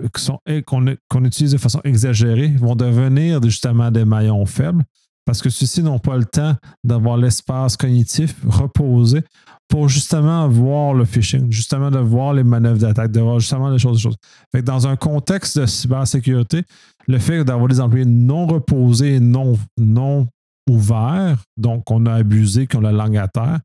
qu'on 0.67 1.25
utilise 1.25 1.53
de 1.53 1.59
façon 1.59 1.81
exagérée, 1.85 2.49
vont 2.49 2.77
devenir 2.77 3.43
justement 3.43 3.91
des 3.91 4.05
maillons 4.05 4.47
faibles 4.47 4.85
parce 5.25 5.41
que 5.41 5.51
ceux-ci 5.51 5.83
n'ont 5.83 5.99
pas 5.99 6.17
le 6.17 6.25
temps 6.25 6.55
d'avoir 6.83 7.17
l'espace 7.17 7.77
cognitif 7.77 8.35
reposé 8.47 9.23
pour 9.69 9.89
justement 9.89 10.49
voir 10.49 10.95
le 10.95 11.05
phishing, 11.05 11.51
justement 11.51 11.91
de 11.91 11.99
voir 11.99 12.35
les 12.35 12.45
manœuvres 12.45 12.79
d'attaque, 12.79 13.11
de 13.11 13.21
voir 13.21 13.41
justement 13.41 13.71
les 13.71 13.79
choses. 13.79 14.01
choses. 14.01 14.17
Dans 14.63 14.87
un 14.87 14.97
contexte 14.97 15.59
de 15.59 15.67
cybersécurité, 15.67 16.63
le 17.07 17.19
fait 17.19 17.45
d'avoir 17.45 17.69
des 17.69 17.81
employés 17.81 18.05
non 18.05 18.47
reposés 18.47 19.15
et 19.15 19.21
non, 19.21 19.59
non 19.79 20.29
ouverts, 20.69 21.43
donc 21.57 21.91
on 21.91 22.07
a 22.07 22.15
abusé, 22.15 22.67
qui 22.67 22.77
ont 22.77 22.81
la 22.81 22.93
langue 22.93 23.17
à 23.17 23.29
terre, 23.29 23.61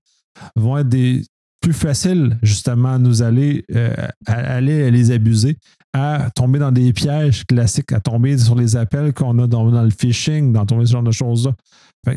vont 0.55 0.77
être 0.77 0.89
des 0.89 1.23
plus 1.61 1.73
faciles 1.73 2.37
justement 2.41 2.93
à 2.93 2.97
nous 2.97 3.21
aller, 3.21 3.65
euh, 3.75 3.93
aller 4.25 4.89
les 4.91 5.11
abuser, 5.11 5.57
à 5.93 6.29
tomber 6.35 6.59
dans 6.59 6.71
des 6.71 6.93
pièges 6.93 7.45
classiques, 7.45 7.91
à 7.91 7.99
tomber 7.99 8.37
sur 8.37 8.55
les 8.55 8.75
appels 8.75 9.13
qu'on 9.13 9.39
a 9.39 9.47
dans, 9.47 9.63
le 9.63 9.89
phishing, 9.89 10.53
dans 10.53 10.65
tomber 10.65 10.85
ce 10.85 10.91
genre 10.91 11.03
de 11.03 11.11
choses-là. 11.11 11.53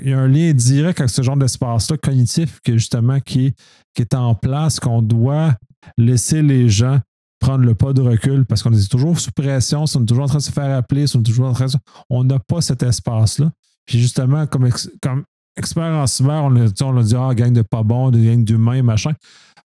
Il 0.02 0.10
y 0.10 0.12
a 0.12 0.18
un 0.18 0.28
lien 0.28 0.52
direct 0.52 1.00
avec 1.00 1.10
ce 1.10 1.22
genre 1.22 1.36
d'espace-là 1.36 1.96
cognitif 1.96 2.60
justement 2.66 3.18
qui, 3.20 3.54
qui 3.94 4.02
est 4.02 4.14
en 4.14 4.34
place, 4.34 4.78
qu'on 4.78 5.02
doit 5.02 5.54
laisser 5.96 6.42
les 6.42 6.68
gens 6.68 7.00
prendre 7.40 7.64
le 7.64 7.74
pas 7.74 7.92
de 7.92 8.00
recul 8.00 8.46
parce 8.46 8.62
qu'on 8.62 8.72
est 8.72 8.90
toujours 8.90 9.18
sous 9.18 9.32
pression, 9.32 9.84
on 9.96 10.02
est 10.02 10.06
toujours 10.06 10.24
en 10.24 10.28
train 10.28 10.38
de 10.38 10.42
se 10.42 10.52
faire 10.52 10.76
appeler, 10.76 11.04
on 11.16 11.22
toujours 11.22 11.46
en 11.46 11.52
train 11.52 11.66
de... 11.66 11.72
On 12.08 12.22
n'a 12.22 12.38
pas 12.38 12.60
cet 12.60 12.82
espace-là. 12.84 13.50
Puis 13.84 13.98
justement, 13.98 14.46
comme, 14.46 14.68
comme 15.00 15.24
expert 15.56 15.84
en 15.84 16.06
cyber, 16.06 16.44
on 16.44 16.56
a, 16.56 16.84
on 16.84 17.02
dit 17.02 17.16
Ah, 17.16 17.34
gang 17.34 17.52
de 17.52 17.62
pas 17.62 17.82
bon, 17.82 18.10
des 18.10 18.24
gangs 18.24 18.44
d'humains, 18.44 18.82
machin. 18.82 19.12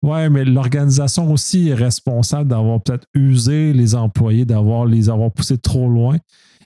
Ouais, 0.03 0.29
mais 0.31 0.45
l'organisation 0.45 1.33
aussi 1.33 1.69
est 1.69 1.75
responsable 1.75 2.49
d'avoir 2.49 2.83
peut-être 2.83 3.07
usé 3.15 3.73
les 3.73 3.95
employés, 3.95 4.45
d'avoir 4.45 4.87
les 4.87 5.09
avoir 5.09 5.33
poussés 5.33 5.59
trop 5.59 5.89
loin 5.89 6.19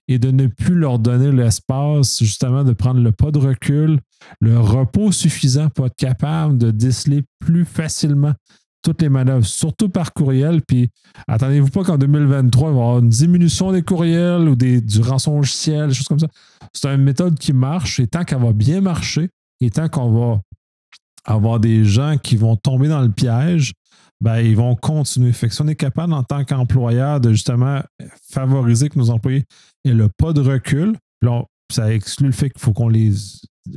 et 0.09 0.19
de 0.19 0.31
ne 0.31 0.49
plus 0.49 0.75
leur 0.75 0.99
donner 0.99 1.31
l'espace, 1.31 2.19
justement, 2.19 2.65
de 2.65 2.73
prendre 2.73 3.01
le 3.01 3.13
pas 3.13 3.31
de 3.31 3.39
recul, 3.39 4.01
le 4.41 4.59
repos 4.59 5.13
suffisant 5.13 5.69
pour 5.69 5.87
être 5.87 5.97
capable 5.97 6.59
de 6.59 6.73
déceler 6.73 7.23
plus 7.39 7.65
facilement 7.65 8.33
toutes 8.83 9.03
les 9.03 9.09
manœuvres, 9.09 9.45
surtout 9.45 9.89
par 9.89 10.13
courriel. 10.13 10.63
Puis 10.63 10.91
attendez-vous 11.29 11.69
pas 11.69 11.85
qu'en 11.85 11.99
2023, 11.99 12.71
il 12.71 12.75
va 12.75 12.79
y 12.79 12.83
avoir 12.83 12.99
une 12.99 13.09
diminution 13.09 13.73
des 13.73 13.83
courriels 13.83 14.49
ou 14.49 14.57
des, 14.57 14.81
du 14.81 15.01
rançon 15.01 15.37
logiciel, 15.37 15.89
des 15.89 15.95
choses 15.95 16.09
comme 16.09 16.19
ça. 16.19 16.29
C'est 16.73 16.89
une 16.89 17.03
méthode 17.03 17.39
qui 17.39 17.53
marche 17.53 18.01
et 18.01 18.07
tant 18.07 18.25
qu'elle 18.25 18.41
va 18.41 18.53
bien 18.53 18.81
marcher 18.81 19.29
et 19.61 19.71
tant 19.71 19.89
qu'on 19.89 20.11
va 20.11 20.41
avoir 21.25 21.61
des 21.61 21.85
gens 21.85 22.17
qui 22.19 22.37
vont 22.37 22.57
tomber 22.57 22.89
dans 22.89 23.01
le 23.01 23.11
piège, 23.11 23.73
ben, 24.21 24.41
ils 24.41 24.57
vont 24.57 24.77
continuer. 24.77 25.33
Fait 25.33 25.49
que 25.49 25.55
si 25.55 25.63
on 25.63 25.69
est 25.69 25.75
capable, 25.75 26.13
en 26.13 26.23
tant 26.23 26.45
qu'employeur, 26.45 27.21
de 27.21 27.33
justement 27.33 27.81
favoriser 28.31 28.89
que 28.89 28.99
nos 28.99 29.11
employés 29.11 29.45
aient 29.85 29.95
le 29.95 30.09
pas 30.09 30.33
de 30.33 30.41
recul, 30.41 30.97
ça 31.71 31.93
exclut 31.93 32.27
le 32.27 32.33
fait 32.33 32.51
qu'il 32.51 32.61
faut 32.61 32.73
qu'on 32.73 32.89
les, 32.89 33.13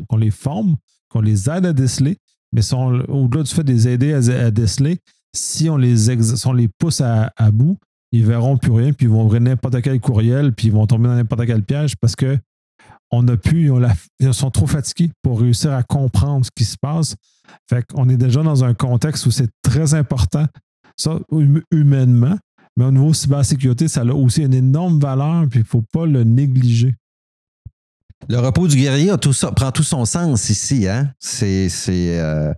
qu'on 0.10 0.18
les 0.18 0.32
forme, 0.32 0.76
qu'on 1.10 1.22
les 1.22 1.50
aide 1.50 1.66
à 1.66 1.74
déceler, 1.74 2.18
mais 2.52 2.62
au-delà 2.74 3.44
du 3.44 3.54
fait 3.54 3.64
de 3.64 3.72
les 3.72 3.88
aider 3.88 4.14
à, 4.14 4.52
déceler, 4.52 5.00
si 5.36 5.70
on 5.70 5.78
les, 5.78 6.10
on 6.46 6.54
les 6.54 6.68
pousse 6.68 7.02
à, 7.02 7.32
bout, 7.52 7.78
ils 8.12 8.26
verront 8.26 8.58
plus 8.58 8.72
rien, 8.72 8.94
puis 8.94 9.08
ils 9.08 9.10
vont 9.10 9.26
ouvrir 9.26 9.42
n'importe 9.42 9.82
quel 9.82 10.00
courriel, 10.00 10.54
puis 10.54 10.68
ils 10.68 10.74
vont 10.74 10.86
tomber 10.86 11.08
dans 11.08 11.16
n'importe 11.16 11.46
quel 11.46 11.64
piège 11.64 11.96
parce 11.96 12.16
que 12.16 12.38
on 13.12 13.28
a 13.28 13.38
pu, 13.38 13.70
ils, 14.20 14.34
sont 14.34 14.50
trop 14.50 14.66
fatigués 14.66 15.12
pour 15.22 15.40
réussir 15.40 15.72
à 15.72 15.84
comprendre 15.84 16.46
ce 16.46 16.50
qui 16.56 16.66
se 16.66 16.78
passe. 16.78 17.16
Fait 17.70 17.84
qu'on 17.86 18.10
est 18.10 18.18
déjà 18.18 18.42
dans 18.44 18.64
un 18.64 18.74
contexte 18.74 19.26
où 19.26 19.32
c'est 19.32 19.50
très 19.62 19.94
important, 19.94 20.46
ça, 20.96 21.20
hum, 21.32 21.62
humainement, 21.72 22.38
mais 22.78 22.86
au 22.86 22.92
niveau 22.92 23.14
cybersécurité, 23.14 23.88
ça 23.88 24.02
a 24.02 24.14
aussi 24.14 24.42
une 24.42 24.54
énorme 24.54 25.00
valeur, 25.00 25.46
puis 25.50 25.60
il 25.60 25.64
ne 25.64 25.68
faut 25.68 25.84
pas 25.92 26.06
le 26.06 26.24
négliger. 26.24 26.96
Le 28.30 28.40
repos 28.40 28.68
du 28.68 28.78
guerrier 28.78 29.10
a 29.12 29.18
tout 29.18 29.34
ça, 29.34 29.52
prend 29.52 29.72
tout 29.72 29.84
son 29.84 30.06
sens 30.06 30.50
ici. 30.50 30.88
Hein? 30.88 31.12
C'est. 31.20 31.70
Euh, 31.90 32.54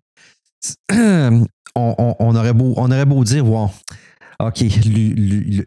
on, 1.75 2.35
aurait 2.35 2.53
beau, 2.53 2.73
on 2.77 2.91
aurait 2.91 3.05
beau 3.05 3.23
dire, 3.23 3.45
wow, 3.47 3.69
OK, 4.39 4.63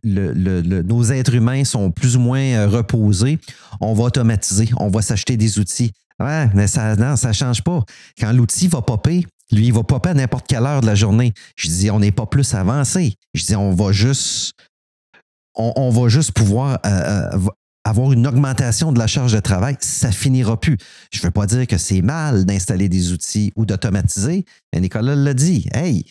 nos 0.05 1.03
êtres 1.05 1.34
humains 1.34 1.64
sont 1.64 1.90
plus 1.90 2.16
ou 2.16 2.20
moins 2.20 2.40
euh, 2.40 2.68
reposés. 2.68 3.38
On 3.80 3.93
va 3.95 4.05
automatiser, 4.05 4.70
on 4.76 4.88
va 4.88 5.03
s'acheter 5.03 5.36
des 5.36 5.59
outils. 5.59 5.93
Ouais, 6.21 6.49
mais 6.55 6.66
ça 6.66 6.97
non, 6.97 7.14
change 7.16 7.62
pas. 7.62 7.85
Quand 8.19 8.33
l'outil 8.33 8.69
va 8.69 8.83
popper, 8.83 9.25
lui, 9.53 9.66
il 9.66 9.73
va 9.73 9.83
popper 9.83 10.11
à 10.11 10.14
n'importe 10.14 10.47
quelle 10.47 10.64
heure 10.64 10.81
de 10.81 10.87
la 10.87 10.95
journée. 10.95 11.33
Je 11.57 11.69
dis, 11.69 11.91
on 11.91 12.01
n'est 12.01 12.12
pas 12.12 12.27
plus 12.27 12.55
avancé. 12.55 13.14
Je 13.35 13.45
dis, 13.45 13.57
on 13.57 13.73
va 13.73 13.93
juste 13.93 14.53
on, 15.59 15.73
on 15.77 15.91
va 15.91 16.09
juste 16.09 16.33
pouvoir 16.33 16.79
euh, 16.87 16.89
euh, 17.35 17.39
avoir 17.85 18.12
une 18.12 18.27
augmentation 18.27 18.93
de 18.93 18.99
la 18.99 19.07
charge 19.07 19.33
de 19.33 19.41
travail, 19.41 19.77
ça 19.81 20.12
finira 20.12 20.59
plus. 20.59 20.77
Je 21.12 21.19
ne 21.19 21.23
veux 21.25 21.31
pas 21.31 21.47
dire 21.47 21.66
que 21.66 21.79
c'est 21.79 22.03
mal 22.03 22.45
d'installer 22.45 22.89
des 22.89 23.12
outils 23.12 23.53
ou 23.57 23.66
d'automatiser, 23.66 24.45
mais 24.73 24.81
Nicolas 24.81 25.14
l'a 25.14 25.35
dit. 25.35 25.69
Hey, 25.73 26.05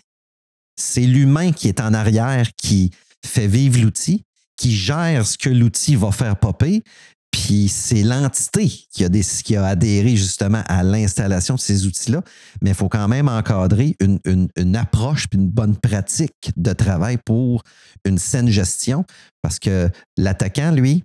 c'est 0.76 1.02
l'humain 1.02 1.52
qui 1.52 1.68
est 1.68 1.80
en 1.80 1.94
arrière 1.94 2.50
qui 2.58 2.92
fait 3.26 3.48
vivre 3.48 3.82
l'outil, 3.82 4.24
qui 4.58 4.76
gère 4.76 5.26
ce 5.26 5.38
que 5.38 5.50
l'outil 5.50 5.96
va 5.96 6.12
faire 6.12 6.38
popper, 6.38 6.84
puis 7.32 7.68
c'est 7.70 8.04
l'entité 8.04 8.68
qui 8.92 9.04
a, 9.04 9.10
des, 9.10 9.22
qui 9.22 9.56
a 9.56 9.66
adhéré 9.66 10.16
justement 10.16 10.64
à 10.68 10.84
l'installation 10.84 11.56
de 11.56 11.60
ces 11.60 11.86
outils-là, 11.86 12.22
mais 12.62 12.72
il 12.72 12.76
faut 12.76 12.90
quand 12.90 13.08
même 13.08 13.30
encadrer 13.30 13.96
une, 14.00 14.20
une, 14.26 14.50
une 14.58 14.76
approche 14.76 15.28
puis 15.28 15.40
une 15.40 15.50
bonne 15.50 15.78
pratique 15.78 16.52
de 16.56 16.74
travail 16.74 17.18
pour 17.24 17.64
une 18.06 18.18
saine 18.18 18.50
gestion, 18.50 19.06
parce 19.42 19.60
que 19.60 19.90
l'attaquant, 20.18 20.72
lui, 20.72 21.04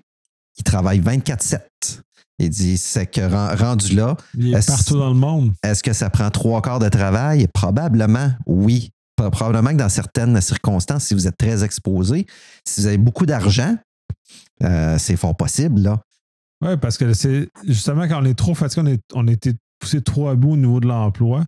il 0.59 0.65
travaille 0.65 1.01
24-7. 1.01 1.61
Il 2.39 2.51
dit, 2.51 2.77
c'est 2.77 3.07
que 3.07 3.21
rendu 3.57 3.95
là. 3.95 4.17
Il 4.37 4.55
est, 4.55 4.67
partout 4.67 4.99
dans 4.99 5.11
le 5.11 5.19
monde. 5.19 5.53
Est-ce 5.63 5.83
que 5.83 5.93
ça 5.93 6.11
prend 6.11 6.31
trois 6.31 6.61
quarts 6.61 6.81
de 6.81 6.89
travail? 6.89 7.47
Probablement, 7.53 8.33
oui. 8.47 8.91
Probablement 9.17 9.71
que 9.71 9.77
dans 9.77 9.89
certaines 9.89 10.41
circonstances, 10.41 11.05
si 11.05 11.15
vous 11.15 11.29
êtes 11.29 11.37
très 11.37 11.63
exposé, 11.63 12.27
si 12.67 12.81
vous 12.81 12.87
avez 12.89 12.99
beaucoup 12.99 13.27
d'argent, 13.27 13.77
euh, 14.65 14.97
c'est 14.99 15.17
fort 15.17 15.37
possible, 15.37 15.83
là. 15.83 16.01
Oui, 16.63 16.77
parce 16.81 16.97
que 16.97 17.13
c'est 17.13 17.49
justement 17.67 18.09
quand 18.09 18.23
on 18.23 18.25
est 18.25 18.39
trop 18.39 18.55
fatigué, 18.55 18.99
on, 19.15 19.27
est, 19.27 19.31
a 19.31 19.33
été 19.33 19.53
poussé 19.79 20.01
trop 20.01 20.29
à 20.29 20.37
bout 20.37 20.53
au 20.53 20.57
niveau 20.57 20.81
de 20.81 20.87
l'emploi, 20.87 21.45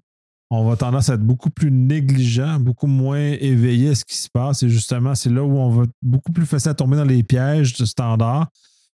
on 0.50 0.68
va 0.68 0.76
tendance 0.76 1.08
à 1.08 1.14
être 1.14 1.22
beaucoup 1.22 1.50
plus 1.50 1.70
négligent, 1.70 2.58
beaucoup 2.58 2.86
moins 2.86 3.18
éveillé 3.18 3.90
à 3.90 3.94
ce 3.94 4.04
qui 4.04 4.16
se 4.16 4.28
passe. 4.32 4.62
Et 4.62 4.68
justement, 4.68 5.14
c'est 5.14 5.30
là 5.30 5.42
où 5.42 5.56
on 5.56 5.70
va 5.70 5.84
beaucoup 6.02 6.32
plus 6.32 6.46
facile 6.46 6.70
à 6.70 6.74
tomber 6.74 6.96
dans 6.96 7.04
les 7.04 7.22
pièges 7.22 7.74
de 7.74 7.84
standard 7.84 8.48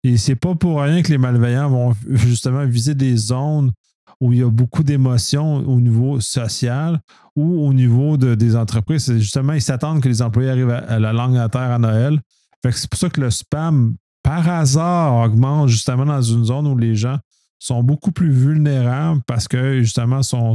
et 0.06 0.16
c'est 0.18 0.36
pas 0.36 0.54
pour 0.54 0.80
rien 0.80 1.02
que 1.02 1.10
les 1.10 1.18
malveillants 1.18 1.68
vont 1.68 1.94
justement 2.08 2.64
viser 2.64 2.94
des 2.94 3.16
zones 3.16 3.72
où 4.20 4.32
il 4.32 4.38
y 4.38 4.42
a 4.42 4.48
beaucoup 4.48 4.84
d'émotions 4.84 5.56
au 5.68 5.80
niveau 5.80 6.20
social 6.20 7.00
ou 7.34 7.66
au 7.66 7.74
niveau 7.74 8.16
des 8.16 8.54
entreprises. 8.54 9.12
Justement, 9.18 9.52
ils 9.54 9.62
s'attendent 9.62 10.00
que 10.00 10.08
les 10.08 10.22
employés 10.22 10.50
arrivent 10.50 10.70
à, 10.70 11.00
la 11.00 11.12
langue 11.12 11.36
à 11.36 11.48
terre 11.48 11.72
à 11.72 11.78
Noël. 11.78 12.20
c'est 12.70 12.88
pour 12.88 13.00
ça 13.00 13.10
que 13.10 13.20
le 13.20 13.30
spam, 13.30 13.96
par 14.26 14.48
hasard, 14.48 15.24
augmente 15.24 15.68
justement 15.68 16.04
dans 16.04 16.20
une 16.20 16.44
zone 16.44 16.66
où 16.66 16.76
les 16.76 16.96
gens 16.96 17.16
sont 17.60 17.84
beaucoup 17.84 18.10
plus 18.10 18.32
vulnérables 18.32 19.20
parce 19.24 19.46
que 19.46 19.80
justement 19.80 20.24
sont, 20.24 20.54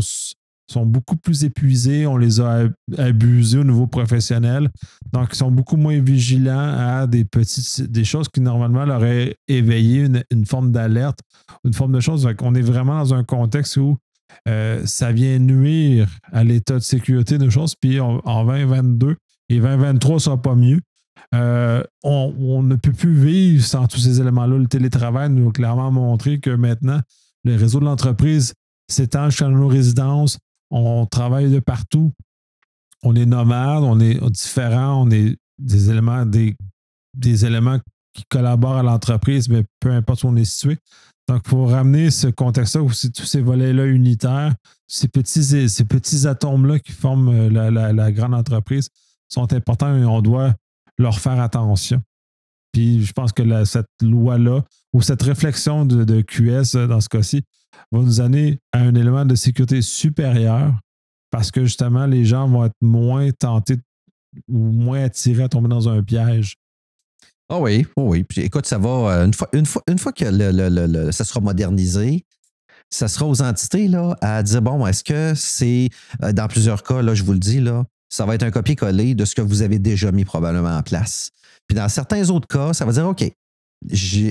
sont 0.70 0.86
beaucoup 0.86 1.16
plus 1.16 1.46
épuisés, 1.46 2.06
on 2.06 2.18
les 2.18 2.42
a 2.42 2.64
abusés 2.98 3.60
au 3.60 3.64
niveau 3.64 3.88
professionnel. 3.88 4.70
Donc, 5.14 5.30
ils 5.32 5.38
sont 5.38 5.52
beaucoup 5.52 5.78
moins 5.78 6.02
vigilants 6.02 6.76
à 6.78 7.08
des 7.08 7.24
petites 7.24 8.04
choses 8.04 8.28
qui 8.28 8.42
normalement 8.42 8.84
leur 8.84 8.98
auraient 8.98 9.38
éveillé 9.48 10.10
une, 10.32 10.46
forme 10.46 10.74
d'alerte, 10.74 11.20
une 11.64 11.74
forme 11.74 11.94
de 11.94 12.02
chose. 12.02 12.28
on 12.42 12.54
est 12.56 12.62
vraiment 12.62 12.98
dans 12.98 13.14
un 13.14 13.24
contexte 13.24 13.78
où 13.78 13.98
euh, 14.50 14.86
ça 14.86 15.14
vient 15.14 15.40
nuire 15.40 16.10
à 16.34 16.44
l'état 16.44 16.74
de 16.74 16.80
sécurité 16.80 17.38
de 17.38 17.50
choses. 17.50 17.76
Puis 17.80 18.02
en 18.02 18.46
2022 18.46 19.16
et 19.48 19.62
2023 19.62 20.16
ne 20.16 20.20
sera 20.20 20.42
pas 20.42 20.56
mieux. 20.56 20.82
Euh, 21.34 21.84
on, 22.04 22.64
ne 22.64 22.76
peut 22.76 22.92
plus 22.92 23.14
vivre 23.14 23.64
sans 23.64 23.88
tous 23.88 24.00
ces 24.00 24.20
éléments-là. 24.20 24.58
Le 24.58 24.68
télétravail 24.68 25.30
nous 25.30 25.50
a 25.50 25.52
clairement 25.52 25.92
montré 25.92 26.40
que 26.40 26.50
maintenant, 26.50 27.00
le 27.44 27.56
réseau 27.56 27.80
de 27.80 27.86
l'entreprise 27.86 28.54
s'étend 28.90 29.30
jusqu'à 29.30 29.48
nos 29.48 29.68
résidences, 29.68 30.38
on 30.70 31.06
travaille 31.06 31.50
de 31.50 31.60
partout. 31.60 32.12
On 33.04 33.16
est 33.16 33.26
nomade, 33.26 33.84
on 33.84 34.00
est 34.00 34.20
différent, 34.30 35.04
on 35.04 35.12
est 35.12 35.38
des 35.58 35.90
éléments, 35.90 36.26
des, 36.26 36.56
éléments 37.46 37.80
qui 38.14 38.24
collaborent 38.30 38.78
à 38.78 38.84
l'entreprise, 38.84 39.50
mais 39.50 39.64
peu 39.80 39.92
importe 39.92 40.24
où 40.24 40.28
on 40.28 40.36
est 40.36 40.46
situé. 40.46 40.78
Donc, 41.28 41.44
pour 41.44 41.72
ramener 41.72 42.12
ce 42.12 42.28
contexte-là, 42.28 42.84
aussi 42.84 43.12
tous 43.12 43.26
ces 43.26 43.42
volets-là 43.42 43.86
unitaires, 43.86 44.54
ces 44.88 45.08
petits, 45.08 45.70
ces 45.70 45.86
petits 45.86 46.28
atomes-là 46.28 46.80
qui 46.80 46.92
forment 46.92 47.30
euh, 47.30 47.94
la, 47.94 48.12
grande 48.12 48.34
entreprise 48.34 48.90
sont 49.30 49.54
importants 49.54 49.96
et 49.96 50.04
on 50.04 50.22
doit 50.22 50.54
leur 51.02 51.20
faire 51.20 51.40
attention. 51.40 52.02
Puis 52.72 53.04
je 53.04 53.14
pense 53.14 53.34
que 53.34 53.66
cette 53.66 53.88
loi-là, 54.02 54.64
ou 54.94 55.02
cette 55.02 55.22
réflexion 55.22 55.86
de, 55.86 56.22
QS 56.22 56.76
euh, 56.76 56.88
dans 56.88 57.02
ce 57.02 57.10
cas-ci, 57.10 57.44
va 57.92 58.00
nous 58.00 58.22
amener 58.22 58.60
à 58.72 58.80
un 58.80 58.96
élément 58.96 59.26
de 59.26 59.36
sécurité 59.36 59.82
supérieur 59.82 60.74
parce 61.32 61.52
que 61.52 61.66
justement, 61.66 62.06
les 62.06 62.26
gens 62.26 62.48
vont 62.48 62.66
être 62.66 62.76
moins 62.82 63.30
tentés 63.32 63.78
ou 64.48 64.58
moins 64.58 65.04
attirés 65.04 65.44
à 65.44 65.50
tomber 65.50 65.70
dans 65.70 65.90
un 65.90 66.04
piège. 66.04 66.56
Ah 67.50 67.60
oui, 67.60 67.86
oui. 67.98 68.24
Puis, 68.24 68.42
écoute, 68.42 68.66
ça 68.66 68.78
va. 68.78 68.90
Euh, 68.90 69.26
une 69.26 69.34
fois, 69.34 69.50
une 69.54 69.66
fois, 69.66 69.82
une 69.88 70.00
fois 70.00 70.14
que 70.14 71.12
ça 71.12 71.26
sera 71.26 71.42
modernisé, 71.42 72.26
ça 72.90 73.08
sera 73.08 73.26
aux 73.26 73.42
entités 73.42 73.88
là, 73.88 74.16
à 74.22 74.44
dire 74.44 74.62
bon, 74.62 74.86
est-ce 74.86 75.04
que 75.04 75.34
c'est, 75.36 75.90
euh, 76.24 76.32
dans 76.34 76.48
plusieurs 76.48 76.84
cas, 76.84 77.02
là, 77.02 77.14
je 77.14 77.24
vous 77.24 77.34
le 77.34 77.40
dis, 77.40 77.60
là, 77.60 77.86
ça 78.12 78.26
va 78.26 78.36
être 78.36 78.44
un 78.44 78.52
copier-coller 78.52 79.16
de 79.16 79.26
ce 79.26 79.34
que 79.34 79.42
vous 79.42 79.64
avez 79.64 79.80
déjà 79.80 80.12
mis 80.12 80.26
probablement 80.26 80.78
en 80.78 80.84
place. 80.84 81.32
Puis 81.68 81.76
dans 81.76 81.90
certains 81.90 82.30
autres 82.30 82.48
cas, 82.48 82.74
ça 82.74 82.86
va 82.86 82.92
dire 82.92 83.08
OK, 83.08 83.24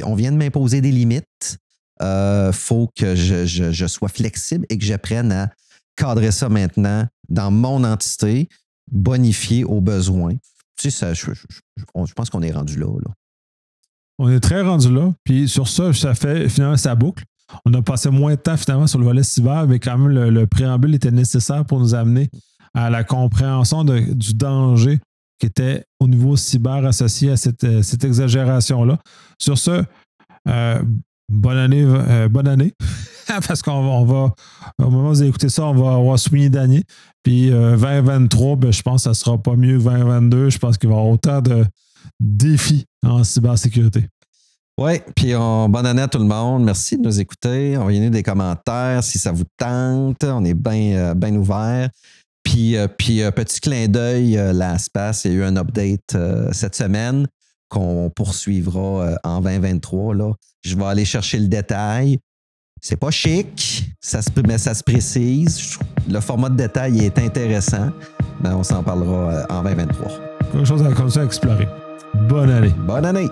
on 0.05 0.14
vient 0.14 0.31
de 0.31 0.37
m'imposer 0.37 0.81
des 0.81 0.93
limites 0.93 1.59
il 2.01 2.07
euh, 2.07 2.53
faut 2.53 2.91
que 2.97 3.14
je, 3.14 3.87
sois 3.87 4.09
flexible 4.09 4.64
et 4.70 4.78
que 4.78 4.85
j'apprenne 4.85 5.33
à 5.33 5.51
cadrer 5.97 6.31
ça 6.31 6.49
maintenant 6.49 7.07
dans 7.28 7.51
mon 7.51 7.85
entité, 7.85 8.49
bonifier 8.91 9.64
aux 9.64 9.83
besoins. 9.83 10.35
Tu 10.78 10.91
sais, 10.91 11.14
je, 11.14 12.14
pense 12.14 12.31
qu'on 12.31 12.41
est 12.41 12.53
rendu 12.53 12.78
là, 12.78 12.87
On 14.18 14.31
est 14.31 14.41
très 14.41 14.62
rendu 14.62 14.91
là. 14.91 15.12
Puis 15.24 15.47
sur 15.47 15.68
ça, 15.68 15.93
ça 15.93 16.14
fait 16.14 16.49
finalement 16.49 16.78
sa 16.78 16.95
boucle. 16.95 17.24
On 17.66 17.74
a 17.74 17.83
passé 17.83 18.09
moins 18.09 18.35
de 18.35 18.41
temps 18.41 18.57
finalement 18.57 18.87
sur 18.87 18.99
le 18.99 19.05
volet 19.05 19.22
cyber, 19.22 19.66
mais 19.66 19.78
quand 19.78 19.99
même 19.99 20.09
le, 20.09 20.47
préambule 20.47 20.95
était 20.95 21.11
nécessaire 21.11 21.66
pour 21.66 21.81
nous 21.81 21.95
amener 21.95 22.31
à 22.75 22.91
la 22.91 23.05
compréhension 23.05 23.85
du 23.85 24.35
danger 24.35 25.01
qui 25.41 25.47
était 25.47 25.85
au 25.99 26.07
niveau 26.07 26.37
cyber 26.37 26.85
associé 26.85 27.31
à 27.31 27.37
cette, 27.37 27.64
exagération-là. 28.05 28.99
Sur 29.39 29.59
ce, 29.59 29.83
euh, 30.49 30.83
bonne 31.29 31.57
année, 31.57 31.83
euh, 31.85 32.29
bonne 32.29 32.47
année. 32.47 32.75
Parce 33.49 33.62
qu'on 33.62 34.05
va, 34.05 34.35
au 34.79 34.91
moment 34.91 35.09
où 35.09 35.14
vous 35.14 35.23
écoutez 35.23 35.49
ça, 35.49 35.64
on 35.64 35.75
va 35.75 35.95
avoir 35.95 36.18
souligné 36.18 36.51
d'année. 36.51 36.83
Puis 37.23 37.49
2023, 37.51 38.53
euh, 38.53 38.57
ben, 38.57 38.73
je 38.73 38.83
pense 38.83 38.97
que 38.97 39.03
ça 39.05 39.11
ne 39.11 39.14
sera 39.14 39.39
pas 39.39 39.57
mieux 39.57 39.79
que 39.79 39.85
2022. 39.85 40.51
Je 40.51 40.59
pense 40.59 40.77
qu'il 40.77 40.89
va 40.89 40.97
y 40.97 40.99
avoir 40.99 41.12
autant 41.12 41.41
de 41.41 41.64
défis 42.18 42.85
en 43.03 43.25
cybersécurité. 43.25 44.07
Oui, 44.81 44.93
puis 45.14 45.35
bonne 45.35 45.85
année 45.85 46.01
à 46.01 46.09
tout 46.09 46.18
le 46.18 46.25
monde. 46.25 46.64
Merci 46.64 46.97
de 46.97 47.03
nous 47.03 47.21
écouter. 47.21 47.77
Envoyez-nous 47.77 48.09
des 48.09 48.23
commentaires 48.23 49.05
si 49.05 49.18
ça 49.18 49.31
vous 49.31 49.45
tente. 49.59 50.25
On 50.25 50.43
est 50.45 50.55
bien 50.55 51.14
euh, 51.14 51.31
ouvert. 51.33 51.91
Puis, 52.43 52.76
puis 52.99 53.22
petit 53.34 53.61
clin 53.61 53.86
d'œil, 53.88 54.41
l'espace, 54.53 55.24
il 55.24 55.32
y 55.32 55.34
a 55.34 55.36
eu 55.38 55.45
un 55.45 55.57
update 55.57 56.16
cette 56.53 56.74
semaine 56.74 57.26
qu'on 57.68 58.11
poursuivra 58.14 59.16
en 59.22 59.41
2023. 59.41 60.14
Là. 60.14 60.32
Je 60.62 60.76
vais 60.76 60.84
aller 60.84 61.05
chercher 61.05 61.38
le 61.38 61.49
détail. 61.49 62.18
C'est 62.82 62.97
pas 62.97 63.11
chic, 63.11 63.91
ça 64.01 64.22
se, 64.22 64.30
mais 64.47 64.57
ça 64.57 64.74
se 64.74 64.82
précise. 64.82 65.78
Le 66.09 66.18
format 66.20 66.49
de 66.49 66.57
détail 66.57 67.05
est 67.05 67.18
intéressant. 67.18 67.91
Mais 68.43 68.51
on 68.51 68.62
s'en 68.62 68.82
parlera 68.82 69.32
euh, 69.32 69.45
en 69.51 69.62
2023. 69.62 70.09
Quelque 70.53 70.64
chose 70.64 70.82
à, 70.82 71.20
à 71.20 71.24
explorer. 71.24 71.68
Bonne 72.28 72.51
année. 72.51 72.74
Bonne 72.86 73.05
année. 73.05 73.28